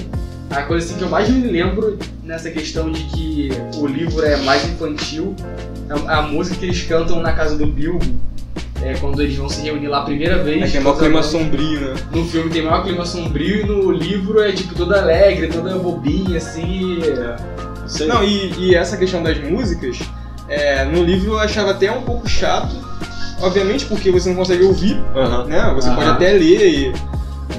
a 0.49 0.63
coisa 0.63 0.85
assim, 0.85 0.97
que 0.97 1.03
eu 1.03 1.09
mais 1.09 1.29
me 1.29 1.47
lembro 1.47 1.97
nessa 2.23 2.49
questão 2.49 2.91
de 2.91 3.03
que 3.05 3.49
o 3.77 3.85
livro 3.85 4.23
é 4.25 4.37
mais 4.37 4.67
infantil, 4.67 5.35
a, 6.07 6.19
a 6.19 6.21
música 6.23 6.57
que 6.57 6.65
eles 6.65 6.81
cantam 6.83 7.21
na 7.21 7.33
casa 7.33 7.55
do 7.55 7.67
Bilbo, 7.67 8.03
é, 8.81 8.93
quando 8.95 9.21
eles 9.21 9.35
vão 9.35 9.47
se 9.49 9.61
reunir 9.61 9.87
lá 9.87 9.99
a 9.99 10.03
primeira 10.05 10.43
vez. 10.43 10.63
É 10.63 10.67
que 10.67 10.77
é 10.77 10.79
maior 10.79 10.97
clima 10.97 11.23
sombrio, 11.23 11.79
né? 11.81 11.93
No 12.11 12.25
filme 12.25 12.49
tem 12.49 12.61
maior 12.63 12.83
clima 12.83 13.05
sombrio 13.05 13.61
e 13.61 13.65
no 13.65 13.91
livro 13.91 14.41
é 14.41 14.51
tipo 14.51 14.73
toda 14.75 14.99
alegre, 14.99 15.47
toda 15.47 15.75
bobinha, 15.77 16.37
assim. 16.37 16.99
Aí. 17.01 18.07
Não, 18.07 18.23
e, 18.23 18.53
e 18.59 18.75
essa 18.75 18.97
questão 18.97 19.21
das 19.21 19.37
músicas, 19.39 19.99
é, 20.47 20.83
no 20.85 21.03
livro 21.03 21.33
eu 21.33 21.39
achava 21.39 21.71
até 21.71 21.91
um 21.91 22.01
pouco 22.01 22.27
chato, 22.27 22.75
obviamente 23.41 23.85
porque 23.85 24.09
você 24.11 24.29
não 24.29 24.35
consegue 24.35 24.63
ouvir, 24.63 24.97
Aham. 25.15 25.45
né? 25.45 25.71
Você 25.75 25.87
Aham. 25.89 25.95
pode 25.95 26.09
até 26.09 26.31
ler 26.31 26.67
e, 26.67 26.93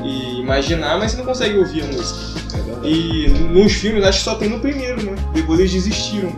e 0.02 0.40
imaginar, 0.40 0.98
mas 0.98 1.12
você 1.12 1.18
não 1.18 1.24
consegue 1.24 1.58
ouvir 1.58 1.82
a 1.82 1.86
música. 1.86 2.34
E 2.82 3.28
nos 3.28 3.72
filmes, 3.72 4.04
acho 4.04 4.18
que 4.18 4.24
só 4.24 4.34
tem 4.34 4.48
no 4.48 4.60
primeiro, 4.60 5.02
né? 5.02 5.14
Depois 5.32 5.58
eles 5.58 5.72
desistiram. 5.72 6.32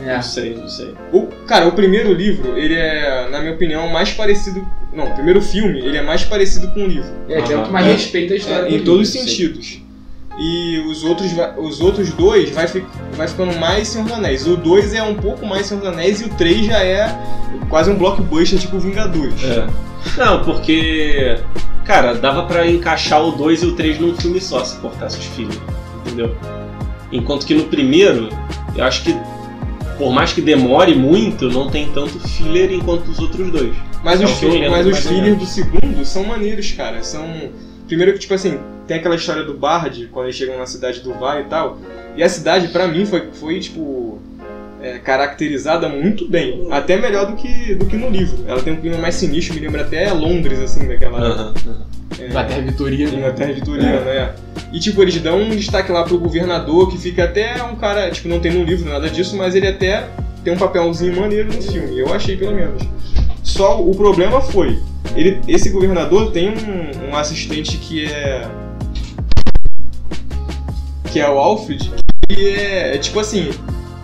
É. 0.00 0.14
Não 0.16 0.22
sei, 0.22 0.54
não 0.54 0.68
sei. 0.68 0.94
O, 1.12 1.26
cara, 1.46 1.66
o 1.66 1.72
primeiro 1.72 2.12
livro, 2.12 2.56
ele 2.56 2.74
é, 2.74 3.28
na 3.30 3.40
minha 3.40 3.52
opinião, 3.54 3.88
mais 3.88 4.10
parecido. 4.12 4.64
Não, 4.92 5.06
o 5.06 5.14
primeiro 5.14 5.40
filme, 5.42 5.78
ele 5.80 5.96
é 5.96 6.02
mais 6.02 6.24
parecido 6.24 6.68
com 6.68 6.84
o 6.84 6.86
livro. 6.86 7.10
É, 7.28 7.40
tem 7.42 7.56
um 7.56 7.64
que 7.64 7.70
mais 7.70 7.86
É. 7.86 7.92
respeita 7.92 8.34
a 8.34 8.36
história 8.36 8.66
É, 8.66 8.68
do 8.68 8.74
em 8.76 8.80
todos 8.84 9.08
os 9.08 9.14
livro, 9.14 9.28
sentidos. 9.30 9.82
E 10.40 10.78
os 10.88 11.02
outros, 11.02 11.32
os 11.58 11.80
outros 11.80 12.10
dois 12.12 12.50
vai, 12.50 12.68
fi- 12.68 12.84
vai 13.16 13.26
ficando 13.26 13.56
mais 13.58 13.88
Senhor 13.88 14.04
dos 14.04 14.12
Anéis. 14.14 14.46
O 14.46 14.56
2 14.56 14.94
é 14.94 15.02
um 15.02 15.14
pouco 15.16 15.44
mais 15.44 15.66
Senhor 15.66 15.80
dos 15.80 15.88
Anéis 15.88 16.20
e 16.20 16.26
o 16.26 16.28
3 16.28 16.66
já 16.66 16.78
é 16.84 17.08
quase 17.68 17.90
um 17.90 17.96
blockbuster 17.98 18.56
tipo 18.58 18.78
Vingadores. 18.78 19.42
É. 19.42 19.66
Não, 20.16 20.44
porque. 20.44 21.38
Cara, 21.84 22.14
dava 22.14 22.44
pra 22.44 22.66
encaixar 22.68 23.20
o 23.24 23.32
2 23.32 23.62
e 23.62 23.66
o 23.66 23.72
3 23.74 23.98
num 23.98 24.14
filme 24.14 24.40
só 24.40 24.62
se 24.64 24.76
cortasse 24.76 25.18
os 25.18 25.24
filhos. 25.26 25.58
Entendeu? 26.06 26.36
Enquanto 27.10 27.44
que 27.44 27.54
no 27.54 27.64
primeiro, 27.64 28.28
eu 28.76 28.84
acho 28.84 29.02
que. 29.02 29.16
Por 29.98 30.12
mais 30.12 30.32
que 30.32 30.40
demore 30.40 30.94
muito, 30.94 31.50
não 31.50 31.68
tem 31.68 31.90
tanto 31.92 32.18
filler 32.20 32.72
enquanto 32.72 33.08
os 33.08 33.18
outros 33.18 33.50
dois. 33.50 33.74
Mas 34.04 34.20
É 34.20 34.24
os, 34.24 34.30
o 34.30 34.38
que 34.38 34.44
eu 34.46 34.50
fi- 34.52 34.58
lembro, 34.58 34.70
mas 34.70 34.86
os 34.86 34.98
fillers 34.98 35.36
do 35.38 35.44
segundo 35.46 36.04
são 36.04 36.24
maneiros, 36.24 36.70
cara. 36.72 37.02
São. 37.02 37.26
Primeiro 37.88 38.12
que, 38.12 38.20
tipo 38.20 38.32
assim, 38.34 38.58
tem 38.86 38.98
aquela 38.98 39.16
história 39.16 39.42
do 39.42 39.54
Bard, 39.54 40.08
quando 40.12 40.26
eles 40.26 40.36
chegam 40.36 40.56
na 40.56 40.66
cidade 40.66 41.00
do 41.00 41.12
Vai 41.14 41.42
e 41.42 41.44
tal. 41.46 41.78
E 42.16 42.22
a 42.22 42.28
cidade, 42.28 42.68
pra 42.68 42.86
mim, 42.86 43.04
foi, 43.04 43.28
foi 43.32 43.58
tipo. 43.58 44.20
é, 44.80 44.98
caracterizada 44.98 45.88
muito 45.88 46.28
bem. 46.28 46.68
Até 46.70 46.96
melhor 46.96 47.26
do 47.26 47.34
que, 47.36 47.74
do 47.74 47.86
que 47.86 47.96
no 47.96 48.08
livro. 48.08 48.44
Ela 48.46 48.62
tem 48.62 48.72
um 48.74 48.76
clima 48.80 48.98
mais 48.98 49.16
sinistro, 49.16 49.54
me 49.56 49.60
lembra 49.60 49.82
até 49.82 50.12
Londres, 50.12 50.60
assim, 50.60 50.86
daquela. 50.86 51.52
É, 52.18 52.26
Inglaterra 52.26 52.60
Vitorina. 52.62 53.10
Inglaterra 53.10 53.52
vitoriana, 53.52 54.00
né? 54.00 54.34
E 54.72 54.78
tipo, 54.78 55.02
eles 55.02 55.20
dão 55.20 55.40
um 55.40 55.50
destaque 55.50 55.90
lá 55.90 56.04
pro 56.04 56.18
governador, 56.18 56.90
que 56.90 56.98
fica 56.98 57.24
até 57.24 57.62
um 57.62 57.76
cara, 57.76 58.10
tipo, 58.10 58.28
não 58.28 58.40
tem 58.40 58.52
no 58.52 58.64
livro 58.64 58.88
nada 58.88 59.08
disso, 59.08 59.36
mas 59.36 59.54
ele 59.54 59.66
até 59.66 60.08
tem 60.44 60.52
um 60.52 60.58
papelzinho 60.58 61.20
maneiro 61.20 61.52
no 61.52 61.62
filme, 61.62 61.98
eu 61.98 62.12
achei 62.12 62.36
pelo 62.36 62.54
menos. 62.54 62.82
Só 63.42 63.80
o 63.82 63.94
problema 63.94 64.40
foi, 64.40 64.78
ele, 65.16 65.40
esse 65.48 65.70
governador 65.70 66.30
tem 66.32 66.50
um, 66.50 67.10
um 67.10 67.16
assistente 67.16 67.76
que 67.78 68.06
é. 68.06 68.48
que 71.10 71.20
é 71.20 71.28
o 71.28 71.38
Alfred, 71.38 71.90
que 72.28 72.48
é, 72.48 72.94
é 72.94 72.98
tipo 72.98 73.18
assim, 73.18 73.50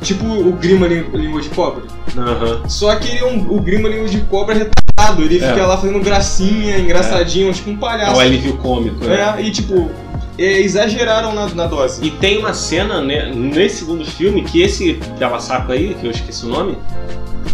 tipo 0.04 0.24
o 0.24 0.52
Grima 0.52 0.86
Lí- 0.86 1.06
Língua 1.12 1.40
de 1.40 1.48
Cobra. 1.48 1.82
Aham. 2.16 2.68
Só 2.68 2.94
que 2.96 3.08
ele 3.10 3.18
é 3.18 3.24
um, 3.24 3.52
o 3.56 3.60
Grima 3.60 3.88
Língua 3.88 4.08
de 4.08 4.20
Cobra 4.20 4.54
retardado, 4.54 5.22
ele 5.22 5.42
É. 5.42 5.48
fica 5.48 5.66
lá 5.66 5.76
fazendo 5.76 5.98
gracinha, 6.00 6.78
engraçadinho, 6.78 7.52
tipo 7.52 7.70
um 7.70 7.74
É 7.74 7.78
palhaço. 7.78 8.16
o 8.16 8.20
alívio 8.20 8.56
cômico, 8.58 9.04
né? 9.04 9.34
É, 9.38 9.42
e 9.42 9.50
tipo, 9.50 9.90
é, 10.38 10.60
exageraram 10.60 11.34
na, 11.34 11.48
na 11.48 11.66
dose. 11.66 12.04
E 12.06 12.10
tem 12.10 12.38
uma 12.38 12.54
cena 12.54 13.00
né, 13.00 13.32
nesse 13.34 13.78
segundo 13.78 14.04
filme 14.04 14.42
que 14.42 14.62
esse 14.62 14.94
pela 15.18 15.40
saco 15.40 15.72
aí, 15.72 15.96
que 16.00 16.06
eu 16.06 16.10
esqueci 16.10 16.44
o 16.46 16.48
nome, 16.48 16.76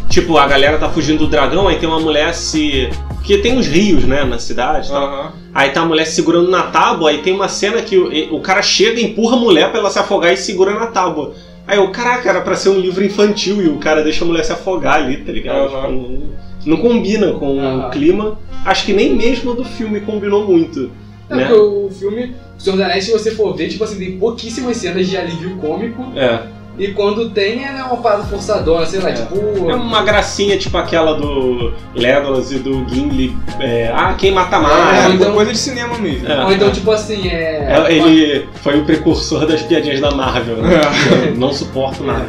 tipo, 0.09 0.37
a 0.37 0.47
galera 0.47 0.77
tá 0.79 0.89
fugindo 0.91 1.21
do 1.21 1.27
dragão, 1.29 1.69
aí 1.69 1.79
tem 1.79 1.89
uma 1.89 2.01
mulher 2.01 2.35
se. 2.35 2.91
Porque 3.15 3.37
tem 3.37 3.57
uns 3.59 3.67
rios, 3.67 4.05
né, 4.05 4.25
na 4.25 4.39
cidade. 4.39 4.91
Aham. 4.91 5.33
Aí 5.55 5.71
tá 5.71 5.83
a 5.83 5.85
mulher 5.85 6.07
se 6.07 6.15
segurando 6.15 6.51
na 6.51 6.63
tábua, 6.65 7.11
aí 7.11 7.19
tem 7.19 7.35
uma 7.35 7.49
cena 7.49 7.83
que 7.83 7.97
o, 7.99 8.35
o 8.37 8.41
cara 8.41 8.63
chega, 8.63 8.99
empurra 9.01 9.37
a 9.37 9.39
mulher 9.39 9.71
pra 9.71 9.79
ela 9.81 9.91
se 9.91 9.99
afogar 9.99 10.33
e 10.33 10.37
segura 10.39 10.73
na 10.73 10.87
tábua. 10.87 11.35
Aí 11.71 11.79
eu, 11.79 11.89
caraca, 11.93 12.29
era 12.29 12.41
pra 12.41 12.57
ser 12.57 12.71
um 12.71 12.81
livro 12.81 13.05
infantil 13.05 13.63
e 13.63 13.69
o 13.69 13.79
cara 13.79 14.03
deixa 14.03 14.25
a 14.25 14.27
mulher 14.27 14.45
se 14.45 14.51
afogar 14.51 14.95
ali, 14.95 15.19
tá 15.19 15.31
ligado? 15.31 15.69
Aham. 15.69 15.87
Tipo, 15.87 15.93
não, 15.93 16.21
não 16.67 16.77
combina 16.79 17.33
com 17.35 17.61
Aham. 17.61 17.87
o 17.87 17.91
clima. 17.91 18.41
Acho 18.65 18.85
que 18.85 18.93
nem 18.93 19.15
mesmo 19.15 19.55
do 19.55 19.65
filme 19.65 20.01
combinou 20.01 20.45
muito. 20.45 20.91
É, 21.29 21.37
né? 21.37 21.47
porque 21.47 21.61
o 21.61 21.89
filme, 21.89 22.35
o 22.59 22.61
Senhor 22.61 22.75
dos 22.75 22.85
Anéis, 22.85 23.05
se 23.05 23.13
você 23.13 23.31
for 23.31 23.55
ver, 23.55 23.69
tipo 23.69 23.85
assim, 23.85 24.01
tem 24.01 24.19
pouquíssimas 24.19 24.79
cenas 24.79 25.07
de 25.07 25.17
alívio 25.17 25.59
cômico. 25.59 26.03
É. 26.17 26.43
E 26.79 26.89
quando 26.93 27.29
tem 27.31 27.65
é 27.65 27.83
uma 27.85 27.99
parada 27.99 28.23
forçadona, 28.23 28.87
sei 28.87 29.01
lá, 29.01 29.11
É. 29.11 29.13
tipo. 29.13 29.37
É 29.71 29.75
uma 29.75 30.03
gracinha 30.03 30.57
tipo 30.57 30.79
aquela 30.79 31.15
do 31.15 31.75
Legolas 31.95 32.51
e 32.53 32.59
do 32.59 32.89
Gimli. 32.89 33.37
é, 33.59 33.93
ah, 33.95 34.15
quem 34.17 34.33
mata 34.33 34.59
mais. 34.59 35.05
É, 35.05 35.15
então- 35.15 35.33
coisa 35.35 35.53
de 35.53 35.59
cinema 35.59 35.99
mesmo. 35.99 36.27
É. 36.27 36.45
Ou 36.45 36.53
então, 36.53 36.71
tipo 36.71 36.91
assim, 36.91 37.29
é. 37.29 37.67
É, 37.87 37.93
Ele 37.93 38.49
foi 38.63 38.79
o 38.81 38.85
precursor 38.85 39.47
das 39.47 39.61
piadinhas 39.63 40.01
da 40.01 40.11
Marvel, 40.13 40.57
né? 40.59 40.81
Eu 41.29 41.37
não 41.37 41.53
suporto 41.53 42.03
nada. 42.03 42.27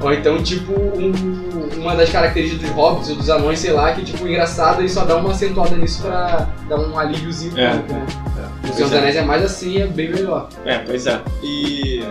Ou 0.00 0.12
então, 0.12 0.42
tipo, 0.42 0.72
um- 0.72 1.46
uma 1.80 1.94
das 1.94 2.10
características 2.10 2.68
dos 2.68 2.76
hobbits 2.76 3.08
ou 3.10 3.16
dos 3.16 3.30
anões, 3.30 3.58
sei 3.60 3.72
lá, 3.72 3.92
que, 3.92 4.02
tipo, 4.04 4.26
engraçado 4.28 4.82
e 4.82 4.88
só 4.88 5.04
dá 5.04 5.16
uma 5.16 5.30
acentuada 5.30 5.74
nisso 5.76 6.02
pra 6.02 6.48
dar 6.68 6.76
um 6.80 6.98
alíviozinho 6.98 7.58
É. 7.58 7.70
pro 7.70 7.82
público, 7.94 8.30
né? 8.36 8.44
O 8.46 8.60
Pois 8.62 8.74
Senhor 8.74 8.88
dos 8.88 8.92
é. 8.96 8.98
Anéis 9.00 9.16
é 9.16 9.22
mais 9.22 9.42
assim, 9.44 9.80
é 9.80 9.86
bem 9.86 10.10
melhor. 10.10 10.48
É, 10.66 10.78
pois 10.78 11.06
é. 11.06 11.18
E. 11.42 12.02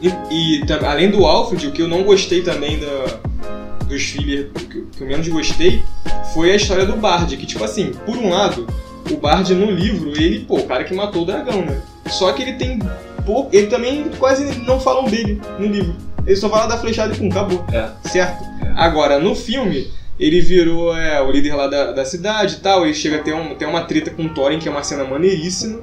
E, 0.00 0.08
e 0.30 0.62
além 0.86 1.10
do 1.10 1.26
Alfred, 1.26 1.66
o 1.66 1.72
que 1.72 1.82
eu 1.82 1.88
não 1.88 2.02
gostei 2.04 2.42
também 2.42 2.78
da, 2.78 3.18
dos 3.86 4.02
fillers, 4.02 4.46
o 4.46 4.52
que, 4.52 4.82
que 4.82 5.00
eu 5.00 5.06
menos 5.06 5.26
gostei, 5.28 5.82
foi 6.32 6.52
a 6.52 6.56
história 6.56 6.86
do 6.86 6.96
Bard. 6.96 7.36
Que, 7.36 7.46
tipo 7.46 7.64
assim, 7.64 7.92
por 8.06 8.16
um 8.16 8.30
lado, 8.30 8.66
o 9.10 9.16
Bard 9.16 9.52
no 9.54 9.70
livro, 9.70 10.10
ele, 10.10 10.40
pô, 10.40 10.58
o 10.58 10.66
cara 10.66 10.84
que 10.84 10.94
matou 10.94 11.22
o 11.22 11.26
dragão, 11.26 11.62
né? 11.62 11.80
Só 12.06 12.32
que 12.32 12.42
ele 12.42 12.52
tem 12.54 12.78
pouco. 13.24 13.54
Ele 13.54 13.66
também 13.66 14.08
quase 14.18 14.44
não 14.60 14.80
falam 14.80 15.04
dele 15.04 15.40
no 15.58 15.66
livro. 15.66 15.94
Ele 16.26 16.36
só 16.36 16.48
fala 16.48 16.66
da 16.66 16.78
flechada 16.78 17.14
e 17.14 17.18
pum, 17.18 17.28
acabou. 17.28 17.64
É. 17.72 17.90
Certo? 18.08 18.44
Agora, 18.76 19.18
no 19.18 19.34
filme, 19.34 19.90
ele 20.18 20.40
virou 20.40 20.96
é, 20.96 21.20
o 21.22 21.30
líder 21.30 21.54
lá 21.54 21.66
da, 21.66 21.92
da 21.92 22.04
cidade 22.04 22.56
e 22.56 22.58
tal. 22.60 22.84
Ele 22.84 22.94
chega 22.94 23.16
a 23.16 23.22
ter, 23.22 23.34
um, 23.34 23.54
ter 23.54 23.66
uma 23.66 23.82
treta 23.82 24.10
com 24.10 24.24
o 24.24 24.28
Thorin, 24.28 24.58
que 24.58 24.68
é 24.68 24.70
uma 24.70 24.82
cena 24.82 25.04
maneiríssima. 25.04 25.80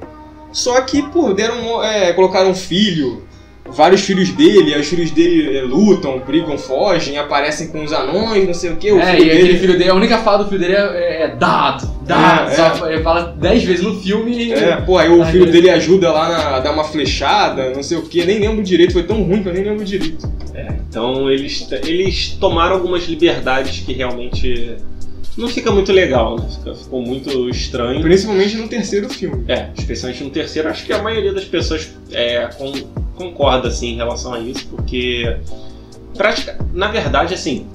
Só 0.52 0.80
que, 0.80 1.02
pô, 1.10 1.32
deram, 1.32 1.82
é, 1.82 2.12
colocaram 2.12 2.50
um 2.50 2.54
filho, 2.54 3.24
vários 3.70 4.02
filhos 4.02 4.30
dele, 4.30 4.74
aí 4.74 4.80
os 4.80 4.86
filhos 4.86 5.10
dele 5.10 5.58
é, 5.58 5.62
lutam, 5.62 6.18
brigam, 6.20 6.56
fogem, 6.58 7.18
aparecem 7.18 7.68
com 7.68 7.82
os 7.84 7.92
anões, 7.92 8.46
não 8.46 8.54
sei 8.54 8.70
o 8.70 8.76
que. 8.76 8.92
O 8.92 9.00
é, 9.00 9.12
filho 9.12 9.22
e 9.22 9.28
dele... 9.28 9.42
aquele 9.42 9.58
filho 9.58 9.78
dele, 9.78 9.90
a 9.90 9.94
única 9.94 10.18
fala 10.18 10.44
do 10.44 10.48
filho 10.48 10.60
dele 10.60 10.74
é, 10.74 11.22
é 11.22 11.28
dado, 11.28 11.88
dado. 12.02 12.50
É, 12.50 12.54
Só, 12.54 12.88
Ele 12.88 13.02
fala 13.02 13.34
dez 13.38 13.64
vezes 13.64 13.84
no 13.84 14.00
filme 14.00 14.32
e. 14.32 14.52
É, 14.52 14.76
pô, 14.76 14.98
aí 14.98 15.08
o 15.08 15.24
filho 15.26 15.50
dele 15.50 15.70
ajuda 15.70 16.10
lá 16.12 16.28
na, 16.28 16.56
a 16.56 16.60
dar 16.60 16.72
uma 16.72 16.84
flechada, 16.84 17.70
não 17.70 17.82
sei 17.82 17.98
o 17.98 18.02
que, 18.02 18.24
nem 18.24 18.38
lembro 18.38 18.62
direito, 18.62 18.92
foi 18.92 19.02
tão 19.02 19.22
ruim 19.22 19.42
que 19.42 19.48
eu 19.48 19.54
nem 19.54 19.64
lembro 19.64 19.84
direito. 19.84 20.28
Então 20.88 21.30
eles, 21.30 21.68
eles 21.84 22.30
tomaram 22.40 22.76
algumas 22.76 23.04
liberdades 23.04 23.80
que 23.80 23.92
realmente 23.92 24.76
não 25.36 25.48
fica 25.48 25.70
muito 25.70 25.92
legal, 25.92 26.36
né? 26.38 26.48
Fica- 26.50 26.74
ficou 26.74 27.02
muito 27.02 27.48
estranho. 27.50 28.00
Principalmente 28.00 28.56
no 28.56 28.68
terceiro 28.68 29.08
filme. 29.08 29.44
É, 29.48 29.70
especialmente 29.76 30.24
no 30.24 30.30
terceiro, 30.30 30.68
acho 30.68 30.84
que 30.84 30.92
a 30.92 31.02
maioria 31.02 31.32
das 31.32 31.44
pessoas 31.44 31.90
é, 32.12 32.48
con- 32.56 32.72
concorda 33.16 33.68
assim, 33.68 33.88
em 33.92 33.96
relação 33.96 34.32
a 34.34 34.40
isso, 34.40 34.66
porque 34.68 35.36
prática, 36.16 36.58
na 36.72 36.88
verdade, 36.88 37.34
assim, 37.34 37.66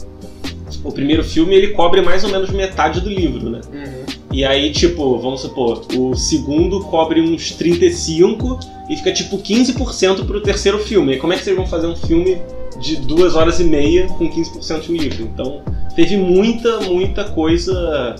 o 0.83 0.91
primeiro 0.91 1.23
filme 1.23 1.55
ele 1.55 1.69
cobre 1.69 2.01
mais 2.01 2.23
ou 2.23 2.29
menos 2.31 2.49
metade 2.49 3.01
do 3.01 3.09
livro, 3.09 3.49
né? 3.49 3.61
Uhum. 3.71 4.01
E 4.31 4.45
aí, 4.45 4.71
tipo, 4.71 5.17
vamos 5.19 5.41
supor, 5.41 5.85
o 5.95 6.15
segundo 6.15 6.79
cobre 6.85 7.19
uns 7.21 7.51
35 7.51 8.59
e 8.89 8.95
fica 8.95 9.11
tipo 9.11 9.37
15% 9.37 10.25
pro 10.25 10.41
terceiro 10.41 10.79
filme. 10.79 11.13
E 11.15 11.17
como 11.17 11.33
é 11.33 11.37
que 11.37 11.43
vocês 11.43 11.55
vão 11.55 11.67
fazer 11.67 11.87
um 11.87 11.95
filme 11.95 12.37
de 12.81 12.97
duas 12.97 13.35
horas 13.35 13.59
e 13.59 13.63
meia 13.63 14.07
com 14.07 14.29
15% 14.29 14.81
de 14.81 14.97
livro? 14.97 15.23
Então, 15.23 15.61
teve 15.95 16.17
muita, 16.17 16.81
muita 16.81 17.23
coisa 17.25 18.15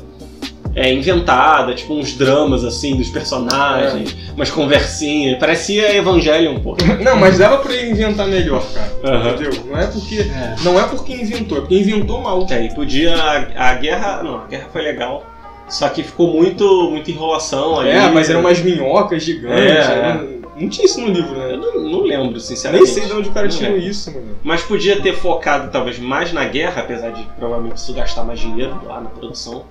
é, 0.76 0.94
inventada, 0.94 1.74
tipo 1.74 1.94
uns 1.94 2.14
dramas 2.14 2.64
assim 2.64 2.96
dos 2.96 3.10
personagens, 3.10 4.16
umas 4.36 4.50
conversinhas. 4.50 5.38
Parecia 5.38 5.96
Evangelion, 5.96 6.60
pô. 6.60 6.78
Não, 7.04 7.18
mas 7.18 7.38
dava 7.38 7.58
pra 7.58 7.74
ele 7.74 7.92
inventar 7.92 8.28
melhor, 8.28 8.64
cara. 8.74 9.30
Entendeu? 9.30 9.52
Não 9.66 9.78
é 9.78 9.88
porque. 9.88 10.20
É. 10.20 10.56
Não 10.64 10.80
é 10.80 10.84
porque 10.84 11.14
inventou, 11.14 11.58
é 11.58 11.62
porque 11.62 11.80
inventou 11.80 12.22
mal. 12.22 12.48
É, 12.50 12.66
e 12.66 12.74
podia. 12.74 13.16
A, 13.16 13.72
a 13.72 13.74
guerra. 13.76 14.24
Não, 14.24 14.38
a 14.38 14.48
guerra 14.48 14.68
foi 14.72 14.82
legal. 14.82 15.26
Só 15.68 15.88
que 15.88 16.04
ficou 16.04 16.34
muito, 16.34 16.90
muita 16.90 17.12
enrolação 17.12 17.80
ali. 17.80 17.90
É, 17.92 18.10
mas 18.10 18.30
eram 18.30 18.42
umas 18.42 18.60
minhocas 18.60 19.24
gigantes. 19.24 19.88
É, 19.88 20.14
Não, 20.14 20.41
não 20.62 20.70
tinha 20.70 20.86
isso 20.86 21.02
no 21.02 21.08
livro, 21.08 21.36
Eu 21.40 21.58
né? 21.58 21.68
não, 21.74 21.82
não 21.82 22.02
lembro, 22.02 22.40
sinceramente. 22.40 22.86
Nem 22.86 22.94
sei 22.94 23.06
de 23.06 23.14
onde 23.14 23.30
o 23.30 23.32
cara 23.32 23.48
Não 23.48 23.56
tirou 23.56 23.74
lembro. 23.74 23.88
isso, 23.90 24.12
mano. 24.12 24.36
Mas 24.44 24.62
podia 24.64 25.02
ter 25.02 25.14
focado 25.16 25.70
talvez 25.72 26.00
mais 26.00 26.32
na 26.32 26.46
guerra, 26.46 26.82
apesar 26.82 27.10
de 27.12 27.24
provavelmente 27.38 27.78
isso 27.78 27.94
gastar 27.94 28.24
mais 28.24 28.40
dinheiro 28.40 28.80
lá 28.86 29.02
na 29.02 29.10
produção, 29.10 29.64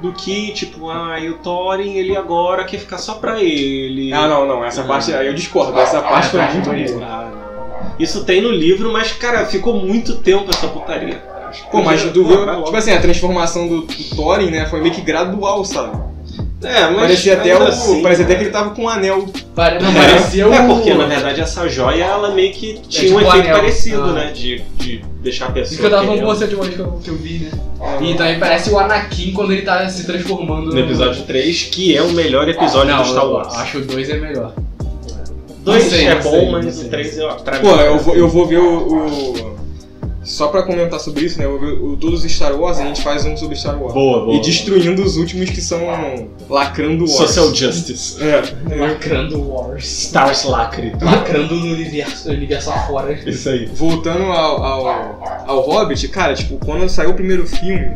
do 0.00 0.12
que 0.12 0.52
tipo, 0.52 0.90
ah, 0.90 1.18
e 1.20 1.28
o 1.30 1.38
Thorin 1.38 1.94
ele 1.94 2.16
agora 2.16 2.64
quer 2.64 2.78
ficar 2.78 2.98
só 2.98 3.14
pra 3.14 3.40
ele. 3.42 4.12
Ah, 4.12 4.26
não, 4.28 4.46
não. 4.46 4.64
Essa 4.64 4.82
Ah. 4.82 4.84
parte 4.84 5.12
aí 5.14 5.26
eu 5.26 5.34
discordo. 5.34 5.78
Essa 5.78 6.00
parte 6.02 6.28
foi 6.28 6.40
muito 6.42 6.94
boa. 6.94 7.06
Ah, 7.06 7.30
não. 7.32 7.44
Isso 7.98 8.24
tem 8.24 8.40
no 8.42 8.50
livro, 8.50 8.92
mas 8.92 9.12
cara, 9.12 9.46
ficou 9.46 9.74
muito 9.74 10.16
tempo 10.16 10.50
essa 10.50 10.66
putaria. 10.68 11.22
Pô, 11.70 11.80
mas 11.82 12.02
logo. 12.04 12.64
tipo 12.64 12.76
assim, 12.76 12.90
a 12.90 13.00
transformação 13.00 13.68
do, 13.68 13.82
do 13.82 14.16
Thorin, 14.16 14.50
né, 14.50 14.66
foi 14.66 14.80
meio 14.80 14.92
que 14.92 15.00
gradual, 15.00 15.64
sabe? 15.64 15.96
É, 16.64 16.86
mas 16.90 16.96
Parecia 17.00 17.34
até, 17.34 17.56
o, 17.58 17.62
assim, 17.62 18.02
parecia 18.02 18.24
até 18.24 18.34
que 18.36 18.42
ele 18.44 18.50
tava 18.50 18.70
com 18.70 18.82
um 18.84 18.88
anel. 18.88 19.26
Pare... 19.54 19.82
Não, 19.82 19.90
É, 19.90 20.08
parecia 20.08 20.48
o. 20.48 20.52
é 20.52 20.66
porque 20.66 20.94
na 20.94 21.06
verdade 21.06 21.40
essa 21.40 21.68
joia 21.68 22.04
ela 22.04 22.30
meio 22.34 22.52
que 22.52 22.80
tinha 22.88 23.04
tipo 23.04 23.16
um 23.16 23.20
efeito 23.20 23.40
anel. 23.46 23.56
parecido, 23.56 24.02
Ah. 24.02 24.12
né? 24.12 24.32
De, 24.34 24.62
de 24.78 25.04
deixar 25.22 25.46
a 25.46 25.50
pessoa. 25.52 25.72
Isso 25.72 25.80
que 25.80 25.86
eu 25.86 25.90
tava 25.90 26.04
falando 26.04 26.20
com 26.20 26.26
você 26.26 26.46
de 26.46 26.54
uma 26.54 26.64
vez 26.64 26.74
que 26.76 26.82
eu, 26.82 26.90
que 27.02 27.08
eu 27.10 27.16
vi, 27.16 27.38
né? 27.38 27.50
E 28.02 28.14
também 28.14 28.38
parece 28.38 28.70
o 28.70 28.78
Anakin 28.78 29.32
quando 29.32 29.52
ele 29.52 29.62
tá 29.62 29.88
se 29.88 30.04
transformando 30.06 30.72
No 30.72 30.78
episódio 30.80 31.22
3, 31.24 31.62
que 31.64 31.96
é 31.96 32.02
o 32.02 32.10
melhor 32.12 32.48
episódio 32.48 32.90
Não, 32.94 33.02
do 33.02 33.08
Star 33.08 33.24
eu 33.24 33.30
Wars. 33.32 33.54
acho 33.54 33.70
que 33.72 33.78
o 33.78 33.86
2 33.86 34.10
é 34.10 34.16
melhor. 34.16 34.52
2 35.64 35.82
Não 35.84 35.90
sei, 35.90 36.06
é 36.06 36.14
bom, 36.16 36.30
sei, 36.30 36.50
mas 36.50 36.82
o 36.82 36.88
3 36.88 37.18
é 37.18 37.26
pra 37.44 37.58
Pô, 37.58 37.76
mim. 37.76 37.82
eu 37.82 37.98
vou, 37.98 38.14
eu 38.16 38.28
vou 38.28 38.46
ver 38.46 38.58
o. 38.58 38.78
o- 38.88 39.54
Só 40.34 40.48
pra 40.48 40.64
comentar 40.64 40.98
sobre 40.98 41.26
isso, 41.26 41.38
né? 41.38 41.46
O, 41.46 41.96
todos 41.96 42.24
os 42.24 42.32
Star 42.32 42.60
Wars, 42.60 42.80
a 42.80 42.84
gente 42.84 43.00
faz 43.04 43.24
um 43.24 43.36
sobre 43.36 43.54
Star 43.54 43.80
Wars. 43.80 43.94
Boa, 43.94 44.24
boa. 44.24 44.36
E 44.36 44.40
destruindo 44.40 45.00
os 45.00 45.16
últimos 45.16 45.48
que 45.48 45.60
são 45.60 45.78
lacrando 46.50 47.04
Wars. 47.04 47.12
Social 47.12 47.54
Justice. 47.54 48.20
É. 48.20 48.42
Lacrando 48.76 49.40
Wars. 49.40 49.84
Stars 49.84 50.42
Lacre. 50.42 50.92
Lacrando 51.00 51.54
no 51.54 51.72
universo, 51.72 52.26
no 52.26 52.34
universo 52.34 52.68
afora. 52.70 53.12
Isso 53.12 53.48
aí. 53.48 53.66
Voltando 53.66 54.24
ao, 54.24 54.60
ao, 54.60 55.44
ao 55.46 55.60
Hobbit, 55.60 56.08
cara, 56.08 56.34
tipo, 56.34 56.58
quando 56.66 56.88
saiu 56.88 57.10
o 57.10 57.14
primeiro 57.14 57.46
filme, 57.46 57.94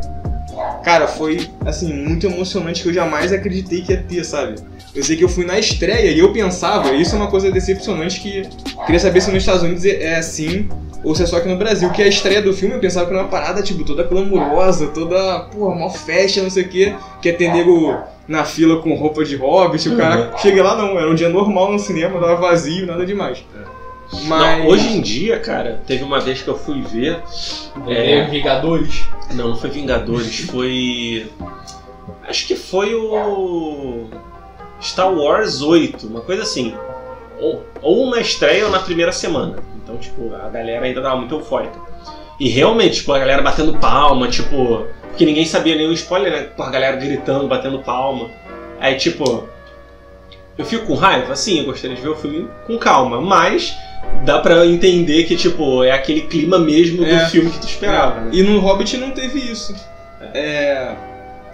cara, 0.85 1.09
foi, 1.09 1.45
assim, 1.67 1.93
muito 1.93 2.25
emocionante 2.25 2.85
que 2.85 2.89
eu 2.89 2.95
jamais 2.95 3.33
acreditei 3.33 3.83
que 3.83 3.91
ia 3.91 4.01
ter, 4.01 4.23
sabe? 4.23 4.55
Eu 4.95 5.03
sei 5.03 5.17
que 5.17 5.25
eu 5.25 5.29
fui 5.29 5.45
na 5.45 5.59
estreia 5.59 6.13
e 6.13 6.21
eu 6.21 6.33
pensava, 6.33 6.93
isso 6.93 7.17
é 7.17 7.19
uma 7.19 7.27
coisa 7.27 7.51
decepcionante 7.51 8.21
que 8.21 8.49
queria 8.87 9.01
saber 9.01 9.21
se 9.23 9.31
nos 9.33 9.43
Estados 9.43 9.65
Unidos 9.65 9.85
é 9.85 10.05
é 10.05 10.17
assim 10.17 10.69
ou 11.05 11.15
se 11.15 11.23
é 11.23 11.27
só 11.27 11.37
aqui 11.37 11.49
no 11.49 11.57
Brasil, 11.57 11.91
que 11.91 12.03
a 12.03 12.09
estreia 12.09 12.43
do 12.43 12.53
filme 12.53 12.75
eu 12.75 12.81
pensava 12.81 13.07
que 13.07 13.13
era 13.13 13.23
uma 13.23 13.29
parada, 13.29 13.63
tipo, 13.63 13.85
toda 13.85 14.03
glamurosa, 14.03 14.89
toda, 14.89 15.41
pô, 15.53 15.75
mó 15.75 15.89
festa, 15.91 16.43
não 16.43 16.51
sei 16.51 16.65
o 16.65 16.69
quê, 16.69 16.95
que 17.23 17.29
é 17.29 17.33
ter 17.33 17.53
nego 17.53 17.97
na 18.27 18.45
fila 18.45 18.83
com 18.83 18.95
roupa 18.95 19.25
de 19.25 19.37
hobbit, 19.37 19.89
o 19.89 19.97
cara 19.97 20.37
chega 20.39 20.63
lá 20.63 20.77
não, 20.77 20.99
era 20.99 21.11
um 21.11 21.15
dia 21.15 21.29
normal 21.29 21.73
no 21.73 21.79
cinema, 21.79 22.21
tava 22.21 22.37
vazio, 22.37 22.87
nada 22.87 23.07
demais. 23.07 23.45
Mas... 24.25 24.59
Não, 24.59 24.67
hoje 24.69 24.89
em 24.89 25.01
dia, 25.01 25.39
cara, 25.39 25.83
teve 25.87 26.03
uma 26.03 26.21
vez 26.21 26.43
que 26.43 26.49
eu 26.49 26.59
fui 26.59 26.81
ver. 26.81 27.21
É. 27.87 28.19
É, 28.19 28.25
Vingadores. 28.25 29.07
não, 29.35 29.49
não 29.49 29.57
foi 29.57 29.71
Vingadores, 29.71 30.41
foi. 30.51 31.31
Acho 32.27 32.47
que 32.47 32.57
foi 32.57 32.95
o. 32.95 34.07
Star 34.81 35.13
Wars 35.13 35.61
8, 35.61 36.07
uma 36.07 36.21
coisa 36.21 36.43
assim. 36.43 36.75
Ou, 37.41 37.63
ou 37.83 38.11
na 38.11 38.21
estreia 38.21 38.65
ou 38.65 38.71
na 38.71 38.79
primeira 38.79 39.13
semana. 39.13 39.57
Então, 39.89 39.97
tipo, 39.97 40.35
a 40.35 40.51
galera 40.51 40.85
ainda 40.85 41.01
tava 41.01 41.17
muito 41.17 41.35
eufórica. 41.35 41.81
E 42.39 42.51
realmente, 42.51 42.97
tipo, 42.97 43.11
a 43.11 43.19
galera 43.19 43.41
batendo 43.41 43.79
palma, 43.79 44.29
tipo. 44.29 44.87
Porque 45.09 45.25
ninguém 45.25 45.47
sabia 45.47 45.75
nenhum 45.75 45.93
spoiler, 45.93 46.31
né? 46.31 46.43
Com 46.55 46.63
a 46.63 46.69
galera 46.71 46.99
gritando, 46.99 47.49
batendo 47.49 47.79
palma. 47.79 48.29
Aí, 48.79 48.97
tipo. 48.97 49.49
Eu 50.59 50.65
fico 50.67 50.87
com 50.87 50.95
raiva? 50.95 51.35
Sim, 51.35 51.61
eu 51.61 51.65
gostaria 51.65 51.97
de 51.97 52.03
ver 52.03 52.11
o 52.11 52.17
filme 52.17 52.49
com 52.67 52.77
calma, 52.77 53.21
mas 53.21 53.75
dá 54.25 54.41
pra 54.41 54.67
entender 54.67 55.25
que, 55.25 55.37
tipo, 55.37 55.83
é 55.83 55.93
aquele 55.93 56.23
clima 56.23 56.59
mesmo 56.59 57.05
É. 57.05 57.25
do 57.25 57.31
filme 57.31 57.51
que 57.51 57.59
tu 57.61 57.67
esperava, 57.67 58.21
né? 58.21 58.31
E 58.33 58.43
no 58.43 58.59
Hobbit 58.59 58.97
não 58.99 59.13
teve 59.13 59.39
isso. 59.39 59.75
É. 60.35 60.95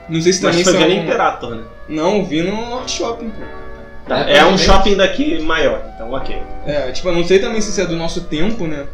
Não 0.08 0.20
sei 0.20 0.32
se 0.32 0.42
Mas 0.42 0.56
também 0.56 0.64
foi 0.64 0.72
são... 0.72 0.82
ver 0.82 0.88
na 0.88 1.02
Imperator, 1.02 1.54
né? 1.54 1.62
Não, 1.88 2.24
vi 2.24 2.42
no 2.42 2.68
Norte 2.68 2.92
Shopping, 2.98 3.30
pô. 3.30 3.63
Tá, 4.06 4.28
É, 4.28 4.38
É, 4.38 4.44
um 4.46 4.58
shopping 4.58 4.96
daqui 4.96 5.40
maior, 5.40 5.82
então 5.94 6.12
ok. 6.12 6.36
É, 6.66 6.90
tipo, 6.92 7.08
eu 7.08 7.14
não 7.14 7.24
sei 7.24 7.38
também 7.38 7.60
se 7.60 7.70
isso 7.70 7.80
é 7.80 7.86
do 7.86 7.96
nosso 7.96 8.22
tempo, 8.22 8.66
né? 8.66 8.84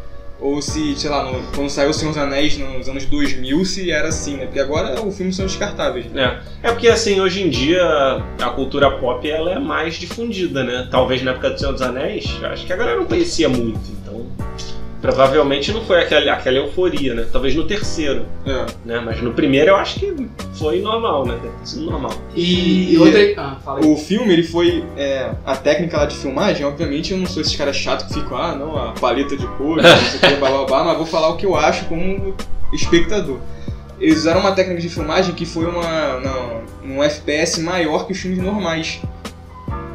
Ou 0.41 0.63
se, 0.63 0.97
sei 0.97 1.11
lá, 1.11 1.23
no- 1.25 1.43
quando 1.55 1.69
saiu 1.69 1.91
O 1.91 1.93
Senhor 1.93 2.13
dos 2.13 2.23
Anéis 2.23 2.57
nos 2.57 2.89
anos 2.89 3.05
2000, 3.05 3.63
se 3.67 3.91
era 3.91 4.09
assim, 4.09 4.37
né? 4.39 4.47
Porque 4.47 4.59
agora 4.61 4.99
os 5.03 5.15
filmes 5.15 5.37
são 5.37 5.45
descartáveis. 5.45 6.07
né? 6.07 6.41
É. 6.63 6.69
é 6.69 6.73
porque 6.73 6.89
assim, 6.89 7.21
hoje 7.21 7.43
em 7.43 7.51
dia 7.51 7.83
a 8.41 8.49
cultura 8.51 8.91
pop 8.93 9.29
ela 9.31 9.53
é 9.53 9.59
mais 9.59 9.97
difundida, 9.97 10.65
né? 10.65 10.89
Talvez 10.91 11.23
na 11.23 11.33
época 11.33 11.51
do 11.51 11.59
Senhor 11.59 11.73
dos 11.73 11.83
Anéis, 11.83 12.25
acho 12.43 12.65
que 12.65 12.73
a 12.73 12.77
galera 12.77 12.97
não 12.99 13.05
conhecia 13.05 13.49
muito, 13.51 13.81
então 14.03 14.25
provavelmente 15.01 15.73
não 15.73 15.81
foi 15.83 16.03
aquela, 16.03 16.33
aquela 16.33 16.59
euforia, 16.59 17.15
né? 17.15 17.27
Talvez 17.33 17.55
no 17.55 17.65
terceiro, 17.65 18.27
É. 18.47 18.67
né? 18.85 19.01
Mas 19.05 19.21
no 19.23 19.33
primeiro 19.33 19.71
eu 19.71 19.77
acho 19.77 19.99
que 19.99 20.15
foi 20.55 20.81
normal, 20.81 21.25
né? 21.27 21.39
Deve 21.43 21.85
normal. 21.87 22.13
E, 22.35 22.95
E- 22.95 22.99
outra. 22.99 23.35
Ah. 23.67 23.77
O 23.85 23.97
filme, 23.97 24.33
ele 24.33 24.43
foi. 24.43 24.85
é, 24.97 25.31
a 25.47 25.57
técnica 25.57 25.97
lá 25.97 26.05
de 26.07 26.17
filmagem, 26.17 26.65
obviamente, 26.67 27.13
eu 27.13 27.19
não 27.19 27.27
sou 27.27 27.41
esses 27.41 27.57
caras 27.57 27.77
chatos 27.77 28.07
que 28.07 28.15
ficam, 28.21 28.37
ah, 28.37 28.55
não, 28.55 28.77
a 28.77 28.93
paleta 28.93 29.37
de 29.37 29.47
cores, 29.57 29.85
não 29.85 29.97
sei 29.97 30.19
o 30.19 30.33
que, 30.35 30.41
blá 30.41 30.51
blá 30.51 30.65
blá, 30.65 30.85
mas 30.85 30.97
vou 30.97 31.07
falar 31.07 31.29
o 31.29 31.37
que 31.37 31.47
eu 31.47 31.57
acho 31.57 31.87
como 31.87 32.35
espectador. 32.73 33.39
Eles 33.99 34.19
usaram 34.19 34.41
uma 34.41 34.53
técnica 34.53 34.81
de 34.81 34.89
filmagem 34.89 35.35
que 35.35 35.45
foi 35.45 35.67
uma, 35.67 36.21
não, 36.21 36.61
um 36.85 37.03
FPS 37.03 37.61
maior 37.61 38.07
que 38.07 38.13
os 38.13 38.19
filmes 38.19 38.39
normais. 38.43 39.01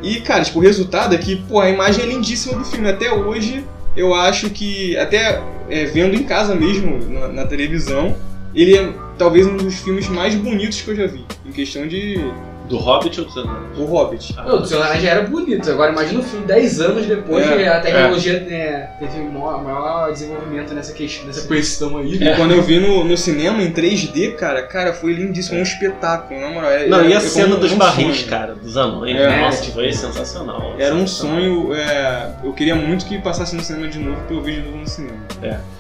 E, 0.03 0.20
cara, 0.22 0.43
tipo, 0.43 0.60
o 0.60 0.62
resultado 0.62 1.16
é 1.16 1.18
que, 1.18 1.38
pô, 1.38 1.60
a 1.60 1.70
imagem 1.70 2.03
é 2.03 2.08
lindíssima 2.08 2.56
do 2.58 2.64
filme. 2.66 2.88
Até 2.88 3.12
hoje, 3.12 3.66
eu 3.95 4.13
acho 4.13 4.49
que, 4.49 4.97
até 4.97 5.41
é, 5.69 5.85
vendo 5.85 6.15
em 6.15 6.23
casa 6.23 6.53
mesmo, 6.55 6.99
na, 7.09 7.27
na 7.29 7.45
televisão, 7.45 8.15
ele 8.53 8.77
é 8.77 8.93
talvez 9.17 9.45
um 9.45 9.57
dos 9.57 9.79
filmes 9.79 10.07
mais 10.07 10.35
bonitos 10.35 10.81
que 10.81 10.89
eu 10.89 10.95
já 10.95 11.07
vi. 11.07 11.25
Em 11.45 11.51
questão 11.51 11.87
de. 11.87 12.19
Do 12.68 12.78
Hobbit 12.78 13.20
ou 13.20 13.26
do 13.28 13.32
Senhor? 13.32 13.47
do 13.76 13.86
Hobbit. 13.86 14.36
Não, 14.36 14.61
o 14.61 14.66
Senhor 14.66 14.84
já 14.97 15.09
era 15.09 15.22
bonito. 15.28 15.70
Agora 15.70 15.91
imagina 15.91 16.20
o 16.20 16.24
filme 16.24 16.45
10 16.45 16.82
anos 16.82 17.05
depois 17.05 17.45
É, 17.45 17.68
a 17.68 17.80
tecnologia 17.80 18.39
né, 18.39 18.89
teve 18.99 19.20
um 19.20 19.32
maior, 19.32 19.63
maior 19.63 20.11
desenvolvimento 20.11 20.74
nessa 20.74 20.93
questão, 20.93 21.28
nessa 21.28 21.47
questão 21.47 21.97
aí. 21.97 22.16
E 22.16 22.36
quando 22.36 22.51
eu 22.53 22.61
vi 22.63 22.80
no, 22.80 23.03
no 23.03 23.16
cinema 23.18 23.61
em 23.61 23.72
3D, 23.72 24.36
cara, 24.36 24.63
cara, 24.63 24.93
foi 24.93 25.13
lindíssimo, 25.13 25.59
um 25.59 25.63
espetáculo, 25.63 26.39
na 26.39 26.49
moral. 26.49 26.72
Era, 26.72 26.88
Não, 26.88 27.01
e 27.03 27.13
a 27.13 27.18
era- 27.18 27.20
cena 27.22 27.55
um- 27.55 27.59
dos 27.59 27.72
um 27.72 27.78
barris, 27.78 28.18
sonho. 28.18 28.30
cara, 28.30 28.55
dos 28.55 28.78
anões. 28.78 29.16
É. 29.16 29.41
Nossa, 29.41 29.72
foi 29.72 29.91
sensacional. 29.93 30.76
Era 30.80 30.95
um 30.95 31.05
sonho, 31.05 31.74
é, 31.74 32.32
eu 32.43 32.53
queria 32.53 32.76
muito 32.76 33.05
que 33.05 33.20
passasse 33.20 33.55
no 33.55 33.61
cinema 33.63 33.88
de 33.88 33.99
novo 33.99 34.20
pra 34.26 34.36
eu 34.36 34.41
ver 34.41 34.55
de 34.55 34.61
novo 34.61 34.78
no 34.78 34.88
cinema. 34.88 35.16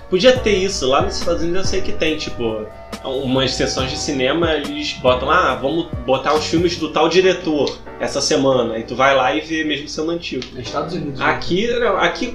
Podia 0.09 0.37
ter 0.37 0.55
isso. 0.55 0.87
Lá 0.87 1.01
nos 1.01 1.17
Estados 1.17 1.41
Unidos 1.41 1.61
eu 1.61 1.65
sei 1.67 1.81
que 1.81 1.91
tem, 1.91 2.15
tipo, 2.15 2.65
umas 3.03 3.53
sessões 3.55 3.89
de 3.89 3.97
cinema, 3.97 4.53
eles 4.53 4.93
botam, 4.93 5.29
ah, 5.31 5.55
vamos 5.55 5.87
botar 6.05 6.33
os 6.35 6.45
filmes 6.45 6.74
do 6.79 6.89
tal 6.89 7.07
diretor 7.09 7.77
essa 7.99 8.19
semana. 8.21 8.77
E 8.77 8.83
tu 8.83 8.95
vai 8.95 9.15
lá 9.15 9.35
e 9.35 9.41
vê 9.41 9.63
mesmo 9.63 9.87
sendo 9.87 10.11
antigo. 10.11 10.43
Nos 10.53 10.65
Estados 10.67 10.93
Unidos. 10.93 11.19
né? 11.19 11.25
Aqui, 11.25 11.67
não, 11.79 11.97
aqui 11.97 12.33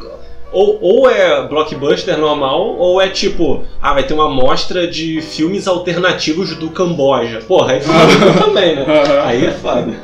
ou, 0.52 0.78
ou 0.82 1.08
é 1.10 1.46
blockbuster 1.46 2.18
normal, 2.18 2.76
ou 2.76 3.00
é 3.00 3.08
tipo, 3.08 3.62
ah, 3.80 3.94
vai 3.94 4.02
ter 4.02 4.14
uma 4.14 4.28
mostra 4.28 4.86
de 4.86 5.20
filmes 5.20 5.68
alternativos 5.68 6.56
do 6.56 6.70
Camboja. 6.70 7.40
Porra, 7.46 7.74
aí 7.74 7.80
também, 8.38 8.74
né? 8.74 8.84
Aí 9.24 9.46
é 9.46 9.50
foda. 9.52 9.94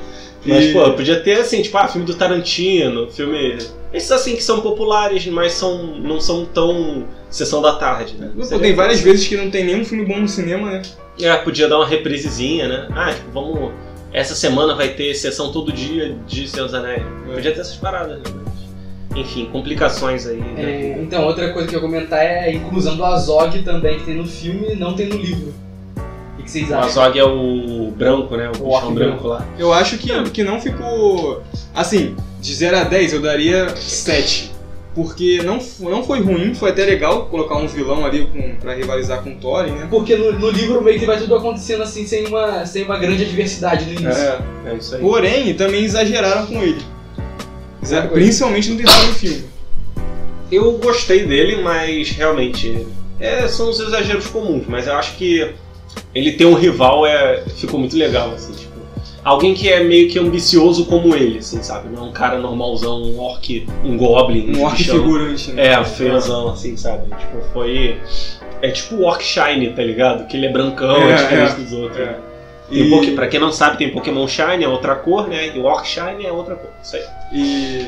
Mas, 0.45 0.66
E- 0.66 0.72
pô, 0.72 0.89
podia 0.93 1.18
ter 1.18 1.41
assim, 1.41 1.61
tipo, 1.62 1.76
ah, 1.76 1.89
filme 1.89 2.07
do 2.07 2.14
Tarantino, 2.14 3.11
filme. 3.11 3.59
Esses 3.93 4.12
assim 4.12 4.37
que 4.37 4.43
são 4.43 4.61
populares, 4.61 5.26
mas 5.26 5.53
são, 5.55 5.84
não 5.99 6.20
são 6.20 6.45
tão 6.45 7.05
sessão 7.28 7.61
da 7.61 7.74
tarde, 7.74 8.14
né? 8.16 8.30
Pô, 8.49 8.59
tem 8.59 8.72
várias 8.74 9.01
vezes 9.01 9.26
que 9.26 9.37
não 9.37 9.51
tem 9.51 9.64
nenhum 9.64 9.84
filme 9.84 10.05
bom 10.05 10.18
no 10.20 10.28
cinema, 10.28 10.70
né? 10.70 10.82
É, 11.20 11.34
podia 11.39 11.66
dar 11.66 11.78
uma 11.78 11.87
reprisezinha, 11.87 12.68
né? 12.68 12.89
Ah, 12.95 13.12
tipo, 13.12 13.30
vamos. 13.32 13.72
Essa 14.12 14.34
semana 14.34 14.74
vai 14.74 14.88
ter 14.90 15.14
sessão 15.14 15.52
todo 15.52 15.72
dia 15.72 16.16
de 16.26 16.48
Senhor 16.48 16.66
dos 16.66 16.74
Anéis. 16.74 17.02
É. 17.28 17.34
Podia 17.34 17.52
ter 17.52 17.61
essas 17.61 17.76
paradas, 17.76 18.18
né? 18.18 18.24
Mas, 19.11 19.18
enfim, 19.20 19.46
complicações 19.52 20.26
aí. 20.26 20.38
né? 20.38 20.54
É, 20.57 20.98
então, 21.02 21.24
outra 21.24 21.52
coisa 21.52 21.68
que 21.68 21.74
eu 21.74 21.80
ia 21.80 21.86
comentar 21.86 22.20
é 22.20 22.44
a 22.44 22.52
inclusão 22.52 22.96
do 22.96 23.04
Azog 23.04 23.59
também, 23.62 23.98
que 23.98 24.04
tem 24.04 24.14
no 24.16 24.26
filme 24.26 24.72
e 24.72 24.76
não 24.76 24.94
tem 24.94 25.09
no 25.09 25.16
livro. 25.16 25.52
O 25.96 26.36
que 26.38 26.42
que 26.44 26.50
vocês 26.50 26.70
O 26.70 26.74
acham? 26.74 27.02
Azog 27.02 27.18
é 27.18 27.24
o 27.24 27.92
branco, 27.96 28.36
né? 28.36 28.48
O, 28.48 28.50
O 28.50 28.52
bichão 28.52 28.68
orc 28.70 28.92
branco 28.92 29.28
lá. 29.28 29.46
Eu 29.59 29.72
acho 29.72 29.98
que, 29.98 30.30
que 30.30 30.44
não 30.44 30.61
ficou. 30.61 31.42
Assim, 31.74 32.14
de 32.40 32.54
0 32.54 32.76
a 32.78 32.84
10 32.84 33.12
eu 33.14 33.20
daria 33.22 33.74
7. 33.76 34.52
Porque 34.97 35.42
não, 35.44 35.59
não 35.80 36.03
foi 36.03 36.20
ruim, 36.22 36.55
foi 36.55 36.70
até 36.70 36.84
legal 36.86 37.26
colocar 37.26 37.57
um 37.57 37.66
vilão 37.68 38.05
ali 38.07 38.26
com, 38.32 38.57
pra 38.57 38.72
rivalizar 38.74 39.22
com 39.22 39.30
o 39.30 39.36
Thorin, 39.36 39.72
né? 39.72 39.86
Porque 39.90 40.16
no, 40.16 40.32
no 40.38 40.51
livro 40.51 40.82
meio 40.82 40.99
que 40.99 41.05
vai 41.05 41.18
tudo 41.18 41.36
acontecendo 41.36 41.82
assim, 41.82 42.07
sem 42.07 42.26
uma, 42.26 42.64
sem 42.64 42.82
uma 42.82 42.99
grande 42.99 43.24
adversidade 43.24 43.84
no 43.84 43.92
início. 44.01 44.22
É. 44.22 44.38
É 44.64 44.74
isso 44.74 44.94
aí. 44.94 45.01
Porém, 45.03 45.53
também 45.55 45.84
exageraram 45.84 46.47
com 46.47 46.62
ele. 46.62 46.80
Exa- 47.82 47.99
É. 47.99 48.07
Principalmente 48.07 48.70
no 48.70 48.78
terceiro 48.78 49.12
filme. 49.12 49.44
Eu 50.51 50.72
gostei 50.78 51.26
dele, 51.26 51.61
mas 51.62 52.11
realmente 52.12 52.86
é, 53.20 53.47
são 53.49 53.68
os 53.68 53.78
exageros 53.78 54.26
comuns. 54.28 54.64
Mas 54.66 54.86
eu 54.86 54.94
acho 54.94 55.14
que 55.16 55.53
ele 56.14 56.32
ter 56.32 56.47
um 56.47 56.55
rival 56.55 57.05
é, 57.07 57.42
ficou 57.57 57.78
muito 57.78 57.94
legal, 57.99 58.30
assim, 58.32 58.55
tipo. 58.55 58.75
Alguém 59.26 59.54
que 59.54 59.68
é 59.68 59.82
meio 59.82 60.08
que 60.08 60.20
ambicioso 60.20 60.86
como 60.86 61.12
ele, 61.14 61.38
assim, 61.38 61.60
sabe? 61.60 61.88
Não 61.88 62.04
é 62.04 62.08
um 62.08 62.12
cara 62.12 62.38
normalzão, 62.38 63.02
um 63.02 63.18
orc, 63.18 63.66
um 63.84 63.96
goblin, 63.96 64.56
Um 64.56 64.62
orc 64.62 64.76
bichão. 64.76 64.96
figurante, 65.02 65.50
né? 65.50 65.66
É, 65.72 65.84
feiozão, 65.84 66.50
assim, 66.50 66.76
sabe? 66.76 67.08
Tipo, 67.08 67.42
foi. 67.52 67.98
É 68.62 68.70
tipo 68.70 68.94
o 68.94 69.02
Orc 69.04 69.22
Shine, 69.24 69.72
tá 69.74 69.82
ligado? 69.82 70.26
Que 70.28 70.36
ele 70.36 70.46
é 70.46 70.52
brancão, 70.52 70.96
é, 70.96 71.10
É, 71.10 71.14
diferente 71.16 71.52
é, 71.52 71.54
dos 71.56 71.72
outros. 71.72 71.98
é. 72.00 72.18
Tem 72.70 72.82
E- 72.82 72.90
Poké- 72.90 73.10
Pra 73.16 73.26
quem 73.26 73.40
não 73.40 73.50
sabe, 73.50 73.78
tem 73.78 73.90
Pokémon 73.92 74.26
Shine, 74.28 74.62
é 74.62 74.68
outra 74.68 74.94
cor, 74.94 75.26
né? 75.28 75.48
E 75.54 75.58
o 75.58 75.64
Orc 75.64 75.86
Shine 75.88 76.24
é 76.24 76.30
outra 76.30 76.54
cor. 76.54 76.70
Isso 76.80 76.94
aí. 76.94 77.02
E. 77.32 77.86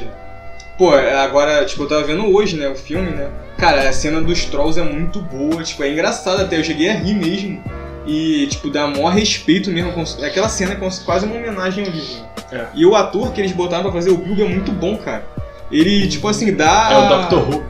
Pô, 0.76 0.90
agora, 0.90 1.64
tipo, 1.64 1.84
eu 1.84 1.88
tava 1.88 2.02
vendo 2.04 2.26
hoje, 2.34 2.56
né, 2.56 2.68
o 2.68 2.74
filme, 2.76 3.10
né? 3.10 3.28
Cara, 3.56 3.88
a 3.88 3.92
cena 3.92 4.20
dos 4.20 4.44
Trolls 4.44 4.78
é 4.78 4.82
muito 4.84 5.20
boa, 5.20 5.62
tipo, 5.62 5.82
é 5.82 5.90
engraçada 5.90 6.42
até, 6.42 6.58
eu 6.58 6.62
cheguei 6.64 6.88
a 6.88 6.94
rir 6.94 7.14
mesmo. 7.14 7.62
E, 8.08 8.46
tipo, 8.46 8.70
dá 8.70 8.86
maior 8.86 9.10
respeito 9.12 9.70
mesmo. 9.70 9.92
com- 9.92 10.02
Aquela 10.24 10.48
cena 10.48 10.72
é 10.72 10.76
quase 11.04 11.26
uma 11.26 11.36
homenagem 11.36 11.84
ao 11.84 11.90
livro. 11.90 12.24
É. 12.50 12.66
E 12.74 12.86
o 12.86 12.94
ator 12.96 13.32
que 13.32 13.40
eles 13.40 13.52
botaram 13.52 13.82
pra 13.84 13.92
fazer 13.92 14.10
o 14.10 14.16
Bilbo 14.16 14.42
é 14.42 14.48
muito 14.48 14.72
bom, 14.72 14.96
cara. 14.96 15.24
Ele, 15.70 16.08
tipo 16.08 16.26
assim, 16.26 16.54
dá. 16.54 16.88
É 16.90 16.96
o 16.96 17.08
Doctor 17.20 17.48
Who. 17.50 17.64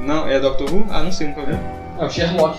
Não, 0.00 0.26
é 0.26 0.40
Doctor 0.40 0.72
Who? 0.72 0.86
Ah, 0.90 1.02
não 1.02 1.12
sei, 1.12 1.28
nunca 1.28 1.42
vi. 1.44 1.52
É 2.00 2.04
o 2.04 2.10
Sherlock. 2.10 2.58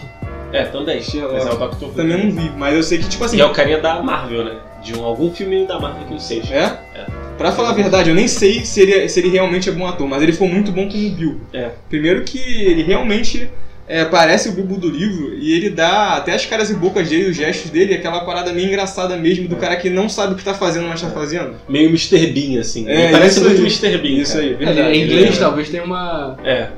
É, 0.51 0.63
também. 0.65 1.01
Sherlock. 1.01 1.33
Mas 1.33 1.47
é 1.47 1.51
o 1.51 1.57
Doctor 1.57 1.89
Who. 1.89 1.95
Também 1.95 2.23
não 2.25 2.31
vi, 2.31 2.51
mas 2.55 2.75
eu 2.75 2.83
sei 2.83 2.99
que, 2.99 3.09
tipo 3.09 3.23
assim. 3.23 3.37
E 3.37 3.41
é 3.41 3.45
o 3.45 3.51
carinha 3.51 3.81
da 3.81 4.01
Marvel, 4.03 4.45
né? 4.45 4.55
De 4.83 4.95
um, 4.95 5.03
algum 5.03 5.31
filme 5.33 5.65
da 5.65 5.79
Marvel 5.79 6.03
que 6.05 6.11
não 6.13 6.19
seja. 6.19 6.53
É? 6.53 6.79
É. 6.99 7.05
Pra 7.37 7.51
falar 7.51 7.69
a 7.71 7.73
verdade, 7.73 8.09
eu 8.11 8.15
nem 8.15 8.27
sei 8.27 8.63
se 8.63 8.81
ele, 8.81 9.09
se 9.09 9.19
ele 9.19 9.29
realmente 9.29 9.67
é 9.67 9.71
bom 9.71 9.87
ator, 9.87 10.07
mas 10.07 10.21
ele 10.21 10.33
foi 10.33 10.47
muito 10.47 10.71
bom 10.71 10.87
como 10.87 11.09
Bilbo. 11.09 11.41
É. 11.51 11.71
Primeiro 11.89 12.23
que 12.23 12.37
ele 12.37 12.83
realmente 12.83 13.49
é, 13.87 14.05
parece 14.05 14.47
o 14.49 14.53
Bilbo 14.53 14.77
do 14.77 14.89
livro 14.89 15.33
e 15.35 15.53
ele 15.53 15.69
dá 15.69 16.13
até 16.15 16.33
as 16.33 16.45
caras 16.45 16.69
e 16.69 16.73
bocas 16.73 17.09
dele, 17.09 17.29
os 17.29 17.35
gestos 17.35 17.69
dele, 17.69 17.93
aquela 17.93 18.21
parada 18.23 18.53
meio 18.53 18.67
engraçada 18.67 19.17
mesmo 19.17 19.47
do 19.47 19.55
cara 19.57 19.75
que 19.75 19.89
não 19.89 20.07
sabe 20.07 20.33
o 20.33 20.37
que 20.37 20.43
tá 20.43 20.53
fazendo, 20.53 20.87
mas 20.87 21.01
tá 21.01 21.09
fazendo. 21.09 21.55
Meio 21.67 21.89
Mr. 21.89 22.27
Bean, 22.27 22.59
assim. 22.61 22.87
É, 22.87 23.11
parece 23.11 23.39
muito 23.41 23.55
aí. 23.55 23.61
Mr. 23.61 23.97
Bean. 23.97 24.21
Isso 24.21 24.33
cara. 24.33 24.43
aí, 24.45 24.53
É, 24.53 24.55
verdade. 24.55 24.97
em 24.97 25.03
inglês 25.03 25.27
Ele- 25.29 25.37
talvez 25.37 25.69
tenha 25.69 25.83
uma. 25.83 26.37
É. 26.43 26.69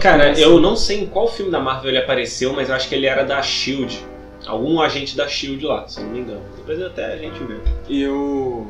Cara, 0.00 0.32
eu 0.38 0.58
não 0.60 0.74
sei 0.74 1.00
em 1.02 1.06
qual 1.06 1.30
filme 1.30 1.50
da 1.52 1.60
Marvel 1.60 1.90
ele 1.90 1.98
apareceu, 1.98 2.52
mas 2.52 2.68
eu 2.68 2.74
acho 2.74 2.88
que 2.88 2.94
ele 2.94 3.06
era 3.06 3.22
da 3.22 3.40
Shield. 3.42 4.04
Algum 4.46 4.80
agente 4.80 5.16
da 5.16 5.28
Shield 5.28 5.64
lá, 5.64 5.86
se 5.86 5.98
eu 6.00 6.04
não 6.06 6.12
me 6.12 6.20
engano. 6.20 6.40
Depois 6.56 6.80
até 6.82 7.12
a 7.12 7.16
gente 7.16 7.38
vê. 7.44 7.54
E 7.88 8.06
o. 8.06 8.66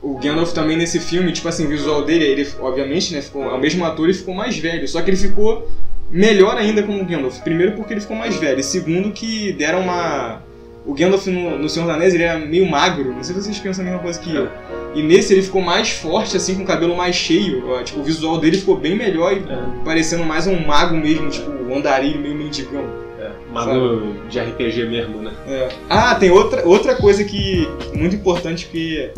O 0.00 0.18
Gandalf 0.18 0.52
também 0.52 0.76
nesse 0.76 0.98
filme, 0.98 1.30
tipo 1.32 1.46
assim, 1.48 1.64
o 1.64 1.68
visual 1.68 2.04
dele, 2.04 2.24
ele, 2.24 2.48
obviamente, 2.60 3.14
né, 3.14 3.22
ficou, 3.22 3.44
é 3.44 3.54
o 3.54 3.58
mesmo 3.58 3.84
ator 3.84 4.10
e 4.10 4.14
ficou 4.14 4.34
mais 4.34 4.58
velho. 4.58 4.86
Só 4.88 5.00
que 5.00 5.10
ele 5.10 5.16
ficou 5.16 5.70
melhor 6.12 6.56
ainda 6.56 6.82
como 6.82 7.04
Gandalf. 7.04 7.40
Primeiro 7.40 7.72
porque 7.72 7.94
ele 7.94 8.00
ficou 8.00 8.16
mais 8.16 8.36
velho. 8.36 8.60
E 8.60 8.62
segundo 8.62 9.10
que 9.10 9.52
deram 9.54 9.80
uma. 9.80 10.42
O 10.84 10.94
Gandalf 10.94 11.26
no, 11.28 11.58
no 11.58 11.68
Senhor 11.68 11.86
dos 11.86 11.94
Anéis 11.94 12.12
ele 12.12 12.24
era 12.24 12.38
meio 12.40 12.68
magro, 12.68 13.12
não 13.14 13.22
sei 13.22 13.36
se 13.36 13.42
vocês 13.42 13.58
pensam 13.58 13.82
a 13.82 13.86
mesma 13.86 14.02
coisa 14.02 14.18
que 14.20 14.34
eu. 14.34 14.48
E 14.96 15.02
nesse 15.02 15.32
ele 15.32 15.40
ficou 15.42 15.62
mais 15.62 15.90
forte, 15.90 16.36
assim, 16.36 16.56
com 16.56 16.64
o 16.64 16.66
cabelo 16.66 16.96
mais 16.96 17.14
cheio. 17.14 17.64
ó, 17.68 17.82
Tipo, 17.84 18.00
o 18.00 18.02
visual 18.02 18.38
dele 18.38 18.58
ficou 18.58 18.76
bem 18.76 18.96
melhor 18.96 19.32
e 19.32 19.36
É. 19.38 19.84
parecendo 19.84 20.24
mais 20.24 20.46
um 20.48 20.58
mago 20.66 20.96
mesmo, 20.96 21.30
tipo, 21.30 21.50
um 21.50 21.76
andarilho 21.76 22.20
meio 22.20 22.34
mendigão. 22.34 22.84
É. 23.20 23.30
Mago 23.52 24.14
de 24.28 24.40
RPG 24.40 24.84
mesmo, 24.86 25.22
né? 25.22 25.30
É. 25.46 25.68
Ah, 25.88 26.16
tem 26.16 26.32
outra, 26.32 26.66
outra 26.66 26.96
coisa 26.96 27.22
que 27.22 27.66
muito 27.94 28.16
importante 28.16 28.66
que 28.66 29.08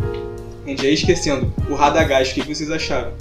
a 0.66 0.68
gente 0.68 0.84
ia 0.84 0.92
esquecendo. 0.92 1.50
O 1.70 1.74
Radagast, 1.74 2.38
o 2.38 2.44
que 2.44 2.54
vocês 2.54 2.70
acharam? 2.70 3.12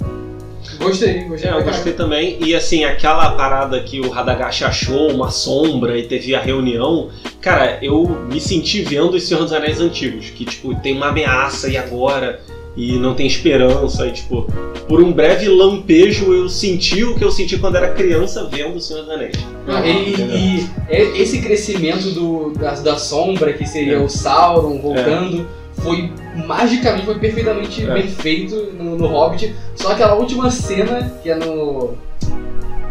Gostei, 0.78 1.24
gostei. 1.24 1.50
É, 1.50 1.54
eu 1.54 1.62
gostei 1.64 1.92
também. 1.92 2.36
E 2.40 2.54
assim, 2.54 2.84
aquela 2.84 3.32
parada 3.32 3.80
que 3.80 4.00
o 4.00 4.10
Radagast 4.10 4.64
achou 4.64 5.10
uma 5.10 5.30
sombra 5.30 5.98
e 5.98 6.04
teve 6.04 6.34
a 6.34 6.40
reunião, 6.40 7.08
cara, 7.40 7.78
eu 7.82 8.04
me 8.30 8.40
senti 8.40 8.82
vendo 8.82 9.14
os 9.14 9.22
Senhor 9.24 9.42
dos 9.42 9.52
Anéis 9.52 9.80
antigos, 9.80 10.30
que 10.30 10.44
tipo, 10.44 10.74
tem 10.76 10.96
uma 10.96 11.08
ameaça 11.08 11.68
e 11.68 11.76
agora, 11.76 12.40
e 12.76 12.92
não 12.98 13.14
tem 13.14 13.26
esperança, 13.26 14.06
e 14.06 14.12
tipo, 14.12 14.42
por 14.88 15.00
um 15.00 15.12
breve 15.12 15.48
lampejo 15.48 16.34
eu 16.34 16.48
senti 16.48 17.04
o 17.04 17.14
que 17.14 17.24
eu 17.24 17.30
senti 17.30 17.56
quando 17.56 17.76
era 17.76 17.92
criança 17.92 18.48
vendo 18.50 18.76
o 18.76 18.80
Senhor 18.80 19.02
dos 19.02 19.10
Anéis. 19.10 19.36
Não, 19.66 19.84
e, 19.86 20.14
e 20.14 20.66
é- 20.88 21.18
esse 21.22 21.40
crescimento 21.40 22.10
do, 22.10 22.50
da, 22.58 22.72
da 22.74 22.96
sombra, 22.98 23.52
que 23.52 23.66
seria 23.66 23.94
É. 23.94 23.98
o 23.98 24.08
Sauron 24.08 24.78
voltando, 24.80 25.46
foi 25.82 26.10
magicamente, 26.46 27.04
foi 27.04 27.14
perfeitamente 27.18 27.82
É. 27.84 27.92
bem 27.94 28.08
feito 28.08 28.54
no, 28.78 28.96
no 28.96 29.06
Hobbit. 29.06 29.54
Só 29.76 29.92
aquela 29.92 30.14
última 30.14 30.50
cena, 30.50 31.12
que 31.22 31.30
é 31.30 31.34
no. 31.34 31.94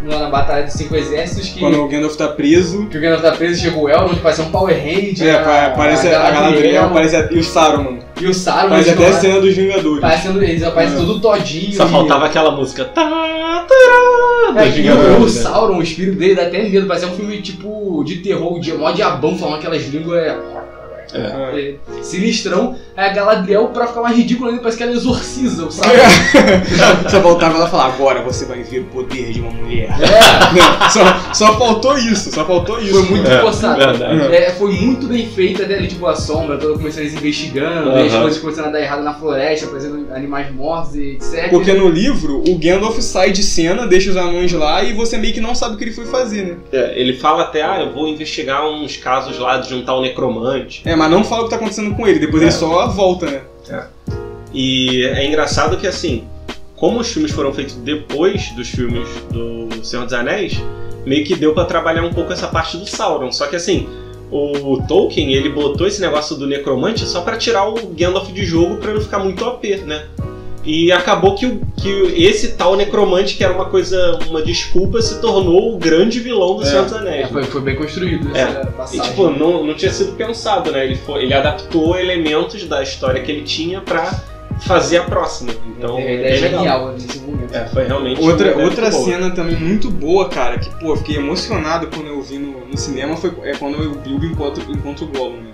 na 0.04 0.30
Batalha 0.30 0.64
dos 0.66 0.74
Cinco 0.74 0.96
Exércitos, 0.96 1.50
que, 1.50 1.60
Quando 1.62 1.82
o 1.82 1.88
Gandalf 1.88 2.16
tá 2.18 2.28
preso. 2.28 2.88
que 2.88 2.98
o 2.98 3.02
Gandalf 3.02 3.22
tá 3.22 3.32
preso, 3.32 3.62
chega 3.62 3.78
o 3.78 3.90
Elrond, 3.90 4.20
parece 4.22 4.42
um 4.42 4.52
Power 4.52 4.76
Ranger. 4.76 5.28
É, 5.28 5.38
pa- 5.44 5.70
parece 5.78 6.08
a, 6.10 6.30
Galadriel, 6.32 6.90
parece 6.92 7.16
a, 7.16 7.28
e 7.32 7.40
o 7.40 7.44
Saruman. 7.44 8.00
E 8.22 8.28
o 8.28 8.34
Sauron, 8.34 8.70
Parece 8.70 8.90
até 8.92 9.08
a 9.08 9.14
cena 9.14 9.40
dos 9.42 9.56
Vingadores. 9.56 10.00
parecendo, 10.02 10.44
eles 10.44 10.62
aparecem 10.64 10.98
É. 10.98 11.00
tudo 11.00 11.20
todinho. 11.20 11.74
Só 11.74 11.86
e- 11.86 11.90
faltava 11.90 12.26
aquela 12.26 12.52
música. 12.52 12.86
Tá, 12.86 13.66
tará, 13.68 14.62
É, 14.62 14.66
dos 14.66 14.74
que 14.74 14.80
o 14.82 14.84
Vingadores, 14.84 15.36
né? 15.36 15.42
Sauron, 15.42 15.78
o 15.78 15.82
espírito 15.82 16.18
dele 16.18 16.36
dá 16.36 16.44
até 16.44 16.64
medo, 16.64 16.86
parece 16.86 17.06
um 17.06 17.14
filme 17.16 17.42
tipo 17.42 18.04
de 18.06 18.18
terror, 18.18 18.60
de 18.60 18.74
mó 18.74 18.92
diabão 18.92 19.38
falando 19.38 19.56
aquelas 19.58 19.84
línguas. 19.88 20.22
É, 21.14 21.20
É. 21.20 21.70
é, 22.00 22.04
sinistrão. 22.04 22.76
Aí 22.96 23.10
a 23.10 23.14
Galadriel, 23.14 23.68
pra 23.68 23.88
ficar 23.88 24.02
mais 24.02 24.16
ridículo 24.18 24.50
ainda, 24.50 24.62
parece 24.62 24.78
que 24.78 24.84
ela 24.84 24.92
exorciza 24.92 25.66
o 25.66 25.72
Sauron. 25.72 25.98
Só 27.10 27.20
voltava 27.20 27.56
ela 27.58 27.68
e 27.68 27.72
falava, 27.72 27.94
agora 27.94 28.22
você 28.22 28.46
vai 28.46 28.62
ver 28.64 28.80
o 28.80 28.86
poder 28.86 29.32
de 29.32 29.40
uma 29.42 29.52
mulher. 29.52 29.90
É, 30.00 30.54
Não, 30.54 30.90
só, 30.90 31.34
só 31.34 31.58
faltou 31.58 31.98
isso, 31.98 32.32
só 32.32 32.46
faltou 32.46 32.80
isso. 32.80 32.94
foi 32.94 33.04
muito 33.10 33.30
É, 33.30 33.42
forçado. 33.42 33.82
É, 33.82 34.52
foi 34.52 34.74
muito 34.74 35.08
bem 35.08 35.28
feita 35.28 35.64
até 35.64 35.76
ali, 35.76 35.88
tipo, 35.88 36.06
a 36.06 36.16
sombra, 36.16 36.58
toda 36.58 36.74
começando 36.78 37.02
eles 37.04 37.14
investigando, 37.16 37.90
Aham. 37.90 38.06
as 38.06 38.14
coisas 38.14 38.40
começando 38.40 38.66
a 38.68 38.70
dar 38.72 38.82
errado 38.82 39.04
na 39.04 39.14
floresta, 39.14 39.66
aparecendo 39.66 40.08
animais 40.14 40.54
mortos 40.54 40.96
e 40.96 41.12
etc. 41.14 41.50
Porque 41.50 41.74
no 41.74 41.90
livro, 41.90 42.44
o 42.48 42.58
Gandalf 42.58 43.00
sai 43.02 43.32
de 43.32 43.44
cena, 43.44 43.88
deixa 43.88 44.10
os 44.12 44.18
anões 44.18 44.52
lá 44.54 44.84
e 44.84 44.94
você 44.94 45.18
meio 45.18 45.34
que 45.34 45.42
não 45.42 45.56
sabe 45.56 45.76
o 45.76 45.78
que 45.78 45.84
ele 45.84 45.92
foi 45.94 46.06
fazer, 46.06 46.44
né? 46.46 46.56
É, 46.72 46.94
ele 47.00 47.14
fala 47.18 47.44
até, 47.44 47.64
ah, 47.64 47.82
eu 47.82 47.92
vou 47.94 48.08
investigar 48.08 48.66
uns 48.68 48.98
casos 48.98 49.38
lá 49.40 49.58
de 49.58 49.70
juntar 49.70 49.96
o 49.96 50.02
necromante. 50.02 50.82
É, 50.86 50.96
mas 51.04 51.12
não 51.12 51.24
fala 51.24 51.42
o 51.42 51.44
que 51.46 51.50
tá 51.52 51.56
acontecendo 51.58 51.96
com 51.96 52.08
ele, 52.08 52.20
depois 52.20 52.42
É. 52.42 52.46
ele 52.46 52.52
só 52.54 52.88
volta, 52.88 53.26
né? 53.30 53.42
E 54.54 55.04
é 55.06 55.26
engraçado 55.26 55.78
que 55.78 55.88
assim, 55.88 56.26
como 56.76 57.00
os 57.00 57.08
filmes 57.12 57.32
foram 57.32 57.54
feitos 57.54 57.76
depois 57.76 58.52
dos 58.52 58.70
filmes 58.70 59.08
do 59.32 59.84
Senhor 59.84 60.04
dos 60.06 60.14
Anéis, 60.14 60.54
meio 61.06 61.26
que 61.26 61.36
deu 61.36 61.54
pra 61.54 61.66
trabalhar 61.66 62.04
um 62.04 62.14
pouco 62.14 62.32
essa 62.32 62.48
parte 62.48 62.78
do 62.78 62.86
Sauron. 62.86 63.32
Só 63.32 63.48
que 63.48 63.56
assim, 63.56 63.88
o 64.32 64.82
Tolkien, 64.88 65.34
ele 65.34 65.50
botou 65.50 65.88
esse 65.88 66.00
negócio 66.02 66.36
do 66.36 66.48
necromante 66.48 67.06
só 67.06 67.22
pra 67.22 67.38
tirar 67.38 67.68
o 67.68 67.76
Gandalf 67.98 68.32
de 68.32 68.46
jogo 68.46 68.78
pra 68.78 68.94
não 68.94 69.02
ficar 69.02 69.20
muito 69.20 69.44
OP, 69.46 69.76
né? 69.78 70.06
E 70.66 70.92
acabou 70.94 71.36
que, 71.36 71.46
o- 71.46 71.62
que 71.76 71.90
esse 72.16 72.54
tal 72.54 72.76
necromante, 72.78 73.36
que 73.36 73.44
era 73.44 73.54
uma 73.54 73.66
coisa, 73.66 74.18
uma 74.30 74.42
desculpa, 74.42 75.02
se 75.02 75.20
tornou 75.20 75.76
o 75.76 75.78
grande 75.78 76.20
vilão 76.22 76.56
do 76.56 76.64
É. 76.64 76.66
Senhor 76.66 76.84
dos 76.86 76.94
É, 76.94 76.98
Anéis. 77.00 77.30
foi, 77.30 77.44
foi 77.44 77.62
bem 77.62 77.76
construído 77.76 78.36
É. 78.36 78.42
essa 78.42 78.62
E 78.62 78.72
passagem. 78.78 79.02
tipo, 79.10 79.30
não, 79.30 79.66
não 79.66 79.74
tinha 79.74 79.92
sido 79.92 80.14
pensado, 80.14 80.72
né? 80.72 80.86
Ele, 80.86 80.96
foi, 80.96 81.24
ele 81.24 81.34
adaptou 81.34 81.98
elementos 82.00 82.64
da 82.66 82.82
história 82.82 83.22
que 83.22 83.30
ele 83.32 83.42
tinha 83.44 83.82
pra 83.82 84.10
fazer 84.62 84.98
a 85.00 85.04
próxima. 85.04 85.52
Então, 85.78 85.98
a 85.98 86.02
é 86.02 86.14
ideia 86.14 86.28
é 86.28 86.40
legal. 86.40 86.60
genial 86.60 86.92
nesse 86.94 87.20
momento. 87.20 87.54
É, 87.54 87.66
foi 87.66 87.84
realmente 87.86 88.22
Outra, 88.22 88.58
outra 88.58 88.90
boa. 88.90 89.04
cena 89.06 89.30
também 89.32 89.56
muito 89.58 89.92
boa, 89.92 90.30
cara, 90.30 90.58
que, 90.58 90.70
pô, 90.80 90.94
eu 90.94 90.96
fiquei 90.96 91.18
emocionado 91.18 91.88
quando 91.88 92.08
eu 92.08 92.22
vi 92.22 92.38
no, 92.38 92.66
no 92.68 92.78
cinema, 92.78 93.18
foi 93.18 93.34
é 93.44 93.54
quando 93.56 93.76
o 93.82 93.96
Bilbo 93.96 94.26
encontra, 94.26 94.64
encontra 94.72 95.04
o 95.04 95.08
Gollum, 95.10 95.42
né? 95.42 95.52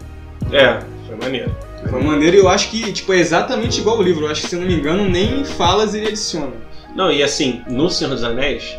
É, 0.52 0.80
foi 1.08 1.16
maneiro. 1.20 1.52
Foi 1.88 2.04
maneiro 2.04 2.36
e 2.36 2.40
eu 2.40 2.50
acho 2.50 2.70
que, 2.70 2.92
tipo, 2.92 3.14
é 3.14 3.18
exatamente 3.18 3.80
igual 3.80 4.00
o 4.00 4.04
livro. 4.04 4.26
Eu 4.26 4.32
acho 4.32 4.42
que, 4.42 4.50
se 4.50 4.56
não 4.56 4.66
me 4.66 4.74
engano, 4.74 5.10
nem 5.10 5.44
falas 5.44 5.94
ele 5.94 6.08
adiciona. 6.08 6.54
Não, 6.96 7.12
e 7.12 7.24
assim, 7.24 7.62
no 7.70 7.90
Senhor 7.90 8.12
dos 8.12 8.24
Anéis, 8.24 8.78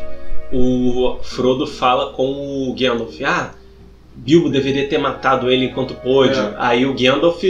o 0.51 1.17
Frodo 1.23 1.65
fala 1.65 2.13
com 2.13 2.69
o 2.69 2.75
Gandalf, 2.77 3.19
ah, 3.23 3.51
Bilbo 4.13 4.49
deveria 4.49 4.87
ter 4.87 4.97
matado 4.97 5.49
ele 5.49 5.65
enquanto 5.65 5.93
pôde. 5.95 6.37
É. 6.37 6.53
Aí 6.57 6.85
o 6.85 6.93
Gandalf 6.93 7.41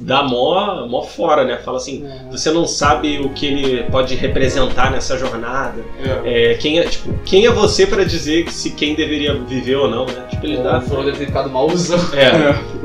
dá 0.00 0.22
mó, 0.22 0.86
mó 0.86 1.02
fora, 1.02 1.44
né? 1.44 1.58
Fala 1.58 1.76
assim, 1.76 2.06
você 2.30 2.50
não 2.50 2.66
sabe 2.66 3.18
o 3.18 3.30
que 3.30 3.46
ele 3.46 3.82
pode 3.84 4.14
representar 4.14 4.90
nessa 4.90 5.18
jornada. 5.18 5.84
É. 6.24 6.52
É, 6.52 6.54
quem, 6.54 6.78
é, 6.78 6.84
tipo, 6.84 7.12
quem 7.24 7.46
é 7.46 7.50
você 7.50 7.86
pra 7.86 8.04
dizer 8.04 8.44
que 8.44 8.54
se 8.54 8.70
quem 8.70 8.94
deveria 8.94 9.34
viver 9.34 9.76
ou 9.76 9.90
não, 9.90 10.06
né? 10.06 10.24
Tipo, 10.30 10.46
ele 10.46 10.58
dá. 10.58 10.78
O 10.78 10.82
Frodo 10.82 11.06
deve 11.06 11.18
ter 11.18 11.26
ficado 11.26 11.50
malzão. 11.50 11.98
É, 12.14 12.30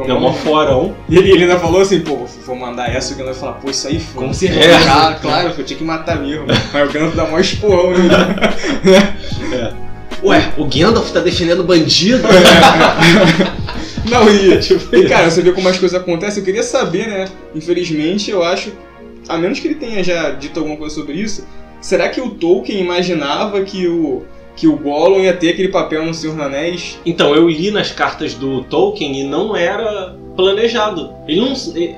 deu 0.05 0.19
mal. 0.19 0.31
mó 0.31 0.33
forão. 0.33 0.95
E 1.07 1.15
ele, 1.17 1.31
ele 1.31 1.43
ainda 1.43 1.59
falou 1.59 1.81
assim, 1.81 2.01
pô, 2.01 2.25
vou 2.45 2.55
mandar 2.55 2.93
essa, 2.93 3.13
e 3.13 3.15
o 3.15 3.17
Gandalf 3.19 3.39
fala, 3.39 3.53
pô, 3.53 3.69
isso 3.69 3.87
aí 3.87 3.99
foi. 3.99 4.25
Com 4.25 4.33
certeza. 4.33 4.69
É. 4.69 4.87
Ah, 4.89 5.17
claro, 5.21 5.53
eu 5.57 5.63
tinha 5.63 5.77
que 5.77 5.83
matar 5.83 6.19
mesmo. 6.19 6.45
Mas 6.73 6.89
o 6.89 6.91
Gandalf 6.91 7.15
dá 7.15 7.27
mó 7.27 7.39
esporrão 7.39 7.91
nele. 7.91 8.09
Ué, 10.23 10.53
o 10.57 10.65
Gandalf 10.65 11.11
tá 11.11 11.19
defendendo 11.19 11.63
bandido? 11.63 12.23
Não, 14.09 14.29
e, 14.29 14.59
Tipo 14.59 14.95
e 14.95 15.07
cara, 15.07 15.29
você 15.29 15.41
vê 15.41 15.51
como 15.51 15.67
as 15.67 15.77
coisas 15.77 15.99
acontecem, 15.99 16.39
eu 16.39 16.45
queria 16.45 16.63
saber, 16.63 17.07
né? 17.07 17.25
Infelizmente, 17.55 18.31
eu 18.31 18.43
acho, 18.43 18.71
a 19.27 19.37
menos 19.37 19.59
que 19.59 19.67
ele 19.67 19.75
tenha 19.75 20.03
já 20.03 20.31
dito 20.31 20.59
alguma 20.59 20.77
coisa 20.77 20.95
sobre 20.95 21.13
isso, 21.13 21.45
será 21.81 22.09
que 22.09 22.21
o 22.21 22.31
Tolkien 22.31 22.81
imaginava 22.81 23.61
que 23.63 23.87
o, 23.87 24.23
que 24.55 24.67
o 24.67 24.77
Gollum 24.77 25.21
ia 25.21 25.33
ter 25.33 25.49
aquele 25.49 25.69
papel 25.69 26.05
no 26.05 26.13
Senhor 26.13 26.35
dos 26.35 26.45
Anéis? 26.45 26.99
Então, 27.05 27.33
eu 27.35 27.47
li 27.49 27.71
nas 27.71 27.91
cartas 27.91 28.33
do 28.33 28.63
Tolkien 28.63 29.19
e 29.19 29.23
não 29.23 29.55
era 29.55 30.15
planejado. 30.35 31.11
Ele 31.27 31.41
não. 31.41 31.53
ele- 31.75 31.95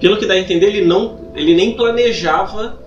pelo 0.00 0.16
que 0.16 0.26
dá 0.26 0.34
a 0.34 0.38
entender, 0.38 0.66
ele 0.66 0.84
não. 0.84 1.18
Ele 1.34 1.54
nem 1.54 1.72
planejava 1.74 2.78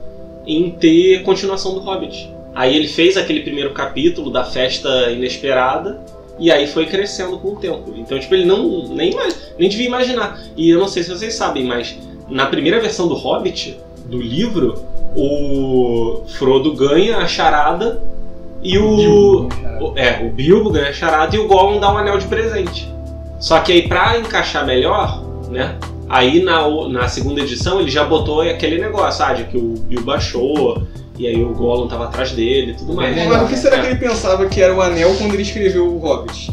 em 0.48 0.72
ter 0.72 1.24
continuação 1.24 1.74
do 1.74 1.82
Hobbit. 1.82 2.30
Aí 2.54 2.76
ele 2.76 2.88
fez 2.88 3.16
aquele 3.18 3.42
primeiro 3.42 3.72
capítulo 3.72 4.30
da 4.30 4.44
festa 4.44 5.10
inesperada 5.12 6.02
e 6.40 6.52
aí 6.52 6.68
foi 6.68 6.86
crescendo 6.86 7.38
com 7.40 7.50
o 7.54 7.56
tempo. 7.56 7.94
Então, 7.96 8.20
tipo, 8.20 8.34
ele 8.36 8.46
não 8.46 8.88
nem, 8.90 9.16
nem 9.58 9.70
devia 9.70 9.88
imaginar. 9.88 10.40
E 10.58 10.70
eu 10.70 10.80
não 10.80 10.88
sei 10.88 11.04
se 11.04 11.10
vocês 11.10 11.34
sabem, 11.34 11.64
mas 11.66 11.98
na 12.30 12.46
primeira 12.48 12.80
versão 12.80 13.08
do 13.08 13.14
Hobbit, 13.16 13.78
do 14.06 14.22
livro, 14.22 14.84
o 15.16 16.24
Frodo 16.28 16.74
ganha 16.74 17.18
a 17.18 17.28
charada 17.28 18.02
e 18.64 18.78
o. 18.78 19.48
O- 19.82 19.94
É, 19.98 20.24
o 20.24 20.30
Bilbo 20.30 20.70
ganha 20.70 20.90
a 20.90 20.94
charada 20.94 21.36
e 21.36 21.40
o 21.40 21.48
Gollum 21.48 21.80
dá 21.80 21.92
um 21.92 21.98
anel 21.98 22.18
de 22.18 22.28
presente. 22.28 22.88
Só 23.40 23.60
que 23.60 23.72
aí, 23.72 23.88
pra 23.88 24.18
encaixar 24.20 24.66
melhor, 24.66 25.24
né? 25.50 25.76
Aí 26.08 26.44
na, 26.44 26.68
na 26.90 27.08
segunda 27.08 27.42
edição 27.42 27.80
ele 27.80 27.90
já 27.90 28.04
botou 28.04 28.42
aquele 28.42 28.78
negócio, 28.80 29.24
ah, 29.26 29.34
de 29.34 29.46
que 29.46 29.58
o 29.58 29.74
Bilbo 29.88 30.12
achou, 30.12 30.84
e 31.22 31.28
aí 31.28 31.44
o 31.44 31.54
Gollum 31.54 31.88
tava 31.88 32.06
atrás 32.06 32.32
dele 32.32 32.72
e 32.72 32.76
tudo 32.76 32.94
mais. 32.94 33.16
É, 33.18 33.28
Mas 33.28 33.44
o 33.44 33.48
que 33.48 33.56
será 33.58 33.78
É. 33.78 33.82
que 33.82 33.88
ele 33.88 33.96
pensava 34.00 34.46
que 34.48 34.62
era 34.62 34.74
o 34.76 34.82
anel 34.82 35.14
quando 35.18 35.34
ele 35.34 35.44
escreveu 35.44 35.88
o 35.88 35.98
Hobbit? 36.00 36.52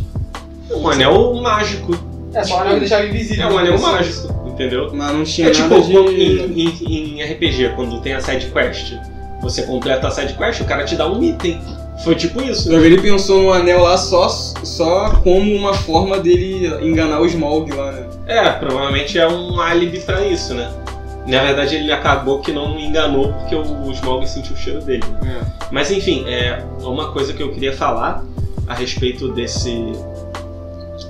Um 0.70 0.88
anel 0.88 1.34
mágico. 1.34 1.98
É 2.34 2.44
só 2.44 2.56
um 2.56 2.60
anel 2.60 2.74
que 2.74 2.80
deixava 2.80 3.06
invisível. 3.06 3.48
É 3.48 3.50
um 3.52 3.58
anel 3.58 3.78
mágico, 3.78 4.42
entendeu? 4.46 4.90
Mas 4.92 5.12
não 5.12 5.24
tinha 5.24 5.48
É 5.48 5.50
tipo 5.50 5.68
nada 5.70 5.80
de... 5.82 5.92
quando- 5.92 6.12
em, 6.12 6.68
em- 6.86 7.20
em 7.20 7.22
RPG, 7.22 7.70
quando 7.74 8.00
tem 8.00 8.12
a 8.12 8.20
side 8.20 8.46
quest. 8.52 8.94
Você 9.40 9.62
completa 9.62 10.08
a 10.08 10.10
side 10.10 10.34
quest, 10.34 10.60
o 10.60 10.64
cara 10.64 10.84
te 10.84 10.94
dá 10.96 11.10
um 11.10 11.22
item. 11.22 11.58
Foi 12.04 12.14
tipo 12.14 12.40
isso. 12.42 12.68
Talvez 12.70 12.92
ele 12.92 13.00
pensou 13.02 13.42
no 13.42 13.52
anel 13.52 13.82
lá 13.82 13.96
só, 13.96 14.28
só 14.28 15.10
como 15.24 15.52
uma 15.54 15.72
forma 15.74 16.18
dele 16.18 16.66
enganar 16.86 17.20
o 17.20 17.26
Smaug 17.26 17.72
lá, 17.72 17.90
né? 17.92 18.06
É, 18.26 18.50
provavelmente 18.50 19.18
é 19.18 19.26
um 19.26 19.58
álibi 19.60 19.98
pra 20.00 20.24
isso, 20.26 20.54
né? 20.54 20.70
Na 21.29 21.43
verdade, 21.43 21.76
ele 21.76 21.93
acabou 21.93 22.41
que 22.41 22.53
não 22.53 22.74
me 22.74 22.87
enganou 22.87 23.33
porque 23.35 23.55
o 23.55 23.93
Smaug 23.93 24.26
sentiu 24.26 24.55
o 24.55 24.57
cheiro 24.57 24.81
dele. 24.81 25.05
É. 25.22 25.45
Mas 25.70 25.91
enfim, 25.91 26.24
é 26.26 26.64
uma 26.81 27.12
coisa 27.12 27.35
que 27.35 27.43
eu 27.43 27.53
queria 27.53 27.76
falar 27.76 28.24
a 28.66 28.74
respeito 28.74 29.29
desse 29.33 29.93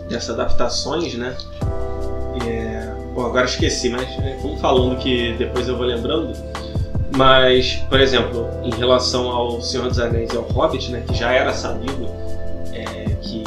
dessas 0.08 0.30
adaptações, 0.30 1.14
né? 1.14 1.36
É, 2.44 2.92
Pô, 3.14 3.26
agora 3.26 3.46
esqueci, 3.46 3.88
mas 3.88 4.08
é, 4.20 4.38
vamos 4.40 4.60
falando 4.60 4.96
que 4.98 5.34
depois 5.34 5.68
eu 5.68 5.76
vou 5.76 5.86
lembrando. 5.86 6.32
Mas, 7.16 7.74
por 7.88 8.00
exemplo, 8.00 8.46
em 8.62 8.70
relação 8.70 9.28
ao 9.30 9.60
Senhor 9.60 9.88
dos 9.88 9.98
Anéis 9.98 10.32
e 10.32 10.36
ao 10.36 10.44
Hobbit, 10.44 10.92
né, 10.92 11.02
que 11.06 11.14
já 11.14 11.32
era 11.32 11.52
sabido 11.52 12.08
é, 12.72 13.06
que 13.22 13.42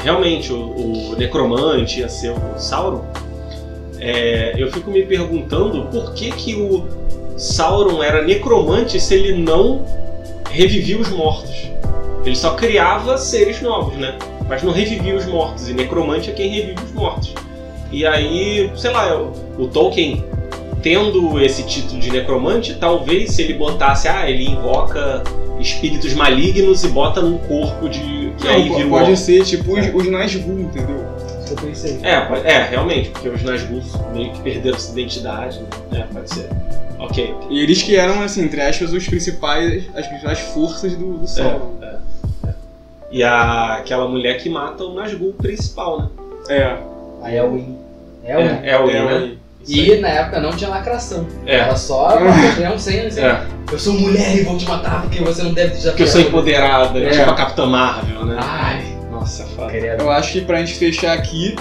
realmente 0.00 0.52
o, 0.52 1.12
o 1.12 1.16
necromante 1.16 2.00
ia 2.00 2.08
ser 2.08 2.30
o 2.30 2.58
Sauron, 2.58 3.04
é, 4.04 4.54
eu 4.58 4.70
fico 4.70 4.90
me 4.90 5.02
perguntando 5.02 5.86
por 5.86 6.12
que, 6.12 6.30
que 6.30 6.54
o 6.54 6.86
Sauron 7.38 8.02
era 8.02 8.22
necromante 8.22 9.00
se 9.00 9.14
ele 9.14 9.32
não 9.32 9.82
revivia 10.50 10.98
os 10.98 11.08
mortos. 11.08 11.70
Ele 12.22 12.36
só 12.36 12.54
criava 12.54 13.16
seres 13.16 13.62
novos, 13.62 13.96
né? 13.96 14.18
Mas 14.46 14.62
não 14.62 14.72
revivia 14.72 15.16
os 15.16 15.24
mortos. 15.24 15.70
E 15.70 15.72
necromante 15.72 16.30
é 16.30 16.34
quem 16.34 16.50
revive 16.50 16.84
os 16.84 16.92
mortos. 16.92 17.32
E 17.90 18.04
aí, 18.06 18.70
sei 18.76 18.90
lá, 18.90 19.18
o, 19.58 19.68
Tolkien 19.68 20.22
tendo 20.82 21.40
esse 21.40 21.62
título 21.62 21.98
de 21.98 22.10
necromante, 22.10 22.74
talvez 22.74 23.30
se 23.30 23.40
ele 23.40 23.54
botasse, 23.54 24.06
ah, 24.06 24.28
ele 24.28 24.50
invoca 24.50 25.22
espíritos 25.58 26.12
malignos 26.12 26.84
e 26.84 26.88
bota 26.88 27.22
num 27.22 27.38
corpo 27.38 27.88
de. 27.88 28.32
que 28.36 28.48
aí 28.48 28.68
Não, 28.68 28.80
um 28.80 28.90
pode 28.90 29.16
ser 29.16 29.44
tipo 29.44 29.78
os, 29.78 29.94
os 29.94 30.10
Nazgûl, 30.10 30.60
entendeu? 30.60 31.23
Isso 31.54 31.64
eu 31.64 31.68
pensei. 31.68 31.98
É, 32.02 32.20
pode- 32.22 32.46
é, 32.46 32.62
realmente, 32.70 33.10
porque 33.10 33.28
os 33.28 33.42
Nazgûl 33.42 33.82
meio 34.12 34.32
que 34.32 34.40
perderam 34.40 34.78
sua 34.78 34.92
identidade, 34.92 35.60
né? 35.90 36.00
É, 36.00 36.14
pode 36.14 36.32
ser. 36.32 36.48
Ok. 36.98 37.34
E 37.50 37.60
eles 37.62 37.82
que 37.82 37.96
eram, 37.96 38.22
assim, 38.22 38.42
entre 38.44 38.60
aspas, 38.60 38.92
os 38.92 39.06
principais, 39.06 39.84
as 39.94 40.06
principais 40.06 40.38
forças 40.40 40.94
do, 40.96 41.18
do 41.18 41.26
Sauron. 41.26 41.74
E 43.10 43.22
a, 43.22 43.74
aquela 43.74 44.08
mulher 44.08 44.38
que 44.38 44.48
mata 44.48 44.82
o 44.84 44.94
Nazgûl 44.94 45.32
principal, 45.34 46.00
né? 46.00 46.08
É, 46.48 46.76
A 47.22 47.32
Elwin. 47.32 47.78
Elwin. 48.24 48.44
É, 48.62 48.70
é 48.70 48.78
o 48.78 48.90
é, 48.90 49.04
né? 49.04 49.12
aí. 49.16 49.38
Isso 49.66 49.80
aí. 49.92 49.98
E 49.98 50.00
na 50.00 50.08
época 50.08 50.40
não 50.40 50.50
tinha 50.50 50.68
lacração. 50.70 51.26
É. 51.46 51.58
Ela 51.58 51.76
só 51.76 52.18
não 52.60 52.78
sem 52.78 53.00
assim. 53.00 53.20
É, 53.20 53.44
Eu 53.70 53.78
sou 53.78 53.94
mulher 53.94 54.36
e 54.36 54.42
vou 54.42 54.56
te 54.58 54.66
matar 54.66 55.02
porque 55.02 55.20
você 55.22 55.42
não 55.42 55.52
deve 55.54 55.70
desafiar. 55.70 55.92
porque 55.92 56.02
eu 56.02 56.06
sou 56.08 56.20
empoderada, 56.20 56.98
É. 56.98 57.10
tipo 57.10 57.30
a 57.30 57.34
Capitã 57.34 57.66
Marvel, 57.66 58.24
né? 58.26 58.36
Ai, 58.38 58.93
Nossa, 59.24 59.46
foda. 59.46 59.70
credo. 59.70 60.02
Eu 60.02 60.10
acho 60.10 60.32
que 60.32 60.40
pra 60.42 60.58
gente 60.58 60.74
fechar 60.74 61.16
aqui, 61.16 61.56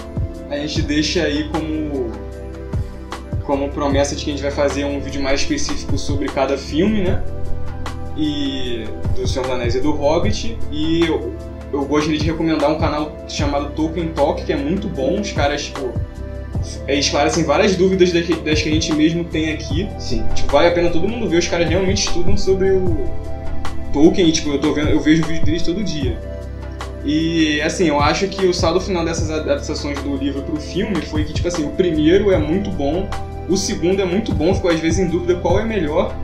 a 0.49 0.57
gente 0.57 0.81
deixa 0.81 1.23
aí 1.23 1.47
como 1.49 2.11
como 3.43 3.69
promessa 3.69 4.15
de 4.15 4.23
que 4.23 4.31
a 4.31 4.33
gente 4.33 4.43
vai 4.43 4.51
fazer 4.51 4.85
um 4.85 4.99
vídeo 4.99 5.21
mais 5.21 5.41
específico 5.41 5.97
sobre 5.97 6.27
cada 6.27 6.57
filme, 6.57 7.03
né? 7.03 7.21
e 8.17 8.85
do 9.15 9.27
Senhor 9.27 9.45
dos 9.45 9.55
Anéis 9.55 9.75
e 9.75 9.79
do 9.79 9.91
Hobbit. 9.91 10.57
E 10.71 11.05
eu, 11.05 11.33
eu 11.71 11.85
gostaria 11.85 12.19
de 12.19 12.25
recomendar 12.25 12.69
um 12.69 12.77
canal 12.77 13.25
chamado 13.27 13.71
Tolkien 13.71 14.09
Talk, 14.09 14.43
que 14.43 14.51
é 14.51 14.57
muito 14.57 14.87
bom. 14.89 15.19
Os 15.21 15.31
caras, 15.31 15.63
tipo, 15.63 15.93
é, 16.87 16.97
esclarecem 16.97 17.43
várias 17.43 17.75
dúvidas 17.75 18.11
das 18.11 18.25
que, 18.25 18.35
das 18.35 18.61
que 18.61 18.69
a 18.69 18.71
gente 18.71 18.93
mesmo 18.93 19.23
tem 19.23 19.53
aqui. 19.53 19.89
Sim. 19.99 20.23
Tipo, 20.35 20.51
vale 20.51 20.67
a 20.67 20.71
pena 20.71 20.89
todo 20.89 21.07
mundo 21.07 21.29
ver, 21.29 21.37
os 21.37 21.47
caras 21.47 21.67
realmente 21.67 22.07
estudam 22.07 22.37
sobre 22.37 22.71
o 22.71 23.09
Tolkien 23.91 24.27
e, 24.27 24.31
tipo, 24.31 24.49
eu, 24.49 24.59
tô 24.59 24.73
vendo, 24.73 24.89
eu 24.89 24.99
vejo 24.99 25.25
vídeo 25.25 25.45
deles 25.45 25.63
todo 25.63 25.83
dia. 25.83 26.32
E, 27.05 27.61
assim, 27.61 27.87
eu 27.87 27.99
acho 27.99 28.27
que 28.27 28.45
o 28.45 28.53
saldo 28.53 28.79
final 28.79 29.03
dessas 29.03 29.29
adaptações 29.29 30.01
do 30.01 30.15
livro 30.15 30.41
pro 30.41 30.55
filme 30.55 31.01
foi 31.01 31.25
que, 31.25 31.33
tipo 31.33 31.47
assim, 31.47 31.65
o 31.65 31.71
primeiro 31.71 32.31
é 32.31 32.37
muito 32.37 32.69
bom, 32.71 33.09
o 33.49 33.57
segundo 33.57 34.01
é 34.01 34.05
muito 34.05 34.33
bom, 34.33 34.53
ficou 34.55 34.71
às 34.71 34.79
vezes 34.79 34.99
em 34.99 35.07
dúvida 35.07 35.35
qual 35.35 35.59
é 35.59 35.65
melhor, 35.65 36.15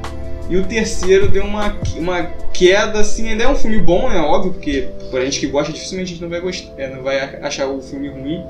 e 0.50 0.56
o 0.56 0.66
terceiro 0.66 1.28
deu 1.28 1.44
uma, 1.44 1.76
uma 1.98 2.24
queda, 2.54 3.00
assim, 3.00 3.28
ainda 3.28 3.44
é 3.44 3.50
um 3.50 3.56
filme 3.56 3.80
bom, 3.82 4.10
é 4.10 4.22
óbvio, 4.22 4.54
porque 4.54 4.88
pra 5.12 5.26
gente 5.26 5.40
que 5.40 5.48
gosta, 5.48 5.74
dificilmente 5.74 6.12
a 6.12 6.14
gente 6.14 6.22
não 6.22 6.30
vai, 6.30 6.40
gostar, 6.40 6.72
é, 6.78 6.88
não 6.88 7.04
vai 7.04 7.20
achar 7.42 7.68
o 7.68 7.82
filme 7.82 8.08
ruim, 8.08 8.44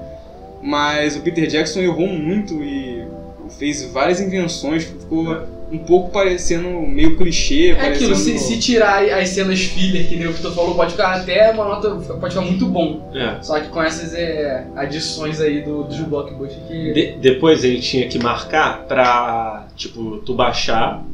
mas 0.62 1.16
o 1.16 1.22
Peter 1.22 1.48
Jackson 1.48 1.80
errou 1.80 2.08
muito 2.08 2.64
e 2.64 2.99
fez 3.60 3.84
várias 3.92 4.22
invenções, 4.22 4.86
ficou 4.86 5.38
um 5.72 5.78
pouco 5.78 6.10
parecendo 6.10 6.70
meio 6.82 7.16
clichê. 7.16 7.72
É 7.72 7.76
parecendo... 7.76 8.14
aquilo, 8.14 8.16
se, 8.16 8.40
se 8.40 8.58
tirar 8.58 9.04
as 9.04 9.30
cenas 9.30 9.60
filler 9.60 10.08
que 10.08 10.16
nem 10.16 10.28
o 10.28 10.32
Vitor 10.32 10.52
falou, 10.54 10.74
pode 10.74 10.92
ficar 10.94 11.16
até 11.16 11.52
uma 11.52 11.66
nota. 11.66 11.92
pode 11.92 12.34
ficar 12.34 12.46
muito 12.46 12.66
bom. 12.66 13.12
É. 13.14 13.42
Só 13.44 13.60
que 13.60 13.68
com 13.68 13.84
essas 13.84 14.14
é, 14.16 14.66
adições 14.76 15.40
aí 15.40 15.62
do, 15.62 15.84
do 15.84 16.04
blockbuster 16.06 16.60
que. 16.68 16.94
De- 16.94 17.12
depois 17.20 17.64
ele 17.64 17.80
tinha 17.80 18.08
que 18.08 18.18
marcar 18.18 18.86
pra, 18.88 19.68
tipo, 19.76 20.18
tu 20.26 20.34
baixar 20.34 21.06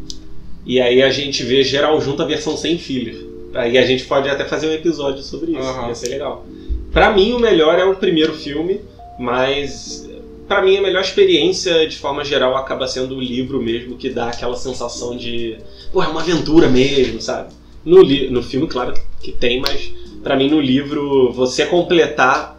e 0.66 0.80
aí 0.80 1.04
a 1.04 1.10
gente 1.10 1.44
vê 1.44 1.64
geral 1.64 2.00
junto 2.00 2.22
a 2.22 2.26
versão 2.26 2.56
sem 2.56 2.78
filler. 2.78 3.26
Aí 3.54 3.78
a 3.78 3.86
gente 3.86 4.06
pode 4.06 4.30
até 4.30 4.46
fazer 4.46 4.68
um 4.68 4.74
episódio 4.74 5.22
sobre 5.22 5.52
isso, 5.52 5.62
Aham. 5.62 5.90
ia 5.90 5.96
ser 5.96 6.10
legal. 6.10 6.46
Pra 6.92 7.14
mim 7.14 7.34
o 7.34 7.40
melhor 7.40 7.78
é 7.78 7.84
o 7.84 7.96
primeiro 7.96 8.34
filme, 8.34 8.82
mas 9.20 10.05
pra 10.48 10.62
mim 10.62 10.78
a 10.78 10.82
melhor 10.82 11.02
experiência 11.02 11.88
de 11.88 11.98
forma 11.98 12.24
geral 12.24 12.56
acaba 12.56 12.88
sendo 12.88 13.16
o 13.16 13.22
livro 13.22 13.62
mesmo, 13.62 13.98
que 13.98 14.10
dá 14.10 14.28
aquela 14.30 14.56
sensação 14.56 15.16
de, 15.18 15.58
pô, 15.92 16.04
é 16.04 16.08
uma 16.08 16.22
aventura 16.22 16.68
mesmo, 16.68 17.20
sabe? 17.22 17.54
No, 17.84 18.02
li- 18.02 18.30
no 18.30 18.42
filme, 18.42 18.68
claro 18.68 18.94
que 19.22 19.32
tem, 19.32 19.60
mas 19.62 19.92
pra 20.24 20.36
mim 20.36 20.50
no 20.50 20.60
livro 20.60 21.32
você 21.34 21.66
completar 21.66 22.56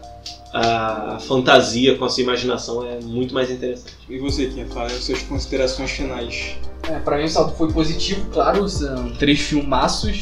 a 0.53 1.17
fantasia 1.19 1.95
com 1.97 2.05
a 2.05 2.09
sua 2.09 2.23
imaginação 2.23 2.85
é 2.85 2.99
muito 3.03 3.33
mais 3.33 3.51
interessante. 3.51 3.93
E 4.09 4.17
você, 4.17 4.47
Kim, 4.47 4.65
fala 4.65 4.87
as 4.87 5.03
suas 5.03 5.21
considerações 5.23 5.91
finais. 5.91 6.55
É, 6.89 6.97
pra 6.99 7.17
mim 7.17 7.25
o 7.25 7.29
salto 7.29 7.55
foi 7.57 7.71
positivo, 7.71 8.25
claro, 8.31 8.67
são 8.67 9.11
três 9.15 9.39
filmaços. 9.41 10.21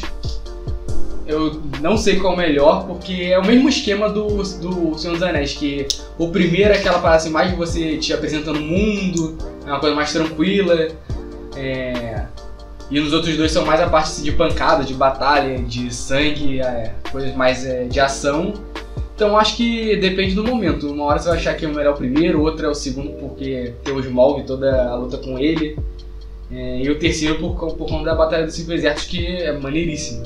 Eu 1.26 1.60
não 1.80 1.96
sei 1.96 2.20
qual 2.20 2.34
é 2.34 2.36
o 2.36 2.38
melhor, 2.38 2.86
porque 2.86 3.12
é 3.24 3.38
o 3.38 3.44
mesmo 3.44 3.68
esquema 3.68 4.08
do, 4.08 4.28
do 4.36 4.96
Senhor 4.96 5.14
dos 5.14 5.22
Anéis, 5.22 5.54
que 5.54 5.86
o 6.18 6.28
primeiro 6.28 6.72
é 6.72 6.78
aquela 6.78 6.98
parada 7.00 7.16
assim, 7.16 7.30
mais 7.30 7.50
de 7.50 7.56
você 7.56 7.96
te 7.96 8.12
apresentando 8.12 8.58
o 8.58 8.62
mundo, 8.62 9.36
é 9.66 9.70
uma 9.70 9.80
coisa 9.80 9.94
mais 9.96 10.12
tranquila. 10.12 10.88
é, 11.56 12.26
E 12.90 13.00
nos 13.00 13.12
outros 13.12 13.36
dois 13.36 13.50
são 13.50 13.66
mais 13.66 13.80
a 13.80 13.88
parte 13.88 14.10
assim, 14.10 14.22
de 14.22 14.32
pancada, 14.32 14.84
de 14.84 14.94
batalha, 14.94 15.58
de 15.58 15.92
sangue, 15.92 16.60
é, 16.60 16.94
coisas 17.10 17.34
mais 17.34 17.66
é, 17.66 17.84
de 17.84 17.98
ação. 17.98 18.54
Então 19.16 19.36
acho 19.36 19.56
que 19.56 19.96
depende 19.96 20.34
do 20.34 20.44
momento. 20.44 20.92
Uma 20.92 21.04
hora 21.06 21.18
você 21.18 21.28
vai 21.28 21.38
achar 21.38 21.54
que 21.56 21.64
é 21.64 21.68
o 21.68 21.74
melhor 21.74 21.94
o 21.94 21.96
primeiro, 21.96 22.42
outra 22.42 22.66
é 22.66 22.70
o 22.70 22.74
segundo 22.74 23.10
porque 23.18 23.72
tem 23.82 23.92
o 23.92 23.98
Smaug 23.98 24.40
e 24.40 24.44
toda 24.44 24.88
a 24.88 24.94
luta 24.94 25.16
com 25.18 25.38
ele. 25.38 25.76
É, 26.52 26.82
e 26.82 26.88
o 26.88 26.98
terceiro 26.98 27.40
por, 27.40 27.56
por 27.74 27.88
conta 27.88 28.04
da 28.04 28.14
Batalha 28.14 28.44
dos 28.44 28.54
Cinco 28.54 28.72
Exércitos, 28.72 29.10
que 29.10 29.26
é 29.26 29.58
maneiríssimo. 29.58 30.22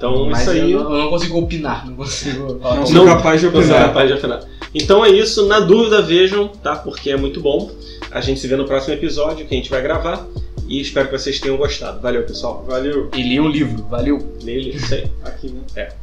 Então 0.00 0.30
Mas 0.30 0.40
isso 0.40 0.50
aí. 0.50 0.72
eu, 0.72 0.82
não, 0.82 0.92
eu 0.94 0.98
não 1.02 1.10
consigo 1.10 1.38
opinar, 1.38 1.86
não 1.86 1.94
consigo 1.94 2.56
falar. 2.62 2.76
Não 2.76 2.86
sou 2.86 3.04
capaz 3.04 3.38
de 3.40 3.46
Não 3.48 3.52
sou 3.52 3.60
opinar. 3.60 3.82
capaz 3.88 4.08
de 4.08 4.14
opinar. 4.14 4.40
Então 4.74 5.04
é 5.04 5.10
isso, 5.10 5.46
na 5.46 5.60
dúvida 5.60 6.00
vejam, 6.00 6.48
tá? 6.48 6.74
Porque 6.74 7.10
é 7.10 7.18
muito 7.18 7.38
bom. 7.38 7.70
A 8.10 8.22
gente 8.22 8.40
se 8.40 8.48
vê 8.48 8.56
no 8.56 8.64
próximo 8.64 8.94
episódio 8.94 9.46
que 9.46 9.54
a 9.54 9.56
gente 9.58 9.68
vai 9.68 9.82
gravar. 9.82 10.26
E 10.66 10.80
espero 10.80 11.08
que 11.08 11.18
vocês 11.18 11.38
tenham 11.38 11.56
gostado. 11.58 12.00
Valeu, 12.00 12.22
pessoal. 12.22 12.64
Valeu. 12.66 13.10
E 13.14 13.22
li 13.22 13.38
um 13.40 13.48
livro, 13.48 13.84
valeu. 13.90 14.18
Nele, 14.42 14.70
isso 14.70 14.94
aí. 14.94 15.04
Aqui, 15.24 15.48
né? 15.76 15.90